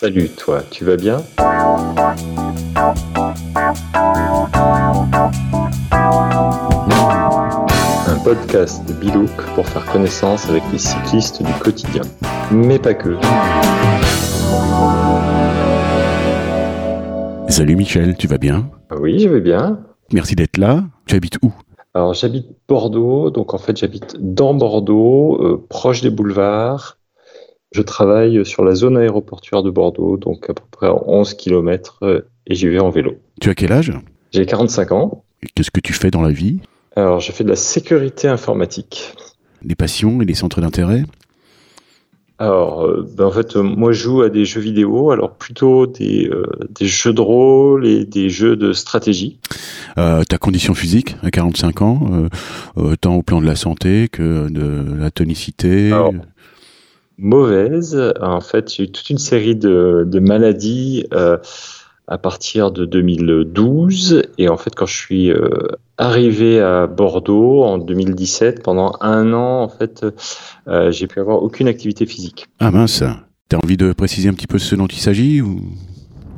Salut, 0.00 0.28
toi, 0.28 0.62
tu 0.70 0.84
vas 0.84 0.96
bien? 0.96 1.16
Un 8.06 8.18
podcast 8.22 8.86
de 8.86 8.92
Bilouk 8.92 9.28
pour 9.56 9.66
faire 9.66 9.84
connaissance 9.86 10.48
avec 10.48 10.62
les 10.70 10.78
cyclistes 10.78 11.42
du 11.42 11.52
quotidien. 11.54 12.02
Mais 12.52 12.78
pas 12.78 12.94
que. 12.94 13.16
Salut 17.48 17.74
Michel, 17.74 18.16
tu 18.16 18.28
vas 18.28 18.38
bien? 18.38 18.70
Oui, 19.00 19.18
je 19.18 19.28
vais 19.28 19.40
bien. 19.40 19.80
Merci 20.12 20.36
d'être 20.36 20.58
là. 20.58 20.84
Tu 21.06 21.16
habites 21.16 21.38
où? 21.42 21.52
Alors 21.94 22.14
j'habite 22.14 22.46
Bordeaux, 22.68 23.30
donc 23.30 23.52
en 23.52 23.58
fait 23.58 23.76
j'habite 23.76 24.14
dans 24.20 24.54
Bordeaux, 24.54 25.42
euh, 25.42 25.66
proche 25.68 26.02
des 26.02 26.10
boulevards. 26.10 26.97
Je 27.72 27.82
travaille 27.82 28.44
sur 28.46 28.64
la 28.64 28.74
zone 28.74 28.96
aéroportuaire 28.96 29.62
de 29.62 29.70
Bordeaux, 29.70 30.16
donc 30.16 30.48
à 30.48 30.54
peu 30.54 30.62
près 30.70 30.88
11 30.88 31.34
km, 31.34 31.98
euh, 32.02 32.22
et 32.46 32.54
j'y 32.54 32.68
vais 32.68 32.78
en 32.78 32.90
vélo. 32.90 33.16
Tu 33.40 33.50
as 33.50 33.54
quel 33.54 33.72
âge? 33.72 33.92
J'ai 34.32 34.46
45 34.46 34.92
ans. 34.92 35.24
Qu'est-ce 35.54 35.70
que 35.70 35.80
tu 35.80 35.92
fais 35.92 36.10
dans 36.10 36.22
la 36.22 36.30
vie? 36.30 36.60
Alors 36.96 37.20
je 37.20 37.30
fais 37.30 37.44
de 37.44 37.50
la 37.50 37.56
sécurité 37.56 38.26
informatique. 38.26 39.14
Des 39.62 39.74
passions 39.74 40.22
et 40.22 40.24
des 40.24 40.34
centres 40.34 40.60
d'intérêt? 40.60 41.04
Alors, 42.40 42.86
euh, 42.86 43.04
ben, 43.16 43.24
en 43.24 43.30
fait, 43.32 43.56
moi, 43.56 43.90
je 43.90 44.00
joue 44.00 44.22
à 44.22 44.28
des 44.28 44.44
jeux 44.44 44.60
vidéo, 44.60 45.10
alors 45.10 45.34
plutôt 45.34 45.88
des, 45.88 46.28
euh, 46.28 46.46
des 46.70 46.86
jeux 46.86 47.12
de 47.12 47.20
rôle 47.20 47.84
et 47.84 48.04
des 48.04 48.30
jeux 48.30 48.54
de 48.54 48.72
stratégie. 48.72 49.40
Euh, 49.98 50.22
Ta 50.22 50.38
condition 50.38 50.72
physique 50.74 51.16
à 51.24 51.32
45 51.32 51.82
ans, 51.82 52.28
euh, 52.76 52.94
tant 53.00 53.16
au 53.16 53.22
plan 53.22 53.40
de 53.40 53.46
la 53.46 53.56
santé 53.56 54.06
que 54.08 54.48
de 54.48 55.00
la 55.00 55.10
tonicité? 55.10 55.90
Alors, 55.90 56.14
Mauvaise, 57.18 58.12
en 58.20 58.40
fait, 58.40 58.72
j'ai 58.72 58.84
eu 58.84 58.92
toute 58.92 59.10
une 59.10 59.18
série 59.18 59.56
de, 59.56 60.04
de 60.06 60.20
maladies 60.20 61.04
euh, 61.12 61.36
à 62.06 62.16
partir 62.16 62.70
de 62.70 62.84
2012. 62.84 64.22
Et 64.38 64.48
en 64.48 64.56
fait, 64.56 64.74
quand 64.76 64.86
je 64.86 64.96
suis 64.96 65.32
euh, 65.32 65.48
arrivé 65.98 66.60
à 66.60 66.86
Bordeaux 66.86 67.64
en 67.64 67.78
2017, 67.78 68.62
pendant 68.62 68.92
un 69.00 69.32
an, 69.32 69.62
en 69.62 69.68
fait, 69.68 70.06
euh, 70.68 70.92
j'ai 70.92 71.08
pu 71.08 71.18
avoir 71.18 71.42
aucune 71.42 71.66
activité 71.66 72.06
physique. 72.06 72.46
Ah 72.60 72.70
mince 72.70 73.02
T'as 73.48 73.58
envie 73.64 73.76
de 73.76 73.92
préciser 73.92 74.28
un 74.28 74.34
petit 74.34 74.46
peu 74.46 74.58
ce 74.58 74.76
dont 74.76 74.86
il 74.86 74.98
s'agit 74.98 75.40
ou... 75.40 75.60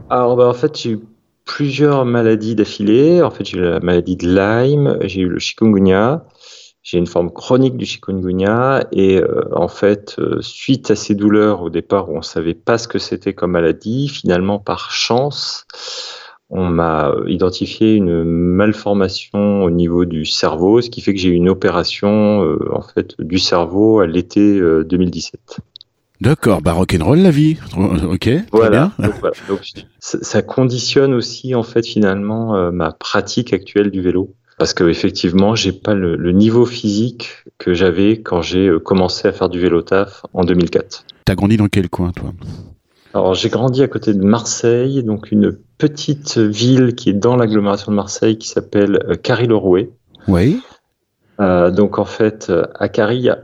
Alors, 0.09 0.37
bah, 0.37 0.48
en 0.48 0.55
fait, 0.55 0.78
j'ai 0.81 0.92
eu 0.92 1.00
plusieurs 1.44 2.05
maladies 2.06 2.55
d'affilée. 2.55 3.22
En 3.22 3.31
fait, 3.31 3.44
j'ai 3.44 3.59
eu 3.59 3.62
la 3.62 3.81
maladie 3.81 4.17
de 4.17 4.27
Lyme, 4.27 4.97
j'ai 5.03 5.22
eu 5.22 5.28
le 5.28 5.39
chikungunya, 5.39 6.25
j'ai 6.83 6.98
une 6.98 7.06
forme 7.06 7.31
chronique 7.31 7.77
du 7.77 7.84
chikungunya. 7.84 8.86
Et 8.92 9.19
euh, 9.19 9.45
en 9.55 9.69
fait, 9.69 10.17
euh, 10.19 10.39
suite 10.41 10.91
à 10.91 10.97
ces 10.97 11.14
douleurs, 11.14 11.62
au 11.62 11.70
départ, 11.70 12.09
où 12.11 12.14
on 12.14 12.19
ne 12.19 12.22
savait 12.25 12.55
pas 12.55 12.78
ce 12.78 12.89
que 12.89 12.98
c'était 12.98 13.34
comme 13.34 13.53
maladie, 13.53 14.09
finalement, 14.09 14.59
par 14.59 14.91
chance, 14.91 15.67
on 16.48 16.67
m'a 16.67 17.14
identifié 17.27 17.95
une 17.95 18.25
malformation 18.25 19.62
au 19.62 19.70
niveau 19.70 20.05
du 20.05 20.25
cerveau, 20.25 20.81
ce 20.81 20.91
qui 20.91 21.00
fait 21.00 21.14
que 21.14 21.20
j'ai 21.20 21.28
eu 21.28 21.34
une 21.34 21.48
opération 21.48 22.42
euh, 22.42 22.59
en 22.75 22.83
fait 22.83 23.15
du 23.20 23.39
cerveau 23.39 24.00
à 24.00 24.06
l'été 24.06 24.59
euh, 24.59 24.83
2017. 24.83 25.61
D'accord, 26.20 26.61
bah 26.61 26.72
rock'n'roll 26.72 27.20
la 27.20 27.31
vie. 27.31 27.56
Ok, 28.05 28.22
très 28.22 28.44
Voilà. 28.50 28.92
bien. 28.98 29.06
Donc, 29.06 29.15
voilà. 29.20 29.34
Donc, 29.48 29.61
ça, 30.00 30.42
conditionne 30.42 31.15
aussi 31.15 31.55
en 31.55 31.62
fait 31.62 31.87
finalement 31.87 32.70
ma 32.72 32.92
pratique 32.92 33.53
actuelle 33.55 33.91
du 33.91 34.03
vélo 34.03 34.34
parce 34.61 34.75
que 34.75 34.84
effectivement 34.84 35.55
j'ai 35.55 35.72
pas 35.72 35.94
le, 35.94 36.16
le 36.16 36.33
niveau 36.33 36.66
physique 36.66 37.30
que 37.56 37.72
j'avais 37.72 38.20
quand 38.20 38.42
j'ai 38.42 38.66
euh, 38.66 38.78
commencé 38.78 39.27
à 39.27 39.33
faire 39.33 39.48
du 39.48 39.58
vélo 39.58 39.80
taf 39.80 40.27
en 40.34 40.44
2004. 40.44 41.06
T'as 41.25 41.34
grandi 41.34 41.56
dans 41.56 41.69
quel 41.69 41.89
coin 41.89 42.12
toi? 42.12 42.34
Alors 43.14 43.33
j'ai 43.33 43.48
grandi 43.48 43.83
à 43.83 43.88
côté 43.88 44.12
de 44.12 44.22
Marseille, 44.22 45.03
donc 45.03 45.33
une 45.33 45.56
petite 45.78 46.36
ville 46.36 46.94
qui 46.94 47.08
est 47.08 47.14
dans 47.14 47.36
l'agglomération 47.36 47.91
de 47.91 47.97
Marseille 47.97 48.36
qui 48.36 48.48
s'appelle 48.48 49.03
euh, 49.08 49.14
Carry-le-Rouet. 49.14 49.93
Oui. 50.28 50.60
Euh, 51.41 51.71
donc 51.71 51.98
en 51.98 52.04
fait 52.04 52.53
à 52.78 52.91
Carry 52.91 53.16
il 53.16 53.22
y 53.22 53.31
a 53.31 53.38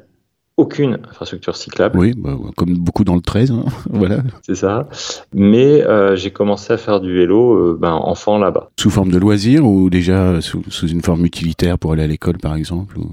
aucune 0.56 0.98
infrastructure 1.10 1.54
cyclable. 1.56 1.98
Oui, 1.98 2.14
bah, 2.16 2.36
comme 2.56 2.74
beaucoup 2.78 3.04
dans 3.04 3.14
le 3.14 3.20
13, 3.20 3.50
hein. 3.50 3.64
voilà. 3.90 4.18
C'est 4.42 4.54
ça. 4.54 4.88
Mais 5.34 5.82
euh, 5.82 6.16
j'ai 6.16 6.30
commencé 6.30 6.72
à 6.72 6.76
faire 6.78 7.00
du 7.00 7.14
vélo 7.14 7.54
euh, 7.72 7.78
ben, 7.78 7.92
enfant 7.92 8.38
là-bas. 8.38 8.70
Sous 8.80 8.90
forme 8.90 9.10
de 9.10 9.18
loisir 9.18 9.64
ou 9.66 9.90
déjà 9.90 10.40
sous, 10.40 10.62
sous 10.68 10.88
une 10.88 11.02
forme 11.02 11.24
utilitaire 11.26 11.78
pour 11.78 11.92
aller 11.92 12.04
à 12.04 12.06
l'école 12.06 12.38
par 12.38 12.54
exemple 12.56 12.98
ou- 12.98 13.10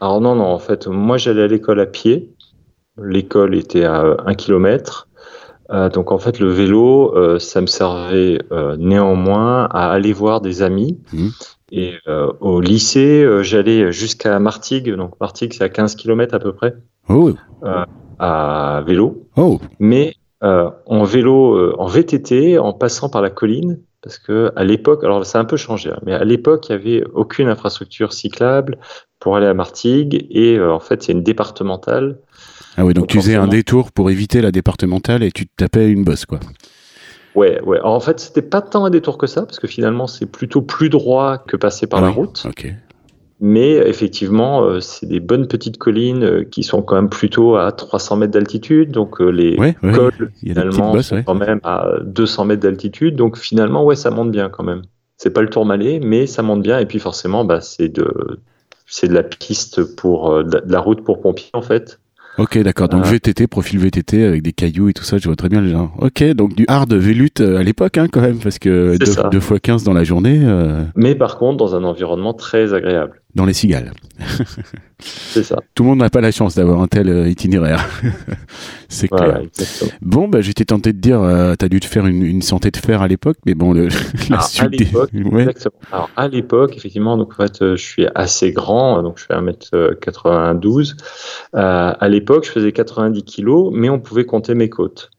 Alors 0.00 0.20
non, 0.20 0.34
non, 0.36 0.44
en 0.44 0.58
fait, 0.60 0.86
moi 0.86 1.18
j'allais 1.18 1.42
à 1.42 1.46
l'école 1.48 1.80
à 1.80 1.86
pied. 1.86 2.30
L'école 3.02 3.54
était 3.56 3.84
à 3.84 4.04
un 4.24 4.34
kilomètre. 4.34 5.08
Euh, 5.72 5.88
donc 5.88 6.10
en 6.12 6.18
fait, 6.18 6.38
le 6.40 6.50
vélo, 6.50 7.14
ça 7.38 7.60
me 7.60 7.66
servait 7.66 8.40
néanmoins 8.78 9.64
à 9.70 9.90
aller 9.90 10.12
voir 10.12 10.40
des 10.40 10.62
amis. 10.62 10.98
Mhm. 11.12 11.30
Et 11.72 11.94
euh, 12.08 12.32
au 12.40 12.60
lycée, 12.60 13.22
euh, 13.22 13.42
j'allais 13.42 13.92
jusqu'à 13.92 14.38
Martigues. 14.38 14.94
Donc 14.94 15.14
Martigues, 15.20 15.54
c'est 15.56 15.64
à 15.64 15.68
15 15.68 15.94
km 15.96 16.34
à 16.34 16.38
peu 16.38 16.52
près, 16.52 16.74
Oh, 17.08 17.32
à 18.18 18.82
vélo. 18.86 19.26
oh, 19.36 19.60
mais 19.78 20.14
euh, 20.42 20.70
en 20.86 21.04
vélo, 21.04 21.54
euh, 21.54 21.74
en 21.78 21.86
VTT, 21.86 22.58
en 22.58 22.72
passant 22.72 23.08
par 23.08 23.22
la 23.22 23.30
colline, 23.30 23.78
parce 24.02 24.18
que 24.18 24.52
à 24.56 24.64
l'époque, 24.64 25.04
alors 25.04 25.24
ça 25.26 25.38
a 25.38 25.42
un 25.42 25.44
peu 25.44 25.56
changé, 25.56 25.90
hein, 25.90 25.98
mais 26.04 26.12
à 26.14 26.24
l'époque, 26.24 26.68
il 26.68 26.72
y 26.72 26.74
avait 26.74 27.04
aucune 27.14 27.48
infrastructure 27.48 28.12
cyclable 28.12 28.78
pour 29.18 29.36
aller 29.36 29.46
à 29.46 29.54
Martigues, 29.54 30.26
et 30.30 30.56
euh, 30.56 30.72
en 30.72 30.80
fait, 30.80 31.02
c'est 31.02 31.12
une 31.12 31.22
départementale. 31.22 32.18
Ah 32.76 32.84
oui, 32.84 32.94
donc 32.94 33.02
Donc, 33.02 33.08
tu 33.08 33.18
faisais 33.18 33.34
un 33.34 33.48
détour 33.48 33.92
pour 33.92 34.10
éviter 34.10 34.40
la 34.40 34.50
départementale 34.50 35.22
et 35.22 35.30
tu 35.32 35.46
te 35.46 35.52
tapais 35.56 35.90
une 35.90 36.04
bosse, 36.04 36.24
quoi. 36.24 36.40
Ouais, 37.34 37.60
ouais. 37.62 37.78
Alors, 37.78 37.92
en 37.94 38.00
fait, 38.00 38.18
c'était 38.20 38.42
pas 38.42 38.60
tant 38.60 38.84
un 38.84 38.90
détour 38.90 39.18
que 39.18 39.26
ça, 39.26 39.42
parce 39.42 39.58
que 39.60 39.68
finalement, 39.68 40.06
c'est 40.06 40.26
plutôt 40.26 40.62
plus 40.62 40.88
droit 40.88 41.38
que 41.38 41.56
passer 41.56 41.86
par 41.86 42.00
Ah 42.00 42.02
la 42.02 42.10
route. 42.10 42.44
Ok. 42.46 42.72
Mais 43.42 43.70
effectivement, 43.72 44.62
euh, 44.64 44.80
c'est 44.80 45.06
des 45.06 45.20
bonnes 45.20 45.48
petites 45.48 45.78
collines 45.78 46.24
euh, 46.24 46.44
qui 46.44 46.62
sont 46.62 46.82
quand 46.82 46.96
même 46.96 47.08
plutôt 47.08 47.56
à 47.56 47.72
300 47.72 48.16
mètres 48.16 48.32
d'altitude, 48.32 48.90
donc 48.90 49.20
euh, 49.22 49.30
les 49.30 49.56
Ouais, 49.56 49.74
ouais. 49.82 49.92
cols 49.92 50.30
finalement 50.38 50.92
bosses, 50.92 51.06
sont 51.06 51.14
ouais. 51.16 51.24
quand 51.24 51.34
même 51.36 51.58
à 51.64 51.86
200 52.04 52.44
mètres 52.44 52.60
d'altitude. 52.62 53.16
Donc 53.16 53.38
finalement, 53.38 53.82
ouais, 53.84 53.96
ça 53.96 54.10
monte 54.10 54.30
bien 54.30 54.50
quand 54.50 54.62
même. 54.62 54.82
C'est 55.16 55.30
pas 55.30 55.40
le 55.40 55.48
tourmalet, 55.48 56.00
mais 56.02 56.26
ça 56.26 56.42
monte 56.42 56.60
bien. 56.62 56.78
Et 56.80 56.86
puis 56.86 56.98
forcément, 56.98 57.46
bah, 57.46 57.62
c'est 57.62 57.88
de, 57.88 58.40
c'est 58.86 59.08
de 59.08 59.14
la 59.14 59.22
piste 59.22 59.84
pour 59.96 60.44
de 60.44 60.60
la 60.66 60.80
route 60.80 61.02
pour 61.02 61.20
pompiers 61.22 61.50
en 61.54 61.62
fait. 61.62 61.98
Ok, 62.40 62.58
d'accord. 62.58 62.88
Donc. 62.88 63.04
VTT, 63.04 63.46
profil 63.46 63.78
VTT 63.78 64.24
avec 64.24 64.42
des 64.42 64.52
cailloux 64.52 64.88
et 64.88 64.94
tout 64.94 65.04
ça, 65.04 65.18
je 65.18 65.26
vois 65.26 65.36
très 65.36 65.50
bien 65.50 65.60
le 65.60 65.68
genre. 65.68 65.92
Ok, 65.98 66.24
donc 66.32 66.54
du 66.54 66.64
hard 66.68 66.92
vélute 66.94 67.42
euh, 67.42 67.58
à 67.58 67.62
l'époque, 67.62 67.98
hein, 67.98 68.06
quand 68.10 68.22
même, 68.22 68.38
parce 68.38 68.58
que 68.58 68.96
C'est 68.98 69.12
ça. 69.12 69.28
2 69.30 69.40
fois 69.40 69.58
15 69.58 69.84
dans 69.84 69.92
la 69.92 70.04
journée, 70.04 70.40
euh, 70.42 70.82
Mais 70.96 71.14
par 71.14 71.36
contre, 71.36 71.58
dans 71.58 71.74
un 71.76 71.84
environnement 71.84 72.32
très 72.32 72.72
agréable. 72.72 73.19
Dans 73.34 73.44
les 73.46 73.52
cigales. 73.52 73.92
C'est 74.98 75.44
ça. 75.44 75.56
Tout 75.74 75.82
le 75.84 75.90
monde 75.90 75.98
n'a 76.00 76.10
pas 76.10 76.20
la 76.20 76.30
chance 76.32 76.54
d'avoir 76.56 76.80
un 76.82 76.86
tel 76.88 77.08
euh, 77.08 77.28
itinéraire. 77.28 77.88
C'est 78.88 79.08
Voilà, 79.10 79.32
clair. 79.34 79.42
exactement. 79.44 79.90
Bon, 80.02 80.28
bah, 80.28 80.40
j'étais 80.40 80.64
tenté 80.64 80.92
de 80.92 80.98
dire, 80.98 81.20
euh, 81.22 81.54
t'as 81.56 81.68
dû 81.68 81.80
te 81.80 81.86
faire 81.86 82.06
une, 82.06 82.22
une 82.22 82.42
santé 82.42 82.70
de 82.70 82.76
fer 82.76 83.00
à 83.00 83.08
l'époque, 83.08 83.38
mais 83.46 83.54
bon, 83.54 83.72
le, 83.72 83.88
la 84.28 84.36
Alors, 84.36 84.40
à 84.40 84.48
suite 84.48 84.70
des- 84.70 84.84
l'époque, 84.84 85.10
ouais. 85.14 85.42
Exactement. 85.42 85.74
Alors, 85.92 86.10
à 86.16 86.28
l'époque, 86.28 86.76
effectivement, 86.76 87.16
donc, 87.16 87.32
en 87.32 87.36
fait, 87.46 87.62
euh, 87.62 87.76
je 87.76 87.82
suis 87.82 88.06
assez 88.14 88.52
grand, 88.52 89.02
donc 89.02 89.18
je 89.18 89.24
fais 89.24 89.34
1m92. 89.34 90.96
Euh, 91.54 91.92
à 91.98 92.08
l'époque, 92.08 92.44
je 92.46 92.50
faisais 92.50 92.72
90 92.72 93.22
kilos, 93.24 93.70
mais 93.74 93.88
on 93.88 94.00
pouvait 94.00 94.24
compter 94.26 94.54
mes 94.54 94.68
côtes. 94.68 95.10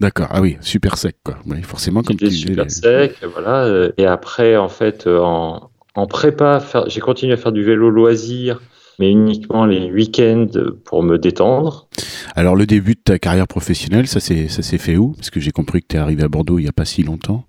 D'accord. 0.00 0.28
Ah 0.30 0.40
oui, 0.40 0.56
super 0.62 0.96
sec, 0.96 1.16
quoi. 1.22 1.36
Oui, 1.46 1.62
forcément, 1.62 2.02
comme 2.02 2.16
tu 2.16 2.24
J'étais 2.30 2.34
disais. 2.34 2.48
super 2.48 2.70
sec, 2.70 3.16
voilà. 3.34 3.90
Et 3.98 4.06
après, 4.06 4.56
en 4.56 4.68
fait, 4.70 5.06
en, 5.06 5.69
en 5.94 6.06
prépa, 6.06 6.62
j'ai 6.86 7.00
continué 7.00 7.32
à 7.32 7.36
faire 7.36 7.52
du 7.52 7.64
vélo 7.64 7.90
loisir, 7.90 8.60
mais 8.98 9.10
uniquement 9.10 9.66
les 9.66 9.90
week-ends 9.90 10.46
pour 10.84 11.02
me 11.02 11.18
détendre. 11.18 11.88
Alors, 12.36 12.54
le 12.54 12.66
début 12.66 12.94
de 12.94 13.00
ta 13.02 13.18
carrière 13.18 13.48
professionnelle, 13.48 14.06
ça 14.06 14.20
s'est, 14.20 14.48
ça 14.48 14.62
s'est 14.62 14.78
fait 14.78 14.96
où? 14.96 15.12
Parce 15.12 15.30
que 15.30 15.40
j'ai 15.40 15.50
compris 15.50 15.82
que 15.82 15.88
t'es 15.88 15.98
arrivé 15.98 16.22
à 16.22 16.28
Bordeaux 16.28 16.58
il 16.58 16.64
y 16.64 16.68
a 16.68 16.72
pas 16.72 16.84
si 16.84 17.02
longtemps. 17.02 17.44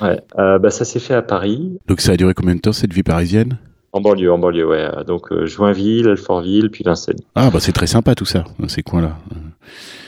Ouais. 0.00 0.20
Euh, 0.38 0.58
bah, 0.58 0.70
ça 0.70 0.84
s'est 0.84 1.00
fait 1.00 1.14
à 1.14 1.22
Paris, 1.22 1.78
Donc, 1.88 2.00
ça 2.00 2.12
a 2.12 2.16
duré 2.16 2.32
combien 2.34 2.54
de 2.54 2.60
temps, 2.60 2.72
cette 2.72 2.92
vie 2.92 3.02
parisienne? 3.02 3.58
En 3.92 4.00
banlieue, 4.00 4.30
en 4.30 4.38
banlieue, 4.38 4.66
ouais. 4.66 4.88
Donc, 5.06 5.32
euh, 5.32 5.46
Joinville, 5.46 6.08
Alfortville, 6.08 6.70
puis 6.70 6.84
Vincennes. 6.84 7.18
Ah, 7.34 7.50
bah, 7.50 7.58
c'est 7.58 7.72
très 7.72 7.86
sympa 7.86 8.14
tout 8.14 8.26
ça, 8.26 8.44
ces 8.68 8.82
coins-là. 8.82 9.16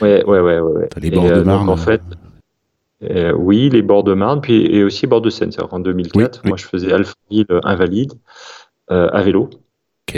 Ouais, 0.01 0.23
ouais, 0.23 0.39
ouais, 0.39 0.59
ouais. 0.59 0.87
T'as 0.89 1.01
les 1.01 1.11
bords 1.11 1.25
de 1.25 1.31
euh, 1.31 1.37
donc, 1.37 1.45
Marne. 1.45 1.69
en 1.69 1.77
fait, 1.77 2.01
euh, 3.03 3.33
oui, 3.33 3.69
les 3.69 3.81
bords 3.81 4.03
de 4.03 4.13
Marne, 4.13 4.41
puis 4.41 4.65
et 4.65 4.83
aussi 4.83 5.07
bords 5.07 5.21
de 5.21 5.29
Seine. 5.29 5.51
Qu'en 5.51 5.79
2004, 5.79 6.15
Oui, 6.15 6.39
oui. 6.43 6.49
moi, 6.49 6.57
je 6.57 6.65
faisais 6.65 6.91
Alfortville 6.91 7.45
euh, 7.49 7.59
invalide 7.63 8.13
euh, 8.91 9.09
à 9.11 9.21
vélo 9.21 9.49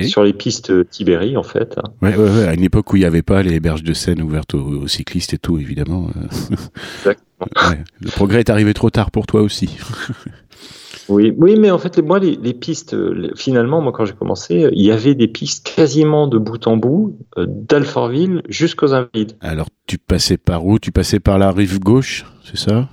sur 0.08 0.24
les 0.24 0.34
pistes 0.34 0.90
Tibéri, 0.90 1.38
en 1.38 1.44
fait. 1.44 1.78
hein. 1.78 1.84
Ouais, 2.02 2.16
ouais, 2.16 2.30
ouais, 2.30 2.48
à 2.48 2.54
une 2.56 2.64
époque 2.64 2.92
où 2.92 2.96
il 2.96 3.02
n'y 3.02 3.06
avait 3.06 3.22
pas 3.22 3.44
les 3.44 3.60
berges 3.60 3.84
de 3.84 3.94
Seine 3.94 4.24
ouvertes 4.24 4.56
aux, 4.56 4.82
aux 4.82 4.88
cyclistes 4.88 5.36
et 5.36 5.38
tout, 5.38 5.60
évidemment. 5.60 6.08
Exactement. 7.06 7.70
ouais. 7.70 7.84
Le 8.02 8.10
progrès 8.10 8.40
est 8.40 8.50
arrivé 8.50 8.74
trop 8.74 8.90
tard 8.90 9.12
pour 9.12 9.28
toi 9.28 9.42
aussi. 9.42 9.78
Oui, 11.10 11.34
oui, 11.38 11.58
mais 11.60 11.70
en 11.70 11.80
fait, 11.80 12.00
moi, 12.02 12.18
les, 12.18 12.54
pistes, 12.54 12.96
finalement, 13.36 13.82
moi, 13.82 13.92
quand 13.92 14.06
j'ai 14.06 14.14
commencé, 14.14 14.70
il 14.72 14.82
y 14.86 14.90
avait 14.90 15.16
des 15.16 15.28
pistes 15.28 15.70
quasiment 15.76 16.28
de 16.28 16.38
bout 16.38 16.66
en 16.66 16.78
bout, 16.78 17.18
d'Alfortville 17.38 18.42
jusqu'aux 18.48 18.94
Invalides. 18.94 19.34
Alors, 19.42 19.68
tu 19.88 19.98
passais 19.98 20.38
par 20.38 20.66
où? 20.66 20.80
Tu 20.80 20.92
passais 20.92 21.20
par 21.20 21.38
la 21.38 21.52
rive 21.52 21.80
gauche, 21.80 22.26
c'est 22.44 22.58
ça? 22.58 22.90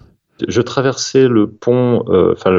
Je 0.48 0.62
traversais 0.62 1.28
le 1.28 1.50
pont, 1.50 2.04
euh, 2.08 2.32
enfin 2.32 2.50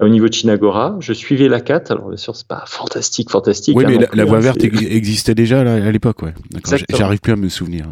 au 0.00 0.08
niveau 0.08 0.28
de 0.28 0.32
Chinagora, 0.32 0.96
je 0.98 1.12
suivais 1.12 1.48
la 1.48 1.60
4. 1.60 1.92
Alors 1.92 2.08
bien 2.08 2.16
sûr, 2.16 2.34
c'est 2.34 2.48
pas 2.48 2.64
fantastique, 2.66 3.30
fantastique. 3.30 3.76
Oui, 3.76 3.84
hein, 3.84 3.88
mais 3.90 4.08
la, 4.12 4.24
voie 4.24 4.38
hein, 4.38 4.40
verte 4.40 4.64
existait 4.64 5.34
déjà 5.34 5.60
à 5.60 5.90
l'époque, 5.92 6.22
ouais. 6.22 6.34
J'arrive 6.90 7.20
plus 7.20 7.32
à 7.32 7.36
me 7.36 7.48
souvenir. 7.48 7.86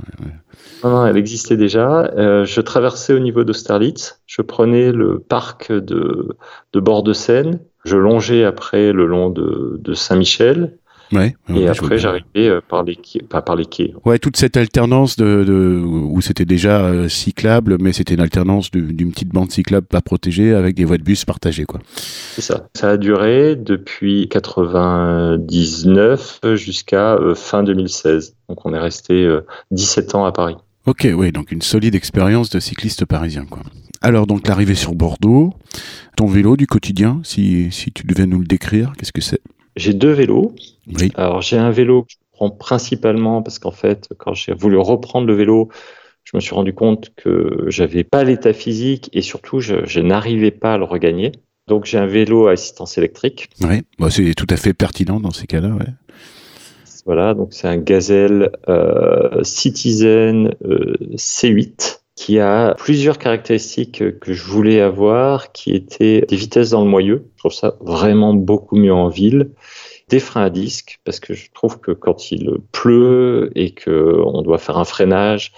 Non, 0.82 0.90
non, 0.90 1.06
elle 1.06 1.16
existait 1.16 1.56
déjà. 1.56 2.10
Euh, 2.16 2.44
je 2.44 2.60
traversais 2.60 3.12
au 3.12 3.20
niveau 3.20 3.44
d'Austerlitz. 3.44 4.20
Je 4.26 4.42
prenais 4.42 4.90
le 4.92 5.18
parc 5.20 5.72
de, 5.72 6.36
de 6.72 6.80
bord 6.80 7.02
de 7.02 7.12
Seine. 7.12 7.60
Je 7.84 7.96
longeais 7.96 8.44
après 8.44 8.92
le 8.92 9.06
long 9.06 9.30
de, 9.30 9.76
de 9.78 9.94
Saint-Michel 9.94 10.76
et 11.54 11.68
après, 11.68 11.98
j'arrivais 11.98 12.24
euh, 12.36 12.60
par 12.66 12.84
les 12.84 12.96
quais, 12.96 13.22
pas 13.22 13.42
par 13.42 13.56
les 13.56 13.66
quais. 13.66 13.92
Ouais, 14.04 14.18
toute 14.18 14.36
cette 14.36 14.56
alternance 14.56 15.16
de, 15.16 15.44
de 15.44 15.80
où 15.84 16.20
c'était 16.20 16.44
déjà 16.44 16.84
euh, 16.84 17.08
cyclable, 17.08 17.76
mais 17.80 17.92
c'était 17.92 18.14
une 18.14 18.20
alternance 18.20 18.70
d'une 18.70 19.12
petite 19.12 19.30
bande 19.30 19.50
cyclable 19.50 19.86
pas 19.86 20.00
protégée 20.00 20.54
avec 20.54 20.74
des 20.74 20.84
voies 20.84 20.98
de 20.98 21.02
bus 21.02 21.24
partagées, 21.24 21.64
quoi. 21.64 21.80
C'est 22.34 22.42
ça. 22.42 22.68
Ça 22.74 22.90
a 22.90 22.96
duré 22.96 23.56
depuis 23.56 24.28
99 24.28 26.40
jusqu'à 26.54 27.14
euh, 27.14 27.34
fin 27.34 27.62
2016. 27.62 28.34
Donc, 28.48 28.66
on 28.66 28.74
est 28.74 28.78
resté 28.78 29.28
17 29.70 30.14
ans 30.14 30.24
à 30.24 30.32
Paris. 30.32 30.56
Ok, 30.86 31.08
oui, 31.14 31.32
donc 31.32 31.50
une 31.50 31.62
solide 31.62 31.94
expérience 31.94 32.50
de 32.50 32.60
cycliste 32.60 33.06
parisien, 33.06 33.46
quoi. 33.46 33.62
Alors, 34.02 34.26
donc, 34.26 34.46
l'arrivée 34.46 34.74
sur 34.74 34.94
Bordeaux, 34.94 35.54
ton 36.16 36.26
vélo 36.26 36.58
du 36.58 36.66
quotidien, 36.66 37.20
si, 37.22 37.72
si 37.72 37.90
tu 37.90 38.06
devais 38.06 38.26
nous 38.26 38.38
le 38.38 38.44
décrire, 38.44 38.92
qu'est-ce 38.98 39.12
que 39.12 39.22
c'est? 39.22 39.40
J'ai 39.76 39.94
deux 39.94 40.12
vélos. 40.12 40.54
Alors 41.14 41.42
j'ai 41.42 41.56
un 41.56 41.70
vélo 41.70 42.02
que 42.02 42.12
je 42.12 42.16
prends 42.32 42.50
principalement 42.50 43.42
parce 43.42 43.58
qu'en 43.58 43.70
fait, 43.70 44.08
quand 44.18 44.34
j'ai 44.34 44.54
voulu 44.54 44.76
reprendre 44.76 45.26
le 45.26 45.34
vélo, 45.34 45.68
je 46.24 46.36
me 46.36 46.40
suis 46.40 46.54
rendu 46.54 46.72
compte 46.72 47.12
que 47.16 47.66
j'avais 47.68 48.04
pas 48.04 48.24
l'état 48.24 48.52
physique 48.52 49.10
et 49.12 49.22
surtout 49.22 49.60
je, 49.60 50.00
n'arrivais 50.00 50.50
pas 50.50 50.74
à 50.74 50.78
le 50.78 50.84
regagner. 50.84 51.32
Donc 51.68 51.86
j'ai 51.86 51.98
un 51.98 52.06
vélo 52.06 52.48
à 52.48 52.52
assistance 52.52 52.98
électrique. 52.98 53.48
Oui, 53.60 53.82
bah, 53.98 54.10
c'est 54.10 54.34
tout 54.34 54.46
à 54.50 54.56
fait 54.56 54.74
pertinent 54.74 55.20
dans 55.20 55.30
ces 55.30 55.46
cas-là. 55.46 55.68
Ouais. 55.68 55.86
Voilà, 57.06 57.34
donc 57.34 57.52
c'est 57.52 57.68
un 57.68 57.76
Gazelle 57.76 58.50
euh, 58.68 59.42
Citizen 59.42 60.54
euh, 60.64 60.94
C8 61.16 62.03
qui 62.14 62.38
a 62.38 62.74
plusieurs 62.78 63.18
caractéristiques 63.18 64.18
que 64.20 64.32
je 64.32 64.44
voulais 64.44 64.80
avoir, 64.80 65.52
qui 65.52 65.74
étaient 65.74 66.22
des 66.22 66.36
vitesses 66.36 66.70
dans 66.70 66.84
le 66.84 66.90
moyeu. 66.90 67.30
Je 67.34 67.38
trouve 67.38 67.52
ça 67.52 67.76
vraiment 67.80 68.34
beaucoup 68.34 68.76
mieux 68.76 68.94
en 68.94 69.08
ville. 69.08 69.50
Des 70.08 70.20
freins 70.20 70.44
à 70.44 70.50
disque, 70.50 71.00
parce 71.04 71.18
que 71.18 71.34
je 71.34 71.50
trouve 71.52 71.80
que 71.80 71.90
quand 71.90 72.30
il 72.30 72.58
pleut 72.72 73.50
et 73.54 73.74
qu'on 73.74 74.42
doit 74.42 74.58
faire 74.58 74.78
un 74.78 74.84
freinage, 74.84 75.52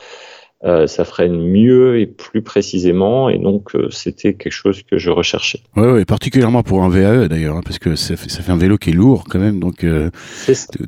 euh, 0.64 0.87
ça 0.87 1.05
freine 1.05 1.38
mieux 1.38 2.00
et 2.00 2.06
plus 2.06 2.41
précisément, 2.41 3.29
et 3.29 3.38
donc 3.38 3.75
euh, 3.75 3.88
c'était 3.91 4.32
quelque 4.32 4.55
chose 4.55 4.82
que 4.91 4.97
je 4.97 5.11
recherchais. 5.11 5.61
Oui, 5.76 5.87
ouais, 5.87 6.05
particulièrement 6.06 6.62
pour 6.62 6.82
un 6.82 6.88
VAE 6.88 7.29
d'ailleurs, 7.29 7.56
hein, 7.56 7.61
parce 7.62 7.79
que 7.79 7.94
ça 7.94 8.17
fait, 8.17 8.31
ça 8.31 8.43
fait, 8.43 8.53
un 8.53 8.56
vélo 8.56 8.79
qui 8.79 8.88
est 8.88 8.94
lourd 8.94 9.25
quand 9.29 9.38
même, 9.38 9.61
donc 9.61 9.85
euh, 9.85 10.11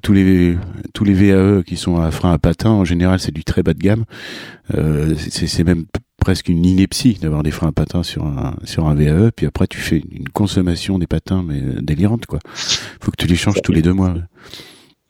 tous 0.02 0.14
les 0.14 0.56
tous 0.94 1.04
les 1.04 1.12
VAE 1.12 1.62
qui 1.64 1.76
sont 1.76 2.00
à 2.00 2.10
frein 2.10 2.32
à 2.32 2.38
patin 2.38 2.70
en 2.70 2.86
général 2.86 3.20
c'est 3.20 3.30
du 3.30 3.44
très 3.44 3.62
bas 3.62 3.74
de 3.74 3.78
gamme. 3.78 4.04
c'est 5.18 5.64
même 5.64 5.84
presque 6.16 6.48
une 6.48 6.64
ineptie 6.64 7.18
d'avoir 7.20 7.42
des 7.42 7.50
freins 7.50 7.68
à 7.68 7.72
patins 7.72 8.02
sur 8.02 8.24
un 8.24 8.56
sur 8.64 8.88
un 8.88 8.94
VAE, 8.94 9.32
puis 9.36 9.44
après 9.44 9.66
tu 9.66 9.80
fais 9.80 9.98
une 10.10 10.30
consommation 10.30 10.98
des 10.98 11.06
patins 11.06 11.44
mais 11.46 11.60
délirante 11.82 12.24
quoi. 12.24 12.38
Faut 13.02 13.10
que 13.10 13.16
tu 13.18 13.26
les 13.26 13.36
changes 13.36 13.60
tous 13.62 13.72
les 13.72 13.82
deux 13.82 13.92
mois 13.92 14.14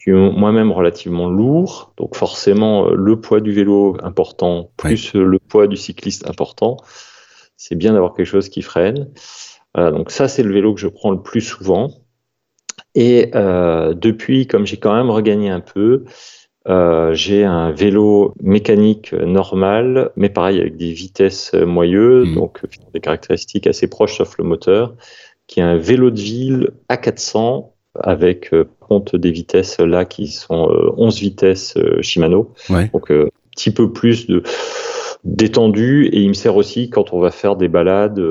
moi-même 0.07 0.73
relativement 0.73 1.29
lourd, 1.29 1.93
donc 1.97 2.17
forcément 2.17 2.89
euh, 2.89 2.95
le 2.95 3.21
poids 3.21 3.41
du 3.41 3.53
vélo 3.53 3.97
important 4.03 4.71
plus 4.77 5.15
euh, 5.15 5.25
le 5.25 5.39
poids 5.39 5.67
du 5.67 5.77
cycliste 5.77 6.29
important. 6.29 6.77
C'est 7.57 7.75
bien 7.75 7.93
d'avoir 7.93 8.15
quelque 8.15 8.27
chose 8.27 8.49
qui 8.49 8.63
freine. 8.63 9.11
donc 9.75 10.11
ça 10.11 10.29
c'est 10.29 10.45
le 10.45 10.53
vélo 10.53 10.75
que 10.75 10.81
je 10.81 10.89
prends 10.89 11.11
le 11.11 11.21
plus 11.21 11.41
souvent. 11.41 11.91
Et 12.95 13.31
euh, 13.35 13.95
depuis, 13.95 14.47
comme 14.47 14.65
j'ai 14.65 14.77
quand 14.77 14.95
même 14.95 15.11
regagné 15.11 15.51
un 15.51 15.61
peu, 15.61 16.05
j'ai 17.13 17.45
un 17.45 17.73
vélo 17.73 18.35
mécanique 18.41 19.13
normal, 19.15 20.13
mais 20.17 20.29
pareil 20.29 20.61
avec 20.61 20.77
des 20.77 20.93
vitesses 20.93 21.55
moyeuses, 21.55 22.29
mmh. 22.29 22.35
donc 22.35 22.61
des 22.93 23.01
caractéristiques 23.01 23.67
assez 23.67 23.89
proches 23.89 24.19
sauf 24.19 24.37
le 24.39 24.45
moteur, 24.45 24.95
qui 25.47 25.61
est 25.61 25.65
un 25.65 25.79
vélo 25.79 26.11
de 26.11 26.21
ville 26.21 26.71
à 26.89 26.97
400 26.97 27.75
avec 28.03 28.53
euh, 28.53 28.65
compte 28.81 29.17
des 29.17 29.31
vitesses 29.31 29.79
là 29.79 30.05
qui 30.05 30.29
sont 30.29 30.69
11 30.97 31.17
euh, 31.17 31.21
vitesses 31.21 31.77
euh, 31.77 32.03
Shimano. 32.03 32.55
Donc 32.93 33.11
un 33.11 33.29
petit 33.53 33.71
peu 33.71 33.93
plus 33.93 34.27
de 34.27 34.43
détendu 35.25 36.07
et 36.07 36.21
il 36.21 36.29
me 36.29 36.35
sert 36.35 36.57
aussi 36.57 36.91
quand 36.91 37.13
on 37.13 37.21
va 37.21 37.31
faire 37.31 37.57
des 37.57 37.69
balades 37.69 38.23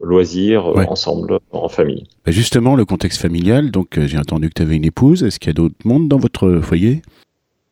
loisirs 0.00 0.66
ensemble 0.88 1.38
en 1.50 1.68
famille. 1.68 2.04
Bah, 2.26 2.32
justement, 2.32 2.76
le 2.76 2.84
contexte 2.84 3.20
familial, 3.20 3.70
donc 3.70 3.98
j'ai 3.98 4.18
entendu 4.18 4.48
que 4.48 4.54
tu 4.54 4.62
avais 4.62 4.76
une 4.76 4.84
épouse, 4.84 5.24
est-ce 5.24 5.40
qu'il 5.40 5.48
y 5.48 5.50
a 5.50 5.54
d'autres 5.54 5.74
monde 5.84 6.08
dans 6.08 6.18
votre 6.18 6.60
foyer? 6.60 7.00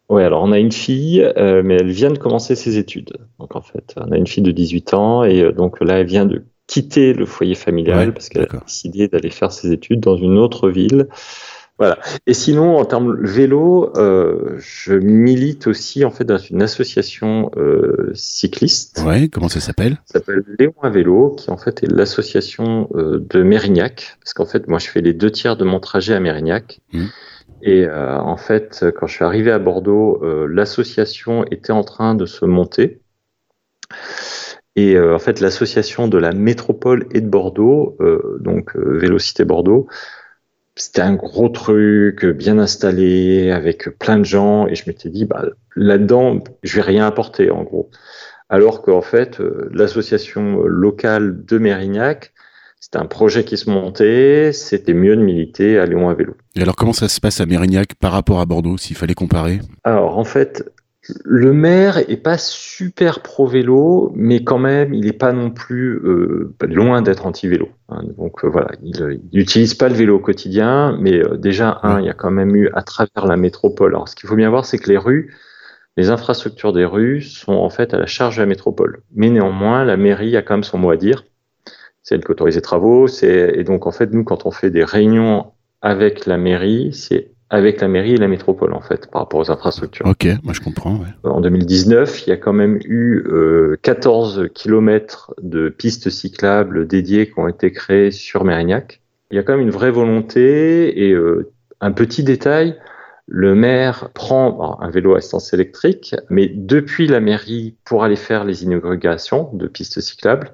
Oui, 0.08 0.22
alors 0.22 0.42
on 0.42 0.52
a 0.52 0.58
une 0.58 0.72
fille, 0.72 1.30
mais 1.36 1.74
elle 1.74 1.90
vient 1.90 2.10
de 2.10 2.18
commencer 2.18 2.54
ses 2.54 2.78
études. 2.78 3.12
Donc 3.38 3.54
en 3.54 3.60
fait, 3.60 3.94
on 3.98 4.10
a 4.10 4.16
une 4.16 4.26
fille 4.26 4.42
de 4.42 4.50
18 4.50 4.94
ans 4.94 5.24
et 5.24 5.52
donc 5.52 5.82
là, 5.82 5.98
elle 5.98 6.06
vient 6.06 6.24
de 6.24 6.42
quitter 6.66 7.12
le 7.12 7.26
foyer 7.26 7.54
familial 7.54 8.12
parce 8.14 8.28
qu'elle 8.28 8.42
a 8.50 8.56
décidé 8.64 9.08
d'aller 9.08 9.30
faire 9.30 9.52
ses 9.52 9.72
études 9.72 10.00
dans 10.00 10.16
une 10.16 10.38
autre 10.38 10.70
ville. 10.70 11.08
Voilà. 11.78 11.98
Et 12.28 12.34
sinon, 12.34 12.76
en 12.76 12.84
termes 12.84 13.20
vélo, 13.26 13.90
euh, 13.96 14.56
je 14.58 14.94
milite 14.94 15.66
aussi 15.66 16.04
en 16.04 16.12
fait 16.12 16.24
dans 16.24 16.38
une 16.38 16.62
association 16.62 17.50
euh, 17.56 18.12
cycliste. 18.14 19.02
Ouais. 19.04 19.28
Comment 19.28 19.48
ça 19.48 19.58
s'appelle? 19.58 19.98
Ça 20.04 20.20
s'appelle 20.20 20.44
Léon 20.58 20.74
à 20.82 20.90
vélo, 20.90 21.30
qui 21.30 21.50
en 21.50 21.56
fait 21.56 21.82
est 21.82 21.90
l'association 21.90 22.88
euh, 22.94 23.18
de 23.18 23.42
Mérignac, 23.42 24.16
parce 24.20 24.34
qu'en 24.34 24.46
fait, 24.46 24.68
moi, 24.68 24.78
je 24.78 24.86
fais 24.86 25.00
les 25.00 25.14
deux 25.14 25.32
tiers 25.32 25.56
de 25.56 25.64
mon 25.64 25.80
trajet 25.80 26.14
à 26.14 26.20
Mérignac. 26.20 26.80
Mmh. 26.92 27.06
Et 27.62 27.84
euh, 27.86 28.20
en 28.20 28.36
fait, 28.36 28.84
quand 28.96 29.06
je 29.06 29.14
suis 29.14 29.24
arrivé 29.24 29.50
à 29.50 29.58
Bordeaux, 29.58 30.22
euh, 30.22 30.46
l'association 30.46 31.44
était 31.50 31.72
en 31.72 31.82
train 31.82 32.14
de 32.14 32.26
se 32.26 32.44
monter. 32.44 33.00
Et 34.76 34.94
euh, 34.96 35.14
en 35.14 35.18
fait, 35.18 35.40
l'association 35.40 36.08
de 36.08 36.18
la 36.18 36.32
métropole 36.32 37.06
et 37.12 37.20
de 37.20 37.28
Bordeaux, 37.28 37.96
euh, 38.00 38.38
donc 38.40 38.76
euh, 38.76 38.98
Vélocité 38.98 39.44
Bordeaux, 39.44 39.86
c'était 40.74 41.02
un 41.02 41.14
gros 41.14 41.48
truc, 41.48 42.26
bien 42.26 42.58
installé, 42.58 43.52
avec 43.52 43.96
plein 43.98 44.18
de 44.18 44.24
gens. 44.24 44.66
Et 44.66 44.74
je 44.74 44.84
m'étais 44.88 45.08
dit, 45.08 45.24
bah, 45.24 45.44
là-dedans, 45.76 46.42
je 46.64 46.76
vais 46.76 46.82
rien 46.82 47.06
apporter, 47.06 47.50
en 47.50 47.62
gros. 47.62 47.90
Alors 48.48 48.82
qu'en 48.82 49.00
fait, 49.00 49.40
l'association 49.72 50.62
locale 50.64 51.44
de 51.44 51.58
Mérignac, 51.58 52.34
c'était 52.84 52.98
un 52.98 53.06
projet 53.06 53.44
qui 53.44 53.56
se 53.56 53.70
montait, 53.70 54.52
c'était 54.52 54.92
mieux 54.92 55.16
de 55.16 55.22
militer 55.22 55.78
à 55.78 55.86
Lyon 55.86 56.10
à 56.10 56.14
vélo. 56.14 56.36
Et 56.54 56.60
alors 56.60 56.76
comment 56.76 56.92
ça 56.92 57.08
se 57.08 57.18
passe 57.18 57.40
à 57.40 57.46
Mérignac 57.46 57.94
par 57.94 58.12
rapport 58.12 58.40
à 58.40 58.44
Bordeaux, 58.44 58.76
s'il 58.76 58.94
fallait 58.94 59.14
comparer? 59.14 59.60
Alors 59.84 60.18
en 60.18 60.24
fait, 60.24 60.70
le 61.24 61.52
maire 61.52 61.98
est 61.98 62.16
pas 62.16 62.38
super 62.38 63.20
pro 63.20 63.46
vélo, 63.46 64.12
mais 64.14 64.42
quand 64.42 64.58
même, 64.58 64.94
il 64.94 65.04
n'est 65.04 65.12
pas 65.12 65.32
non 65.32 65.50
plus 65.50 65.96
euh, 66.04 66.54
loin 66.62 67.02
d'être 67.02 67.26
anti-vélo. 67.26 67.68
Hein. 67.90 68.02
donc 68.16 68.44
euh, 68.44 68.48
voilà, 68.48 68.68
il 68.82 69.20
n'utilise 69.32 69.74
pas 69.74 69.88
le 69.88 69.94
vélo 69.94 70.16
au 70.16 70.18
quotidien, 70.18 70.96
mais 71.00 71.18
euh, 71.18 71.36
déjà 71.36 71.80
un, 71.82 72.00
il 72.00 72.06
y 72.06 72.08
a 72.08 72.14
quand 72.14 72.30
même 72.30 72.56
eu 72.56 72.70
à 72.72 72.82
travers 72.82 73.26
la 73.26 73.36
métropole. 73.36 73.92
Alors 73.92 74.08
ce 74.08 74.16
qu'il 74.16 74.28
faut 74.28 74.36
bien 74.36 74.48
voir, 74.50 74.64
c'est 74.64 74.78
que 74.78 74.88
les 74.88 74.96
rues, 74.96 75.34
les 75.96 76.10
infrastructures 76.10 76.72
des 76.72 76.86
rues 76.86 77.20
sont 77.20 77.52
en 77.52 77.70
fait 77.70 77.92
à 77.92 77.98
la 77.98 78.06
charge 78.06 78.36
de 78.36 78.42
la 78.42 78.46
métropole. 78.46 79.02
Mais 79.14 79.28
néanmoins, 79.28 79.84
la 79.84 79.96
mairie 79.96 80.36
a 80.36 80.42
quand 80.42 80.54
même 80.54 80.64
son 80.64 80.78
mot 80.78 80.90
à 80.90 80.96
dire. 80.96 81.24
C'est 82.02 82.14
elle 82.14 82.24
qui 82.24 82.30
autorise 82.30 82.56
les 82.56 82.62
travaux. 82.62 83.06
et 83.08 83.64
donc 83.64 83.86
en 83.86 83.92
fait, 83.92 84.12
nous, 84.12 84.24
quand 84.24 84.46
on 84.46 84.50
fait 84.50 84.70
des 84.70 84.84
réunions 84.84 85.52
avec 85.80 86.26
la 86.26 86.36
mairie, 86.36 86.92
c'est 86.92 87.33
avec 87.50 87.80
la 87.80 87.88
mairie 87.88 88.14
et 88.14 88.16
la 88.16 88.28
métropole 88.28 88.72
en 88.72 88.80
fait 88.80 89.10
par 89.10 89.22
rapport 89.22 89.40
aux 89.40 89.50
infrastructures. 89.50 90.06
Ok, 90.06 90.26
moi 90.42 90.52
je 90.52 90.60
comprends. 90.60 91.00
En 91.24 91.40
2019, 91.40 92.26
il 92.26 92.30
y 92.30 92.32
a 92.32 92.36
quand 92.36 92.52
même 92.52 92.78
eu 92.84 93.22
euh, 93.26 93.76
14 93.82 94.48
kilomètres 94.54 95.34
de 95.42 95.68
pistes 95.68 96.10
cyclables 96.10 96.86
dédiées 96.86 97.26
qui 97.26 97.38
ont 97.38 97.48
été 97.48 97.72
créées 97.72 98.10
sur 98.10 98.44
Mérignac. 98.44 99.02
Il 99.30 99.36
y 99.36 99.38
a 99.38 99.42
quand 99.42 99.52
même 99.52 99.66
une 99.66 99.70
vraie 99.70 99.90
volonté 99.90 101.06
et 101.06 101.12
euh, 101.12 101.52
un 101.80 101.92
petit 101.92 102.24
détail. 102.24 102.78
Le 103.26 103.54
maire 103.54 104.10
prend 104.12 104.78
un 104.82 104.90
vélo 104.90 105.14
à 105.14 105.18
assistance 105.18 105.54
électrique, 105.54 106.14
mais 106.28 106.50
depuis 106.54 107.06
la 107.06 107.20
mairie 107.20 107.74
pour 107.84 108.04
aller 108.04 108.16
faire 108.16 108.44
les 108.44 108.64
inaugurations 108.64 109.50
de 109.54 109.66
pistes 109.66 110.00
cyclables. 110.00 110.50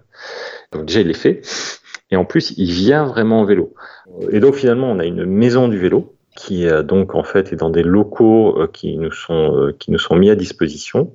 Donc 0.71 0.87
déjà 0.87 1.01
il 1.01 1.09
les 1.09 1.15
fait, 1.15 1.43
et 2.13 2.17
en 2.17 2.25
plus 2.25 2.55
il 2.57 2.71
vient 2.71 3.05
vraiment 3.05 3.41
en 3.41 3.45
vélo. 3.45 3.75
Et 4.31 4.39
donc 4.39 4.55
finalement 4.55 4.89
on 4.89 5.01
a 5.01 5.05
une 5.05 5.25
maison 5.25 5.67
du 5.67 5.79
vélo 5.79 6.15
qui 6.37 6.69
euh, 6.69 6.83
donc 6.83 7.15
en 7.15 7.25
fait 7.25 7.53
est 7.53 7.57
dans 7.57 7.71
des 7.71 7.83
locaux 7.83 8.61
euh, 8.61 8.67
qui 8.67 8.97
nous 8.97 9.13
sont 9.13 9.57
euh, 9.57 9.73
qui 9.73 9.91
nous 9.91 9.99
sont 9.99 10.17
mis 10.17 10.31
à 10.31 10.37
disposition 10.37 11.15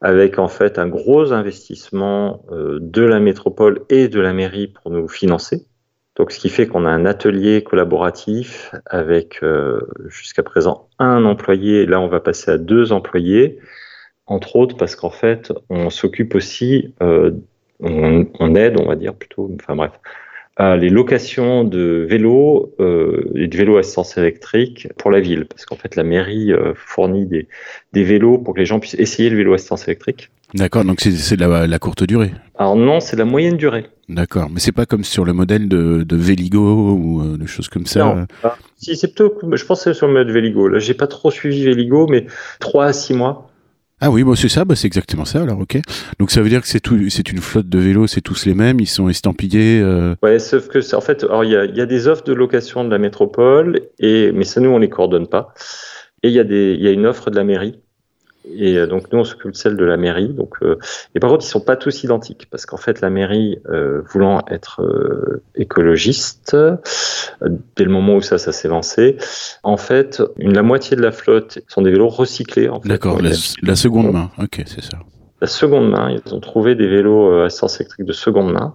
avec 0.00 0.38
en 0.38 0.48
fait 0.48 0.78
un 0.78 0.88
gros 0.88 1.32
investissement 1.32 2.44
de 2.50 3.02
la 3.02 3.20
métropole 3.20 3.86
et 3.88 4.08
de 4.08 4.20
la 4.20 4.34
mairie 4.34 4.66
pour 4.66 4.90
nous 4.90 5.08
financer. 5.08 5.66
Donc, 6.16 6.30
ce 6.30 6.38
qui 6.38 6.50
fait 6.50 6.66
qu'on 6.66 6.84
a 6.84 6.90
un 6.90 7.06
atelier 7.06 7.62
collaboratif 7.62 8.74
avec 8.84 9.40
jusqu'à 10.08 10.42
présent 10.42 10.90
un 10.98 11.24
employé. 11.24 11.86
là, 11.86 12.00
on 12.00 12.08
va 12.08 12.20
passer 12.20 12.50
à 12.50 12.58
deux 12.58 12.92
employés, 12.92 13.58
entre 14.26 14.56
autres 14.56 14.76
parce 14.76 14.94
qu'en 14.94 15.10
fait, 15.10 15.54
on 15.70 15.88
s'occupe 15.88 16.34
aussi, 16.34 16.92
on, 17.00 18.26
on, 18.38 18.54
aide, 18.56 18.78
on 18.78 18.86
va 18.86 18.96
dire 18.96 19.14
plutôt, 19.14 19.50
enfin 19.58 19.74
bref, 19.74 19.92
à 20.56 20.76
les 20.76 20.88
locations 20.88 21.64
de 21.64 22.06
vélos 22.08 22.74
euh, 22.78 23.30
et 23.34 23.48
de 23.48 23.56
vélos 23.56 23.76
à 23.76 23.80
assistance 23.80 24.16
électrique 24.16 24.88
pour 24.98 25.10
la 25.10 25.20
ville, 25.20 25.46
parce 25.46 25.64
qu'en 25.66 25.76
fait 25.76 25.96
la 25.96 26.04
mairie 26.04 26.52
euh, 26.52 26.72
fournit 26.76 27.26
des, 27.26 27.48
des, 27.92 28.04
vélos 28.04 28.38
pour 28.38 28.54
que 28.54 28.60
les 28.60 28.66
gens 28.66 28.78
puissent 28.78 28.94
essayer 28.94 29.30
le 29.30 29.36
vélo 29.36 29.52
à 29.52 29.54
assistance 29.56 29.88
électrique. 29.88 30.30
D'accord, 30.54 30.84
donc 30.84 31.00
c'est 31.00 31.36
de 31.36 31.44
la, 31.44 31.66
la, 31.66 31.78
courte 31.80 32.04
durée. 32.04 32.32
Alors 32.56 32.76
non, 32.76 33.00
c'est 33.00 33.16
la 33.16 33.24
moyenne 33.24 33.56
durée. 33.56 33.86
D'accord, 34.08 34.48
mais 34.48 34.60
c'est 34.60 34.70
pas 34.70 34.86
comme 34.86 35.02
sur 35.02 35.24
le 35.24 35.32
modèle 35.32 35.68
de, 35.68 36.04
de 36.04 36.16
Véligo 36.16 36.92
ou 36.92 37.22
euh, 37.22 37.36
des 37.36 37.48
choses 37.48 37.68
comme 37.68 37.86
ça. 37.86 38.04
Non, 38.04 38.50
si 38.76 38.96
c'est 38.96 39.08
plutôt, 39.08 39.34
je 39.52 39.64
pense 39.64 39.82
que 39.82 39.92
c'est 39.92 39.98
sur 39.98 40.06
le 40.06 40.12
modèle 40.12 40.32
Véligo. 40.32 40.68
Là, 40.68 40.78
j'ai 40.78 40.94
pas 40.94 41.08
trop 41.08 41.32
suivi 41.32 41.64
Véligo, 41.64 42.06
mais 42.08 42.26
3 42.60 42.84
à 42.84 42.92
6 42.92 43.14
mois. 43.14 43.50
Ah 44.00 44.10
oui, 44.10 44.24
bon, 44.24 44.34
c'est 44.34 44.48
ça, 44.48 44.64
bah, 44.64 44.74
c'est 44.76 44.86
exactement 44.86 45.24
ça. 45.24 45.42
Alors, 45.42 45.60
ok. 45.60 45.78
Donc 46.18 46.30
ça 46.30 46.42
veut 46.42 46.48
dire 46.48 46.60
que 46.60 46.68
c'est 46.68 46.80
tout, 46.80 47.08
c'est 47.10 47.30
une 47.30 47.38
flotte 47.38 47.68
de 47.68 47.78
vélos, 47.78 48.06
c'est 48.06 48.20
tous 48.20 48.44
les 48.44 48.54
mêmes, 48.54 48.80
ils 48.80 48.86
sont 48.86 49.08
estampillés. 49.08 49.80
Euh... 49.80 50.14
Ouais, 50.22 50.38
sauf 50.38 50.68
que 50.68 50.94
en 50.94 51.00
fait, 51.00 51.24
il 51.42 51.50
y 51.50 51.56
a, 51.56 51.64
y 51.64 51.80
a, 51.80 51.86
des 51.86 52.08
offres 52.08 52.24
de 52.24 52.32
location 52.32 52.84
de 52.84 52.90
la 52.90 52.98
métropole 52.98 53.80
et 53.98 54.32
mais 54.32 54.44
ça 54.44 54.60
nous 54.60 54.70
on 54.70 54.78
les 54.78 54.88
coordonne 54.88 55.28
pas. 55.28 55.54
Et 56.22 56.28
il 56.28 56.34
y 56.34 56.40
a 56.40 56.44
des, 56.44 56.74
il 56.74 56.82
y 56.82 56.88
a 56.88 56.90
une 56.90 57.06
offre 57.06 57.30
de 57.30 57.36
la 57.36 57.44
mairie 57.44 57.80
et 58.46 58.76
euh, 58.76 58.86
donc 58.86 59.10
nous, 59.12 59.20
on 59.20 59.24
s'occupe 59.24 59.52
de 59.52 59.56
celle 59.56 59.76
de 59.76 59.84
la 59.84 59.96
mairie. 59.96 60.28
Donc, 60.28 60.56
euh, 60.62 60.78
et 61.14 61.20
par 61.20 61.30
contre, 61.30 61.44
ils 61.44 61.48
sont 61.48 61.60
pas 61.60 61.76
tous 61.76 62.04
identiques 62.04 62.46
parce 62.50 62.66
qu'en 62.66 62.76
fait, 62.76 63.00
la 63.00 63.10
mairie, 63.10 63.58
euh, 63.68 64.02
voulant 64.12 64.42
être 64.50 64.82
écologiste, 65.54 66.56
dès 67.76 67.84
le 67.84 67.90
moment 67.90 68.16
où 68.16 68.20
ça, 68.20 68.38
ça 68.38 68.52
s'est 68.52 68.68
lancé, 68.68 69.16
en 69.62 69.76
fait, 69.76 70.22
une, 70.38 70.54
la 70.54 70.62
moitié 70.62 70.96
de 70.96 71.02
la 71.02 71.12
flotte 71.12 71.58
sont 71.68 71.82
des 71.82 71.90
vélos 71.90 72.08
recyclés. 72.08 72.68
En 72.68 72.78
D'accord, 72.78 73.20
la, 73.20 73.30
la, 73.62 73.76
seconde 73.76 74.12
main. 74.12 74.30
Ok, 74.38 74.62
c'est 74.66 74.82
ça. 74.82 74.98
La 75.40 75.46
seconde 75.46 75.90
main, 75.90 76.10
ils 76.10 76.34
ont 76.34 76.40
trouvé 76.40 76.74
des 76.74 76.86
vélos 76.86 77.40
à 77.40 77.46
essence 77.46 77.80
électrique 77.80 78.06
de 78.06 78.12
seconde 78.12 78.52
main. 78.52 78.74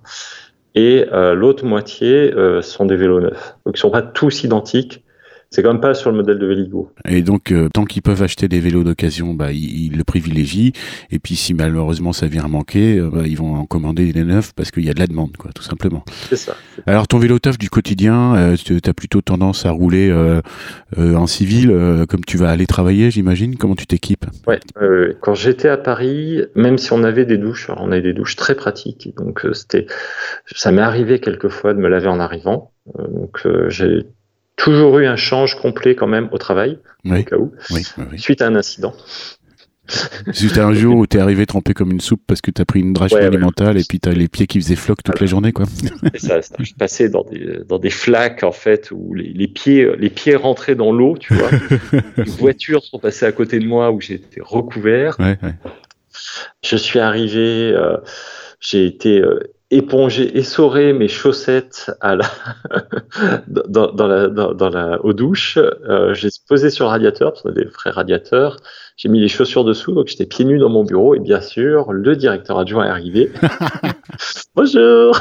Et 0.76 1.06
l'autre 1.12 1.66
moitié 1.66 2.34
sont 2.62 2.86
des 2.86 2.96
vélos 2.96 3.22
neufs. 3.22 3.56
Donc, 3.66 3.78
ils 3.78 3.80
sont 3.80 3.92
pas 3.92 4.02
tous 4.02 4.44
identiques 4.44 5.04
c'est 5.52 5.64
quand 5.64 5.72
même 5.72 5.82
pas 5.82 5.96
sur 5.96 6.12
le 6.12 6.18
modèle 6.18 6.38
de 6.38 6.46
Véligo. 6.46 6.92
Et 7.08 7.24
donc, 7.24 7.52
euh, 7.52 7.70
tant 7.74 7.86
qu'ils 7.86 8.04
peuvent 8.04 8.22
acheter 8.22 8.48
des 8.48 8.60
vélos 8.60 8.84
d'occasion, 8.84 9.34
bah, 9.34 9.52
ils, 9.52 9.98
le 9.98 10.04
privilégient. 10.04 10.74
Et 11.10 11.18
puis, 11.18 11.36
si 11.36 11.56
malheureusement 11.56 12.14
ça 12.14 12.28
vient 12.28 12.46
à 12.46 12.48
manquer, 12.48 13.00
euh, 13.00 13.10
bah, 13.12 13.24
ils 13.26 13.36
vont 13.36 13.56
en 13.56 13.66
commander 13.66 14.14
des 14.14 14.24
neufs 14.24 14.54
parce 14.54 14.70
qu'il 14.70 14.86
y 14.86 14.92
a 14.92 14.94
de 14.94 15.00
la 15.00 15.08
demande, 15.08 15.38
quoi, 15.38 15.52
tout 15.54 15.64
simplement. 15.64 16.04
C'est 16.30 16.36
ça. 16.36 16.56
Alors, 16.86 17.08
ton 17.08 17.18
vélo 17.18 17.40
taf 17.40 17.58
du 17.58 17.72
quotidien, 17.72 18.36
euh, 18.36 18.56
tu 18.58 18.80
as 18.86 18.94
plutôt 18.94 19.22
tendance 19.22 19.66
à 19.66 19.72
rouler 19.72 20.14
en 20.98 21.28
civil, 21.28 21.74
comme 22.08 22.24
tu 22.26 22.38
vas 22.38 22.50
aller 22.50 22.68
travailler, 22.68 23.10
j'imagine. 23.10 23.56
Comment 23.56 23.76
tu 23.76 23.88
t'équipes? 23.88 24.26
Ouais. 24.48 24.60
quand 25.22 25.34
j'étais 25.34 25.70
à 25.70 25.78
Paris, 25.78 26.44
même 26.56 26.78
si 26.78 26.94
on 26.94 27.04
avait 27.04 27.26
des 27.26 27.38
douches, 27.38 27.70
on 27.76 27.92
avait 27.92 28.02
des 28.02 28.14
douches 28.14 28.36
très 28.36 28.56
pratiques. 28.56 29.14
Donc, 29.18 29.46
c'était, 29.54 29.88
ça 30.46 30.72
m'est 30.72 30.82
arrivé 30.82 31.20
quelquefois 31.20 31.74
de 31.74 31.80
me 31.80 31.88
laver 31.88 32.08
en 32.08 32.20
arrivant. 32.20 32.72
donc, 32.98 33.46
j'ai 33.70 34.06
toujours 34.60 35.00
eu 35.00 35.08
un 35.08 35.16
change 35.16 35.56
complet 35.56 35.96
quand 35.96 36.08
même 36.08 36.30
au 36.32 36.38
travail, 36.38 36.80
au 37.06 37.24
cas 37.24 37.38
où, 37.38 37.52
suite 38.18 38.42
à 38.42 38.48
un 38.48 38.56
incident. 38.56 38.94
C'était 40.34 40.60
un 40.60 40.74
jour 40.74 40.98
où 40.98 41.08
tu 41.08 41.18
es 41.18 41.20
arrivé 41.20 41.48
trempé 41.48 41.74
comme 41.74 41.92
une 41.92 42.00
soupe 42.00 42.22
parce 42.28 42.42
que 42.42 42.52
tu 42.52 42.62
as 42.62 42.66
pris 42.66 42.82
une 42.82 42.94
drache 42.94 43.14
monumentale 43.14 43.78
et 43.80 43.84
puis 43.84 44.00
tu 44.00 44.08
as 44.08 44.12
les 44.12 44.28
pieds 44.28 44.46
qui 44.46 44.62
faisaient 44.62 44.76
floc 44.76 45.02
toute 45.04 45.20
la 45.20 45.26
journée. 45.26 45.52
quoi. 45.52 45.66
Ça, 46.16 46.44
ça. 46.44 46.56
Je 46.60 46.74
passais 46.74 47.10
dans 47.10 47.24
des, 47.24 47.62
dans 47.68 47.80
des 47.80 47.90
flaques 47.90 48.44
en 48.44 48.52
fait 48.52 48.92
où 48.92 49.16
les, 49.16 49.34
les 49.34 49.48
pieds, 49.48 49.90
les 49.98 50.12
pieds 50.12 50.36
rentraient 50.36 50.76
dans 50.76 50.92
l'eau, 50.92 51.18
tu 51.18 51.34
vois. 51.34 51.50
les 52.18 52.24
voitures 52.24 52.84
sont 52.84 53.00
passées 53.00 53.26
à 53.26 53.32
côté 53.32 53.58
de 53.58 53.66
moi 53.66 53.92
où 53.92 54.00
j'étais 54.00 54.42
recouvert. 54.42 55.18
Je 56.64 56.76
suis 56.76 57.00
arrivé, 57.00 57.72
euh, 57.74 57.98
j'ai 58.60 58.86
été 58.86 59.20
euh, 59.20 59.40
éponger, 59.72 60.38
essorer 60.38 60.94
mes 60.94 61.08
chaussettes 61.08 61.92
à 62.02 62.16
la, 62.16 62.26
dans, 63.48 63.92
dans, 63.92 64.08
la, 64.08 64.28
dans, 64.28 64.54
dans, 64.54 64.70
la, 64.70 65.04
aux 65.06 65.14
douches. 65.14 65.58
Euh, 65.58 66.14
j'ai 66.14 66.30
posé 66.48 66.70
sur 66.70 66.86
le 66.86 66.90
radiateur, 66.90 67.32
parce 67.32 67.44
qu'on 67.44 67.50
a 67.50 67.54
des 67.54 67.66
vrais 67.66 67.92
radiateurs. 67.92 68.58
J'ai 68.98 69.10
mis 69.10 69.20
les 69.20 69.28
chaussures 69.28 69.64
dessous, 69.64 69.94
donc 69.94 70.08
j'étais 70.08 70.26
pieds 70.26 70.46
nus 70.46 70.58
dans 70.58 70.70
mon 70.70 70.84
bureau. 70.84 71.16
Et 71.16 71.20
bien 71.20 71.42
sûr, 71.42 71.92
le 71.92 72.16
directeur 72.16 72.58
adjoint 72.58 72.86
est 72.86 72.90
arrivé. 72.90 73.32
Bonjour. 74.56 75.18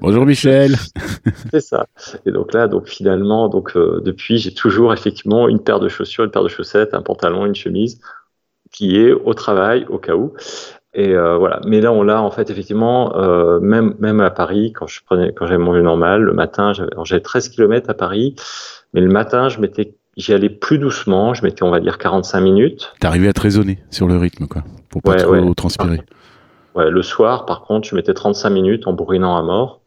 Bonjour 0.00 0.26
Michel. 0.26 0.74
C'est 1.50 1.60
ça. 1.60 1.86
Et 2.26 2.32
donc 2.32 2.52
là, 2.52 2.66
donc 2.66 2.88
finalement, 2.88 3.48
donc 3.48 3.76
euh, 3.76 4.00
depuis, 4.04 4.38
j'ai 4.38 4.52
toujours 4.52 4.92
effectivement 4.92 5.48
une 5.48 5.62
paire 5.62 5.80
de 5.80 5.88
chaussures, 5.88 6.24
une 6.24 6.30
paire 6.30 6.42
de 6.42 6.48
chaussettes, 6.48 6.94
un 6.94 7.02
pantalon, 7.02 7.46
une 7.46 7.54
chemise 7.54 8.00
qui 8.70 8.96
est 8.96 9.12
au 9.12 9.32
travail 9.34 9.86
au 9.88 9.98
cas 9.98 10.14
où. 10.14 10.34
Et 10.94 11.14
euh, 11.14 11.36
voilà. 11.36 11.60
Mais 11.66 11.80
là, 11.80 11.92
on 11.92 12.02
l'a 12.02 12.22
en 12.22 12.30
fait 12.30 12.50
effectivement, 12.50 13.16
euh, 13.16 13.60
même 13.60 13.94
même 13.98 14.20
à 14.20 14.30
Paris, 14.30 14.72
quand 14.72 14.86
je 14.86 15.00
prenais, 15.04 15.32
quand 15.32 15.46
j'avais 15.46 15.62
mon 15.62 15.72
vélo 15.72 15.84
normal, 15.84 16.22
le 16.22 16.32
matin, 16.32 16.72
j'avais 16.72 17.20
13 17.20 17.50
km 17.50 17.90
à 17.90 17.94
Paris, 17.94 18.34
mais 18.94 19.00
le 19.00 19.08
matin, 19.08 19.48
je 19.48 19.60
m'étais, 19.60 19.94
j'y 20.16 20.32
allais 20.32 20.48
plus 20.48 20.78
doucement, 20.78 21.34
je 21.34 21.44
mettais, 21.44 21.62
on 21.62 21.70
va 21.70 21.80
dire, 21.80 21.98
45 21.98 22.40
minutes. 22.40 22.92
T'arrivais 23.00 23.28
à 23.28 23.32
te 23.32 23.40
raisonner 23.40 23.78
sur 23.90 24.08
le 24.08 24.16
rythme, 24.16 24.46
quoi, 24.46 24.64
pour 24.88 25.02
pas 25.02 25.16
trop 25.16 25.54
transpirer. 25.54 26.00
Ouais, 26.74 26.90
le 26.90 27.02
soir, 27.02 27.44
par 27.44 27.62
contre, 27.62 27.86
je 27.88 27.94
mettais 27.94 28.14
35 28.14 28.50
minutes 28.50 28.86
en 28.86 28.94
bourrinant 28.94 29.36
à 29.36 29.42
mort, 29.42 29.82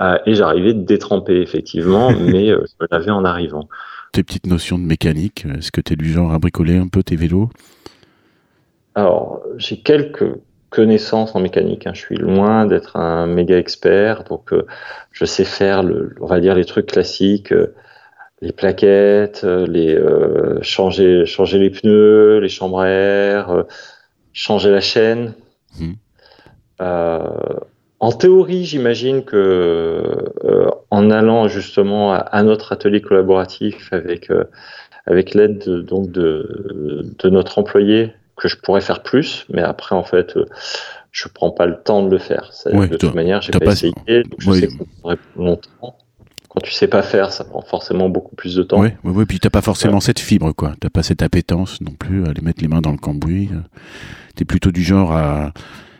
euh, 0.00 0.18
et 0.26 0.34
j'arrivais 0.34 0.74
détrempé 0.74 1.40
effectivement, 1.42 2.10
mais 2.20 2.48
je 2.48 2.54
me 2.80 2.88
lavais 2.90 3.12
en 3.12 3.24
arrivant. 3.24 3.68
Tes 4.12 4.24
petites 4.24 4.46
notions 4.46 4.78
de 4.78 4.84
mécanique, 4.84 5.46
est-ce 5.56 5.70
que 5.70 5.80
tu 5.80 5.92
es 5.92 5.96
du 5.96 6.12
genre 6.12 6.32
à 6.32 6.40
bricoler 6.40 6.76
un 6.76 6.88
peu 6.88 7.04
tes 7.04 7.14
vélos? 7.14 7.50
Alors, 8.94 9.42
j'ai 9.56 9.78
quelques 9.78 10.24
connaissances 10.70 11.34
en 11.34 11.40
mécanique. 11.40 11.86
Hein. 11.86 11.92
Je 11.94 12.00
suis 12.00 12.16
loin 12.16 12.66
d'être 12.66 12.96
un 12.96 13.26
méga 13.26 13.58
expert, 13.58 14.24
donc 14.24 14.52
euh, 14.52 14.66
je 15.12 15.24
sais 15.24 15.44
faire, 15.44 15.82
le, 15.82 16.14
on 16.20 16.26
va 16.26 16.40
dire, 16.40 16.54
les 16.54 16.64
trucs 16.64 16.86
classiques, 16.86 17.52
euh, 17.52 17.74
les 18.40 18.52
plaquettes, 18.52 19.42
euh, 19.44 19.66
les 19.66 19.96
changer, 20.62 21.26
changer 21.26 21.58
les 21.58 21.70
pneus, 21.70 22.40
les 22.40 22.48
chambres 22.48 22.80
à 22.80 22.88
air, 22.88 23.64
changer 24.32 24.70
la 24.70 24.80
chaîne. 24.80 25.34
Mmh. 25.80 25.94
en 26.78 28.12
théorie, 28.12 28.64
j'imagine 28.64 29.24
que 29.24 30.04
en 30.90 31.10
allant 31.10 31.48
justement 31.48 32.12
à, 32.12 32.42
notre 32.44 32.72
atelier 32.72 33.00
collaboratif 33.00 33.92
avec 33.92 34.30
avec 35.06 35.34
l'aide 35.34 35.64
donc 35.64 36.12
de, 36.12 37.12
de 37.18 37.28
notre 37.28 37.58
employé 37.58 38.12
que 38.36 38.48
je 38.48 38.56
pourrais 38.56 38.80
faire 38.80 39.02
plus, 39.02 39.46
mais 39.48 39.62
après, 39.62 39.94
en 39.94 40.04
fait, 40.04 40.36
euh, 40.36 40.46
je 41.12 41.28
prends 41.28 41.50
pas 41.50 41.66
le 41.66 41.76
temps 41.76 42.02
de 42.02 42.10
le 42.10 42.18
faire. 42.18 42.50
de 42.66 42.96
toute 42.96 43.14
manière, 43.14 43.40
j'ai 43.42 43.52
pas, 43.52 43.72
essayé, 43.72 43.92
donc 44.06 44.34
je 44.38 44.52
sais 44.52 44.66
que 44.68 45.18
longtemps. 45.36 45.96
Quand 46.48 46.60
tu 46.60 46.72
sais 46.72 46.86
pas 46.86 47.02
faire, 47.02 47.32
ça 47.32 47.42
prend 47.42 47.62
forcément 47.62 48.08
beaucoup 48.08 48.36
plus 48.36 48.54
de 48.54 48.62
temps. 48.62 48.80
Oui, 48.80 48.90
oui, 49.02 49.12
oui 49.16 49.24
puis 49.24 49.40
t'as 49.40 49.50
pas 49.50 49.62
forcément 49.62 50.00
cette 50.00 50.20
fibre, 50.20 50.52
quoi. 50.52 50.74
T'as 50.78 50.90
pas 50.90 51.02
cette 51.02 51.22
appétence 51.22 51.80
non 51.80 51.90
plus 51.92 52.24
à 52.24 52.30
aller 52.30 52.42
mettre 52.42 52.62
les 52.62 52.68
mains 52.68 52.80
dans 52.80 52.92
le 52.92 52.98
cambouis. 52.98 53.50
Tu 54.36 54.42
es 54.42 54.44
plutôt 54.44 54.70
du 54.70 54.82
genre 54.82 55.12
à, 55.12 55.52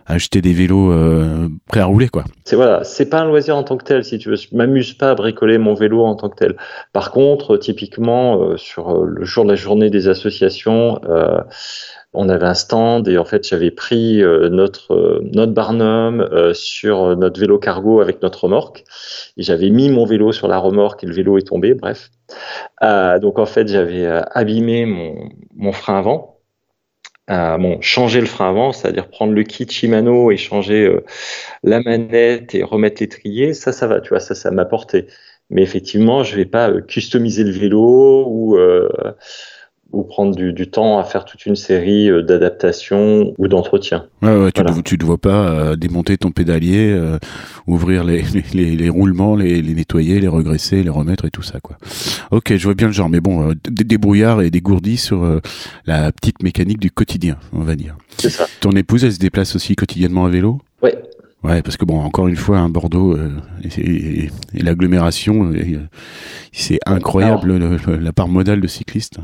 acheter 0.07 0.41
des 0.43 0.53
vélos 0.53 0.93
euh, 0.93 1.49
prêts 1.67 1.81
à 1.81 1.87
rouler 1.87 2.09
quoi. 2.09 2.25
C'est 2.45 2.57
voilà, 2.57 2.85
c'est 2.85 3.09
pas 3.09 3.21
un 3.21 3.25
loisir 3.25 3.57
en 3.57 3.63
tant 3.63 3.77
que 3.77 3.85
tel 3.85 4.05
si 4.05 4.19
tu 4.19 4.29
veux. 4.29 4.37
Je 4.37 4.49
m'amuse 4.53 4.93
pas 4.95 5.11
à 5.11 5.15
bricoler 5.15 5.59
mon 5.59 5.75
vélo 5.75 6.05
en 6.05 6.15
tant 6.15 6.29
que 6.29 6.37
tel. 6.37 6.57
Par 6.93 7.11
contre, 7.11 7.57
typiquement 7.57 8.41
euh, 8.41 8.57
sur 8.57 9.05
le 9.05 9.25
jour 9.25 9.45
de 9.45 9.51
la 9.51 9.57
journée 9.57 9.91
des 9.91 10.09
associations, 10.09 11.01
on 12.15 12.29
avait 12.29 12.47
un 12.47 12.55
stand 12.55 13.09
et 13.09 13.19
en 13.19 13.25
fait 13.25 13.47
j'avais 13.47 13.71
pris 13.71 14.23
euh, 14.23 14.49
notre 14.49 14.95
euh, 14.95 15.21
notre 15.33 15.53
Barnum 15.53 16.21
euh, 16.21 16.55
sur 16.55 17.17
notre 17.17 17.41
vélo 17.41 17.59
cargo 17.59 18.01
avec 18.01 18.23
notre 18.23 18.45
remorque. 18.45 18.85
Et 19.37 19.43
j'avais 19.43 19.71
mis 19.71 19.91
mon 19.91 20.07
vélo 20.07 20.33
sur 20.33 20.49
la 20.49 20.59
remorque 20.59 21.05
et 21.05 21.07
le 21.07 21.15
vélo 21.15 21.39
est 21.39 21.47
tombé 21.47 21.75
bref. 21.75 22.11
Donc 22.81 23.39
en 23.39 23.47
fait 23.47 23.69
j'avais 23.69 24.07
abîmé 24.33 24.87
mon, 24.87 25.29
mon 25.55 25.73
frein 25.73 25.99
avant. 25.99 26.41
Bon 27.29 27.81
changer 27.81 28.21
le 28.21 28.27
frein 28.27 28.51
avant 28.51 28.73
c'est-à-dire 28.73 29.09
prendre 29.09 29.33
le 29.33 29.43
kit 29.43 29.67
Shimano 29.69 30.31
et 30.31 30.37
changer 30.37 30.95
la 31.63 31.81
manette 31.81 32.55
et 32.55 32.63
remettre 32.63 33.01
l'étrier 33.01 33.55
ça 33.55 33.73
ça 33.73 33.87
va 33.87 34.01
tu 34.01 34.11
vois 34.11 34.21
ça 34.21 34.35
ça 34.35 34.51
m'a 34.51 34.65
porté. 34.65 35.07
Mais 35.51 35.63
effectivement 35.63 36.23
je 36.23 36.37
vais 36.37 36.45
pas 36.47 36.71
customiser 36.83 37.45
le 37.45 37.51
vélo 37.51 38.27
ou 38.29 38.59
ou 39.95 40.03
prendre 40.03 40.35
du, 40.35 40.53
du, 40.53 40.69
temps 40.69 40.99
à 40.99 41.05
faire 41.05 41.25
toute 41.25 41.47
une 41.47 41.57
série 41.57 42.11
euh, 42.11 42.23
d'adaptations 42.23 43.33
ou 43.39 43.49
d'entretiens. 43.49 44.07
Ouais, 44.23 44.37
ouais, 44.37 44.53
tu 44.53 44.63
ne 44.63 44.83
tu 44.83 44.99
dois 44.99 45.19
pas 45.19 45.49
euh, 45.49 45.77
démonter 45.77 46.19
ton 46.19 46.31
pédalier, 46.31 46.91
euh, 46.93 47.19
ouvrir 47.67 48.05
les, 48.05 48.25
les, 48.53 48.77
les, 48.77 48.89
roulements, 48.89 49.37
les, 49.37 49.63
les, 49.63 49.75
nettoyer, 49.75 50.21
les 50.21 50.29
regresser, 50.29 50.83
les 50.83 50.91
remettre 50.91 51.25
et 51.25 51.31
tout 51.31 51.43
ça. 51.43 51.61
quoi. 51.61 51.77
Ok, 52.31 52.57
je 52.57 52.65
vois 52.65 52.75
bien 52.75 52.89
le 52.89 52.93
genre, 52.93 53.09
mais 53.09 53.21
bon, 53.21 53.55
des 53.69 53.85
débrouillards 53.85 54.43
et 54.43 54.51
dégourdis 54.51 54.97
sur 54.97 55.41
la 55.87 56.13
petite 56.13 56.43
mécanique 56.43 56.79
du 56.79 56.91
quotidien, 56.91 57.37
on 57.53 57.61
va 57.61 57.77
dire. 57.77 57.97
C'est 58.19 58.31
ça. 58.31 58.47
Ton 58.61 58.73
épouse, 58.73 59.05
elle 59.05 59.13
se 59.13 59.19
déplace 59.19 59.55
aussi 59.57 59.77
quotidiennement 59.77 60.27
à 60.27 60.31
vélo? 60.31 60.61
Ouais. 60.83 60.97
Ouais, 61.45 61.61
parce 61.61 61.77
que 61.77 61.85
bon, 61.85 62.01
encore 62.01 62.27
une 62.27 62.37
fois, 62.37 62.59
un 62.59 62.71
Bordeaux 62.71 63.15
euh, 63.15 63.31
et, 63.77 64.31
l'agglomération, 64.55 65.53
c'est 66.53 66.79
incroyable 66.87 67.59
la 67.87 68.13
part 68.15 68.29
modale 68.29 68.63
de 68.63 68.67
cyclistes. 68.67 69.19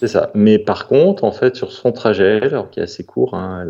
C'est 0.00 0.08
ça. 0.08 0.30
Mais 0.34 0.58
par 0.58 0.86
contre, 0.86 1.24
en 1.24 1.32
fait, 1.32 1.56
sur 1.56 1.72
son 1.72 1.92
trajet, 1.92 2.42
alors 2.42 2.70
qui 2.70 2.80
est 2.80 2.84
assez 2.84 3.04
court, 3.04 3.34
hein, 3.34 3.66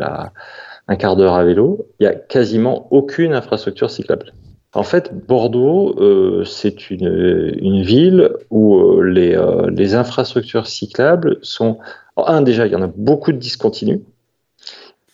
un 0.87 0.95
quart 0.95 1.15
d'heure 1.15 1.35
à 1.35 1.43
vélo, 1.43 1.87
il 1.99 2.03
y 2.03 2.07
a 2.07 2.15
quasiment 2.15 2.87
aucune 2.91 3.33
infrastructure 3.33 3.89
cyclable. 3.89 4.33
En 4.75 4.83
fait, 4.83 5.13
Bordeaux, 5.25 5.95
euh, 6.01 6.43
c'est 6.43 6.91
une, 6.91 7.81
ville 7.81 8.29
où 8.49 8.75
euh, 8.75 9.03
les, 9.03 9.33
euh, 9.33 9.69
les, 9.69 9.95
infrastructures 9.95 10.67
cyclables 10.67 11.37
sont... 11.41 11.77
un, 12.17 12.41
déjà, 12.41 12.67
il 12.67 12.73
y 12.73 12.75
en 12.75 12.81
a 12.81 12.91
beaucoup 12.93 13.31
de 13.31 13.37
discontinus. 13.37 14.01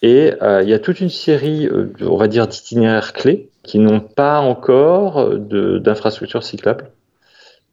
Et 0.02 0.32
il 0.42 0.68
y 0.68 0.74
a 0.74 0.80
toute 0.80 1.00
une 1.00 1.12
série, 1.12 1.70
on 2.02 2.18
va 2.18 2.28
dire, 2.28 2.48
d'itinéraires 2.48 3.14
clés 3.14 3.52
qui 3.62 3.78
n'ont 3.78 4.00
pas 4.00 4.40
encore 4.40 5.38
d'infrastructures 5.38 6.42
cyclables. 6.42 6.90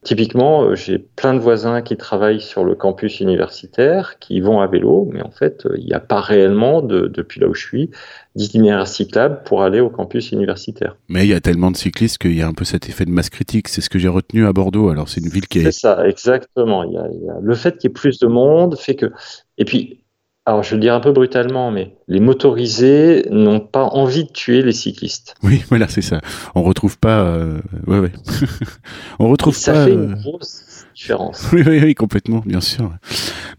Typiquement, 0.04 0.62
euh, 0.62 0.74
j'ai 0.76 0.98
plein 0.98 1.34
de 1.34 1.40
voisins 1.40 1.82
qui 1.82 1.96
travaillent 1.96 2.40
sur 2.40 2.64
le 2.64 2.76
campus 2.76 3.18
universitaire, 3.20 4.18
qui 4.20 4.40
vont 4.40 4.60
à 4.60 4.66
vélo, 4.68 5.08
mais 5.12 5.22
en 5.22 5.30
fait, 5.30 5.66
il 5.76 5.84
n'y 5.84 5.92
a 5.92 6.00
pas 6.00 6.20
réellement, 6.20 6.82
de, 6.82 7.08
depuis 7.08 7.40
là 7.40 7.48
où 7.48 7.54
je 7.54 7.66
suis, 7.66 7.90
d'itinéraire 8.36 8.86
cyclable 8.86 9.42
pour 9.44 9.62
aller 9.62 9.80
au 9.80 9.90
campus 9.90 10.30
universitaire. 10.30 10.96
Mais 11.08 11.24
il 11.26 11.30
y 11.30 11.34
a 11.34 11.40
tellement 11.40 11.72
de 11.72 11.76
cyclistes 11.76 12.18
qu'il 12.18 12.36
y 12.36 12.42
a 12.42 12.46
un 12.46 12.54
peu 12.54 12.64
cet 12.64 12.88
effet 12.88 13.04
de 13.04 13.10
masse 13.10 13.28
critique. 13.28 13.66
C'est 13.66 13.80
ce 13.80 13.90
que 13.90 13.98
j'ai 13.98 14.08
retenu 14.08 14.46
à 14.46 14.52
Bordeaux. 14.52 14.88
Alors, 14.88 15.08
c'est 15.08 15.20
une 15.20 15.30
ville 15.30 15.48
qui 15.48 15.58
est. 15.58 15.64
C'est 15.64 15.80
ça, 15.80 16.06
exactement. 16.06 16.84
Il 16.84 16.92
y, 16.92 16.96
a, 16.96 17.08
il 17.12 17.26
y 17.26 17.28
a 17.28 17.38
le 17.42 17.54
fait 17.56 17.76
qu'il 17.76 17.90
y 17.90 17.90
ait 17.90 17.94
plus 17.94 18.20
de 18.20 18.28
monde 18.28 18.78
fait 18.78 18.94
que. 18.94 19.10
Et 19.58 19.64
puis, 19.64 19.97
alors 20.48 20.62
je 20.62 20.70
vais 20.70 20.76
le 20.76 20.80
dire 20.80 20.94
un 20.94 21.00
peu 21.00 21.12
brutalement, 21.12 21.70
mais 21.70 21.92
les 22.06 22.20
motorisés 22.20 23.26
n'ont 23.30 23.60
pas 23.60 23.84
envie 23.84 24.24
de 24.24 24.30
tuer 24.30 24.62
les 24.62 24.72
cyclistes. 24.72 25.34
Oui, 25.42 25.62
voilà, 25.68 25.88
c'est 25.88 26.00
ça. 26.00 26.22
On 26.54 26.62
retrouve 26.62 26.98
pas. 26.98 27.20
Euh... 27.20 27.58
Ouais, 27.86 27.98
ouais. 27.98 28.12
On 29.18 29.28
retrouve 29.28 29.54
ça 29.54 29.72
pas. 29.72 29.78
Ça 29.80 29.84
fait 29.84 29.92
une 29.92 30.12
euh, 30.12 30.14
grosse 30.14 30.62
différence. 30.98 31.48
Oui, 31.52 31.62
oui, 31.66 31.80
oui, 31.82 31.94
complètement, 31.94 32.42
bien 32.44 32.60
sûr. 32.60 32.92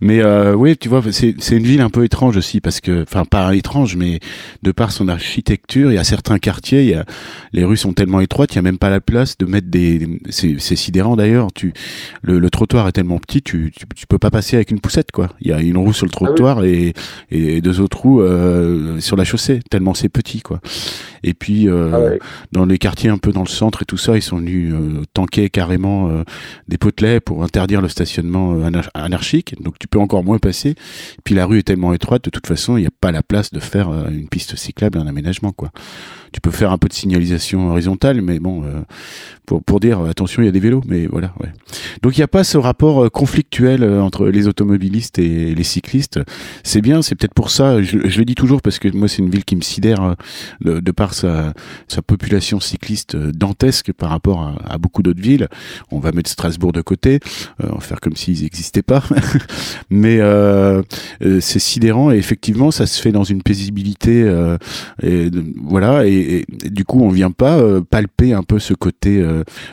Mais 0.02 0.22
euh, 0.22 0.54
oui, 0.54 0.78
tu 0.78 0.90
vois, 0.90 1.02
c'est 1.12 1.52
une 1.52 1.64
ville 1.64 1.82
un 1.82 1.90
peu 1.90 2.04
étrange 2.04 2.38
aussi 2.38 2.62
parce 2.62 2.82
que, 2.82 3.04
enfin, 3.04 3.26
pas 3.26 3.56
étrange, 3.56 3.96
mais 3.96 4.20
de 4.62 4.72
par 4.72 4.92
son 4.92 5.08
architecture, 5.08 5.92
il 5.92 5.96
y 5.96 5.98
a 5.98 6.04
certains 6.04 6.38
quartiers, 6.38 6.84
il 6.84 6.90
y 6.90 6.94
a, 6.94 7.06
les 7.54 7.64
rues 7.64 7.78
sont 7.78 7.94
tellement 7.94 8.20
étroites, 8.20 8.54
il 8.54 8.56
y 8.58 8.60
a 8.60 8.62
même 8.62 8.78
pas 8.78 8.90
la 8.90 9.00
place 9.02 9.38
de 9.38 9.46
mettre 9.46 9.68
des. 9.68 10.20
C'est 10.30 10.76
sidérant 10.76 11.16
d'ailleurs. 11.16 11.48
Tu, 11.54 11.74
le, 12.22 12.40
le, 12.40 12.50
trottoir 12.50 12.88
est 12.88 12.92
tellement 12.92 13.20
petit, 13.20 13.42
tu, 13.42 13.72
tu, 13.76 13.86
tu, 13.96 14.08
peux 14.08 14.20
pas 14.20 14.32
passer 14.32 14.58
avec 14.58 14.72
une 14.72 14.80
poussette, 14.80 15.12
quoi. 15.12 15.30
Il 15.42 15.48
y 15.48 15.54
a 15.54 15.62
une 15.62 15.78
roue 15.78 15.94
sur 15.94 16.06
le 16.06 16.12
ah 16.14 16.18
trottoir 16.18 16.64
et, 16.64 16.94
et 17.32 17.62
deux 17.62 17.80
autres 17.80 18.02
roues 18.02 18.22
euh, 18.22 19.00
sur 19.00 19.16
la 19.16 19.24
chaussée, 19.24 19.60
tellement 19.70 19.94
c'est 19.94 20.10
petit, 20.10 20.42
quoi. 20.42 20.60
Et 21.24 21.34
puis 21.34 21.68
euh, 21.68 22.18
ah 22.20 22.26
dans 22.52 22.66
les 22.66 22.78
quartiers 22.78 23.10
un 23.10 23.18
peu 23.18 23.32
dans 23.32 23.44
le 23.44 23.48
centre 23.48 23.82
et 23.82 23.86
tout 23.86 23.98
ça, 23.98 24.16
ils 24.16 24.22
sont 24.22 24.38
venus 24.38 24.74
euh, 24.74 25.04
tanker 25.14 25.50
carrément 25.50 26.10
euh, 26.10 26.24
des 26.68 26.78
potelets 26.78 27.20
pour 27.20 27.44
interdire 27.44 27.82
le 27.82 27.90
stationnement 27.90 28.54
euh, 28.54 28.72
anarchique. 28.94 29.56
Donc 29.62 29.78
tu 29.80 29.88
peux 29.88 30.00
encore 30.00 30.24
moins 30.24 30.40
passer. 30.40 30.76
Puis 31.24 31.36
la 31.36 31.46
rue 31.46 31.60
est 31.60 31.64
tellement 31.64 31.94
étroite, 31.94 32.24
de 32.24 32.30
toute 32.30 32.48
façon, 32.48 32.78
il 32.78 32.82
n'y 32.82 32.88
a 32.88 32.92
pas 33.02 33.12
la 33.12 33.24
place 33.24 33.52
de 33.52 33.60
faire 33.60 33.90
une 34.10 34.28
piste 34.28 34.56
cyclable, 34.56 34.98
un 34.98 35.08
aménagement, 35.08 35.52
quoi. 35.52 35.72
Tu 36.32 36.42
peux 36.42 36.52
faire 36.52 36.72
un 36.72 36.78
peu 36.78 36.88
de 36.88 36.94
signalisation 36.94 37.70
horizontale, 37.70 38.22
mais 38.22 38.40
bon, 38.40 38.64
pour, 39.46 39.64
pour 39.64 39.80
dire 39.80 40.02
attention, 40.02 40.42
il 40.42 40.46
y 40.46 40.50
a 40.50 40.52
des 40.52 40.60
vélos, 40.60 40.82
mais 40.88 41.08
voilà. 41.08 41.34
Ouais. 41.40 41.50
Donc 42.02 42.18
il 42.18 42.20
n'y 42.20 42.24
a 42.24 42.28
pas 42.28 42.44
ce 42.44 42.58
rapport 42.58 43.10
conflictuel 43.12 43.84
entre 43.84 44.28
les 44.28 44.48
automobilistes 44.48 45.20
et 45.20 45.56
les 45.56 45.64
cyclistes. 45.64 46.20
C'est 46.64 46.82
bien, 46.82 47.02
c'est 47.02 47.16
peut-être 47.16 47.34
pour 47.34 47.50
ça. 47.50 47.82
Je, 47.82 48.00
je, 48.06 48.20
le 48.20 48.26
dis 48.26 48.36
toujours 48.36 48.62
parce 48.62 48.80
que 48.80 48.88
moi 48.90 49.08
c'est 49.08 49.20
une 49.20 49.30
ville 49.30 49.46
qui 49.46 49.56
me 49.56 49.62
sidère 49.62 50.16
de, 50.62 50.80
de 50.80 50.92
par 50.92 51.14
sa, 51.14 51.54
sa 51.88 52.02
population 52.02 52.60
cycliste 52.60 53.16
dantesque 53.16 53.92
par 53.94 54.10
rapport 54.10 54.56
à, 54.66 54.78
beaucoup 54.78 55.04
d'autres 55.04 55.22
villes. 55.22 55.48
On 55.92 56.00
va 56.00 56.12
mettre 56.12 56.30
Strasbourg 56.30 56.72
de 56.72 56.82
côté, 56.82 57.20
euh, 57.64 57.80
faire 57.80 58.00
comme 58.00 58.16
s'ils 58.16 58.44
n'existaient 58.44 58.82
pas. 58.82 59.04
Mais 59.90 60.18
euh, 60.20 60.82
euh, 61.24 61.40
c'est 61.42 61.60
sidérant 61.60 62.12
et 62.12 62.18
effectivement, 62.18 62.72
ça 62.72 62.86
se 62.86 63.02
fait 63.02 63.12
dans 63.12 63.24
une 63.24 63.42
paisibilité. 63.42 64.24
Euh, 64.24 64.58
et, 65.04 65.30
voilà, 65.64 66.06
et, 66.20 66.46
du 66.70 66.86
coup, 66.86 67.02
on 67.02 67.10
vient 67.10 67.32
pas 67.32 67.58
euh, 67.58 67.82
palper 67.82 68.34
un 68.34 68.44
peu 68.44 68.60
ce 68.60 68.74
côté 68.74 69.26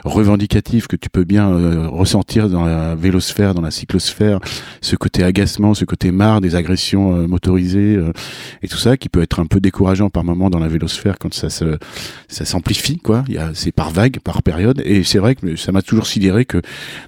revendicatif 0.05 0.87
que 0.87 0.97
tu 0.97 1.11
peux 1.11 1.25
bien 1.25 1.47
ressentir 1.89 2.49
dans 2.49 2.65
la 2.65 2.95
vélosphère, 2.95 3.55
dans 3.55 3.61
la 3.61 3.71
cyclosphère, 3.71 4.41
ce 4.81 4.97
côté 4.97 5.23
agacement, 5.23 5.75
ce 5.75 5.85
côté 5.85 6.11
marre 6.11 6.41
des 6.41 6.55
agressions 6.55 7.27
motorisées 7.29 7.99
et 8.63 8.69
tout 8.69 8.77
ça, 8.77 8.97
qui 8.97 9.09
peut 9.09 9.23
être 9.23 9.41
un 9.41 9.47
peu 9.47 9.61
décourageant 9.61 10.11
par 10.11 10.25
moment 10.25 10.51
dans 10.51 10.59
la 10.59 10.69
vélosphère 10.69 11.17
quand 11.19 11.33
ça 11.35 11.51
se, 11.51 11.79
ça 12.29 12.45
s'amplifie, 12.45 12.99
quoi. 12.99 13.25
C'est 13.55 13.73
par 13.73 13.91
vague, 13.91 14.19
par 14.21 14.43
période. 14.43 14.83
Et 14.85 15.05
c'est 15.05 15.19
vrai 15.19 15.35
que 15.35 15.57
ça 15.57 15.73
m'a 15.73 15.83
toujours 15.83 16.07
sidéré 16.07 16.45
que 16.45 16.61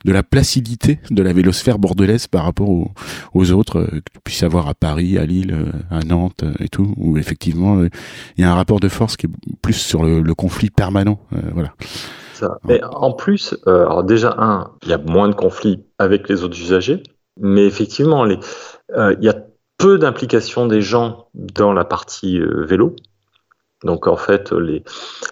de 0.05 0.13
la 0.13 0.23
placidité 0.23 0.99
de 1.11 1.23
la 1.23 1.33
vélosphère 1.33 1.79
bordelaise 1.79 2.27
par 2.27 2.45
rapport 2.45 2.69
aux, 2.69 3.53
autres, 3.53 3.79
euh, 3.79 3.87
que 3.87 4.13
tu 4.13 4.21
puisses 4.25 4.43
avoir 4.43 4.69
à 4.69 4.75
Paris, 4.75 5.19
à 5.19 5.27
Lille, 5.27 5.53
euh, 5.53 5.73
à 5.91 6.03
Nantes 6.05 6.43
euh, 6.43 6.53
et 6.61 6.69
tout, 6.69 6.95
où 6.97 7.17
effectivement, 7.19 7.83
il 7.83 8.41
y 8.41 8.45
a 8.45 8.51
un 8.51 8.55
rapport 8.55 8.81
de 8.81 8.89
force 8.89 9.17
qui 9.17 9.28
plus 9.63 9.75
sur 9.75 10.03
le, 10.03 10.21
le 10.21 10.35
conflit 10.35 10.71
permanent. 10.71 11.19
voilà. 11.53 11.73
Ça. 12.35 12.59
Mais 12.65 12.81
en 12.85 13.13
plus, 13.13 13.57
euh, 13.67 13.87
alors 13.87 14.05
déjà, 14.05 14.35
un, 14.39 14.71
il 14.83 14.91
y 14.91 14.93
a 14.93 14.99
moins 14.99 15.29
de 15.29 15.35
conflits 15.35 15.85
avec 15.99 16.29
les 16.29 16.45
autres 16.45 16.59
usagers, 16.59 17.03
mais 17.41 17.67
effectivement, 17.67 18.25
les, 18.25 18.39
euh, 18.97 19.15
il 19.19 19.25
y 19.25 19.29
a 19.29 19.35
peu 19.77 19.99
d'implication 19.99 20.67
des 20.67 20.81
gens 20.81 21.29
dans 21.35 21.73
la 21.73 21.85
partie 21.85 22.39
euh, 22.39 22.65
vélo. 22.65 22.95
Donc 23.85 24.07
en 24.07 24.17
fait, 24.17 24.53
les, 24.53 24.85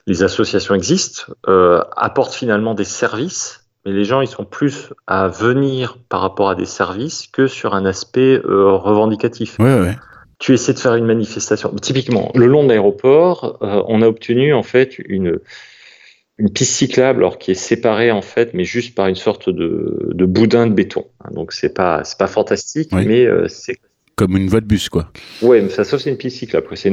les 0.07 0.23
associations 0.23 0.75
existent, 0.75 1.33
euh, 1.49 1.83
apportent 1.97 2.35
finalement 2.35 2.75
des 2.75 2.85
services, 2.85 3.69
mais 3.85 3.93
les 3.93 4.05
gens 4.05 4.21
ils 4.21 4.29
sont 4.29 4.45
plus 4.45 4.93
à 5.07 5.29
venir 5.29 5.99
par 6.09 6.21
rapport 6.21 6.51
à 6.51 6.55
des 6.55 6.65
services 6.67 7.27
que 7.27 7.47
sur 7.47 7.75
un 7.75 7.85
aspect 7.85 8.41
euh, 8.45 8.71
revendicatif. 8.73 9.59
Ouais, 9.59 9.81
ouais. 9.81 9.97
Tu 10.39 10.53
essaies 10.53 10.75
de 10.75 10.79
faire 10.79 10.95
une 10.95 11.07
manifestation. 11.07 11.75
Typiquement, 11.81 12.31
le 12.35 12.47
long 12.47 12.63
de 12.65 12.69
l'aéroport, 12.69 13.59
euh, 13.63 13.83
on 13.89 14.03
a 14.03 14.07
obtenu 14.09 14.53
en 14.53 14.63
fait 14.63 14.99
une 15.09 15.39
une 16.39 16.51
piste 16.53 16.75
cyclable, 16.75 17.21
alors 17.21 17.39
qui 17.39 17.53
est 17.53 17.55
séparée 17.55 18.11
en 18.11 18.21
fait, 18.21 18.53
mais 18.53 18.65
juste 18.65 18.95
par 18.95 19.07
une 19.07 19.15
sorte 19.15 19.49
de, 19.49 20.11
de 20.13 20.25
boudin 20.27 20.67
de 20.67 20.75
béton. 20.75 21.07
Donc 21.33 21.53
c'est 21.53 21.73
pas 21.73 22.05
c'est 22.05 22.19
pas 22.19 22.27
fantastique, 22.27 22.91
Oui. 22.93 23.07
mais 23.07 23.25
euh, 23.25 23.49
c'est 23.49 23.79
Comme 24.17 24.37
une 24.37 24.47
voie 24.49 24.61
de 24.61 24.67
bus, 24.67 24.91
quoi. 24.91 25.11
Ouais, 25.41 25.63
mais 25.63 25.71
ça, 25.71 25.85
sauf 25.85 26.03
c'est 26.03 26.11
une 26.11 26.19
piste 26.19 26.37
cyclable. 26.39 26.67
C'est 26.75 26.91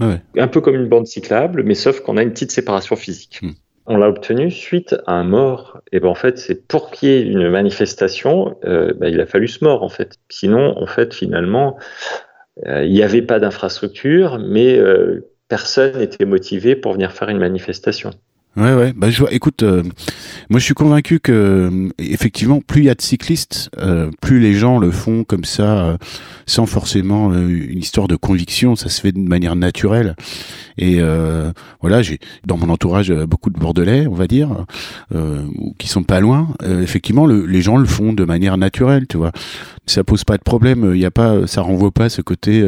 Ouais. 0.00 0.20
un 0.36 0.48
peu 0.48 0.60
comme 0.60 0.74
une 0.74 0.88
bande 0.88 1.06
cyclable, 1.06 1.62
mais 1.62 1.74
sauf 1.74 2.00
qu'on 2.00 2.16
a 2.16 2.22
une 2.24 2.32
petite 2.32 2.50
séparation 2.50 2.96
physique. 2.96 3.38
Hmm. 3.42 3.50
On 3.86 3.96
l'a 3.96 4.08
obtenu 4.08 4.50
suite 4.50 4.94
à 5.06 5.12
un 5.14 5.24
mort. 5.24 5.80
Et 5.92 6.00
ben 6.00 6.08
en 6.08 6.14
fait, 6.16 6.38
c'est 6.38 6.66
pour 6.66 6.90
qu'il 6.90 7.08
y 7.08 7.12
ait 7.12 7.22
une 7.22 7.48
manifestation, 7.50 8.56
euh, 8.64 8.92
ben, 8.96 9.08
il 9.12 9.20
a 9.20 9.26
fallu 9.26 9.46
ce 9.46 9.64
mort 9.64 9.84
en 9.84 9.88
fait. 9.88 10.16
Sinon, 10.28 10.76
en 10.80 10.86
fait, 10.86 11.14
finalement, 11.14 11.76
il 12.66 12.92
n'y 12.92 13.02
avait 13.02 13.22
pas 13.22 13.40
d'infrastructure, 13.40 14.38
mais 14.38 14.78
euh, 14.78 15.32
personne 15.48 15.98
n'était 15.98 16.24
motivé 16.24 16.76
pour 16.76 16.92
venir 16.92 17.12
faire 17.12 17.28
une 17.28 17.38
manifestation. 17.38 18.10
Ouais, 18.54 18.74
ouais. 18.74 18.92
Bah, 18.94 19.08
je 19.08 19.18
vois. 19.18 19.32
Écoute, 19.32 19.62
euh, 19.62 19.82
moi, 20.50 20.60
je 20.60 20.64
suis 20.66 20.74
convaincu 20.74 21.20
que 21.20 21.32
euh, 21.32 21.88
effectivement, 21.98 22.60
plus 22.60 22.82
il 22.82 22.84
y 22.84 22.90
a 22.90 22.94
de 22.94 23.00
cyclistes, 23.00 23.70
euh, 23.78 24.10
plus 24.20 24.40
les 24.40 24.52
gens 24.52 24.78
le 24.78 24.90
font 24.90 25.24
comme 25.24 25.44
ça, 25.44 25.84
euh, 25.84 25.96
sans 26.44 26.66
forcément 26.66 27.32
euh, 27.32 27.48
une 27.48 27.78
histoire 27.78 28.08
de 28.08 28.16
conviction. 28.16 28.76
Ça 28.76 28.90
se 28.90 29.00
fait 29.00 29.12
de 29.12 29.18
manière 29.18 29.56
naturelle. 29.56 30.16
Et 30.76 30.96
euh, 31.00 31.50
voilà, 31.80 32.02
j'ai 32.02 32.18
dans 32.46 32.58
mon 32.58 32.68
entourage 32.68 33.10
beaucoup 33.12 33.48
de 33.48 33.58
Bordelais, 33.58 34.06
on 34.06 34.14
va 34.14 34.26
dire, 34.26 34.66
qui 35.78 35.88
sont 35.88 36.02
pas 36.02 36.20
loin. 36.20 36.48
Effectivement, 36.82 37.26
le- 37.26 37.46
les 37.46 37.62
gens 37.62 37.76
le 37.76 37.84
font 37.86 38.12
de 38.12 38.24
manière 38.24 38.56
naturelle, 38.58 39.06
tu 39.06 39.16
vois. 39.16 39.32
Ça 39.86 40.04
pose 40.04 40.24
pas 40.24 40.36
de 40.36 40.42
problème. 40.42 40.92
Il 40.94 41.00
y 41.00 41.04
a 41.04 41.10
pas, 41.10 41.46
ça 41.46 41.60
renvoie 41.60 41.90
pas 41.90 42.08
ce 42.08 42.22
côté 42.22 42.62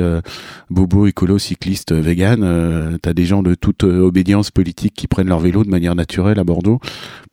bobo, 0.71 1.07
écolo, 1.07 1.39
cycliste, 1.39 1.93
vegan. 1.93 2.99
T'as 3.01 3.13
des 3.15 3.25
gens 3.25 3.43
de 3.43 3.55
toute 3.55 3.85
obédience 3.85 4.51
politique 4.51 4.95
qui 4.95 5.07
prennent 5.07 5.29
leur 5.29 5.41
vélo 5.41 5.63
manière 5.75 5.95
naturelle 5.95 6.39
à 6.39 6.45
Bordeaux. 6.45 6.79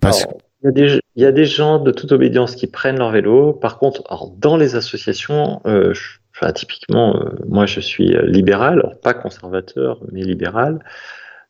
Parce 0.01 0.23
Alors, 0.23 0.37
il 0.63 0.65
y, 0.65 0.69
a 0.69 0.71
des, 0.71 0.99
il 1.15 1.23
y 1.23 1.25
a 1.25 1.31
des 1.31 1.45
gens 1.45 1.79
de 1.79 1.91
toute 1.91 2.11
obédience 2.11 2.55
qui 2.55 2.67
prennent 2.67 2.97
leur 2.99 3.11
vélo. 3.11 3.53
Par 3.53 3.79
contre, 3.79 4.03
alors, 4.09 4.31
dans 4.37 4.57
les 4.57 4.75
associations, 4.75 5.61
euh, 5.65 5.93
je- 5.93 6.19
enfin, 6.35 6.51
typiquement, 6.53 7.15
euh, 7.15 7.29
moi 7.47 7.65
je 7.65 7.79
suis 7.79 8.15
euh, 8.15 8.25
libéral, 8.25 8.73
alors 8.79 8.99
pas 8.99 9.13
conservateur, 9.13 9.99
mais 10.11 10.21
libéral. 10.23 10.79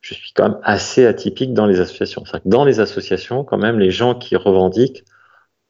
Je 0.01 0.13
suis 0.15 0.32
quand 0.36 0.43
même 0.49 0.58
assez 0.63 1.06
atypique 1.06 1.54
dans 1.54 1.67
les 1.67 1.80
associations. 1.80 2.23
Que 2.23 2.38
dans 2.45 2.65
les 2.65 2.80
associations, 2.80 3.43
quand 3.43 3.58
même, 3.58 3.77
les 3.80 3.91
gens 3.91 4.15
qui 4.15 4.36
revendiquent 4.36 5.04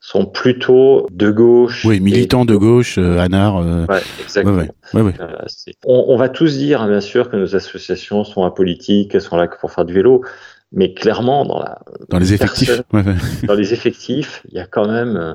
sont 0.04 0.26
plutôt 0.26 1.06
de 1.12 1.30
gauche. 1.30 1.84
oui, 1.86 1.98
et- 1.98 2.00
militants 2.00 2.46
de 2.46 2.56
gauche, 2.56 2.98
euh, 2.98 3.20
Anard. 3.20 3.58
euh, 3.58 3.86
Ouais, 3.88 4.00
exactement. 4.24 4.58
ouais, 4.58 4.70
ouais, 4.94 5.02
ouais. 5.02 5.14
C'est- 5.48 5.76
on, 5.86 6.06
on 6.08 6.16
va 6.18 6.30
tous 6.30 6.58
dire, 6.58 6.82
hein, 6.82 6.88
bien 6.88 7.02
sûr, 7.02 7.30
que 7.30 7.36
nos 7.36 7.56
associations 7.56 8.24
sont 8.24 8.44
apolitiques, 8.44 9.14
elles 9.14 9.22
sont 9.22 9.36
là 9.38 9.48
que 9.48 9.60
pour 9.60 9.72
faire 9.72 9.86
du 9.86 9.94
vélo, 9.94 10.24
mais 10.72 10.94
clairement, 10.94 11.46
dans 11.46 11.60
la 11.60 11.80
Dans 12.10 12.20
les 12.20 12.34
effectifs. 12.34 12.82
Dans 13.44 13.56
les 13.56 13.74
effectifs, 13.74 14.42
il 14.50 14.56
y 14.56 14.60
a 14.60 14.66
quand 14.66 14.88
même, 14.88 15.18
euh, 15.18 15.34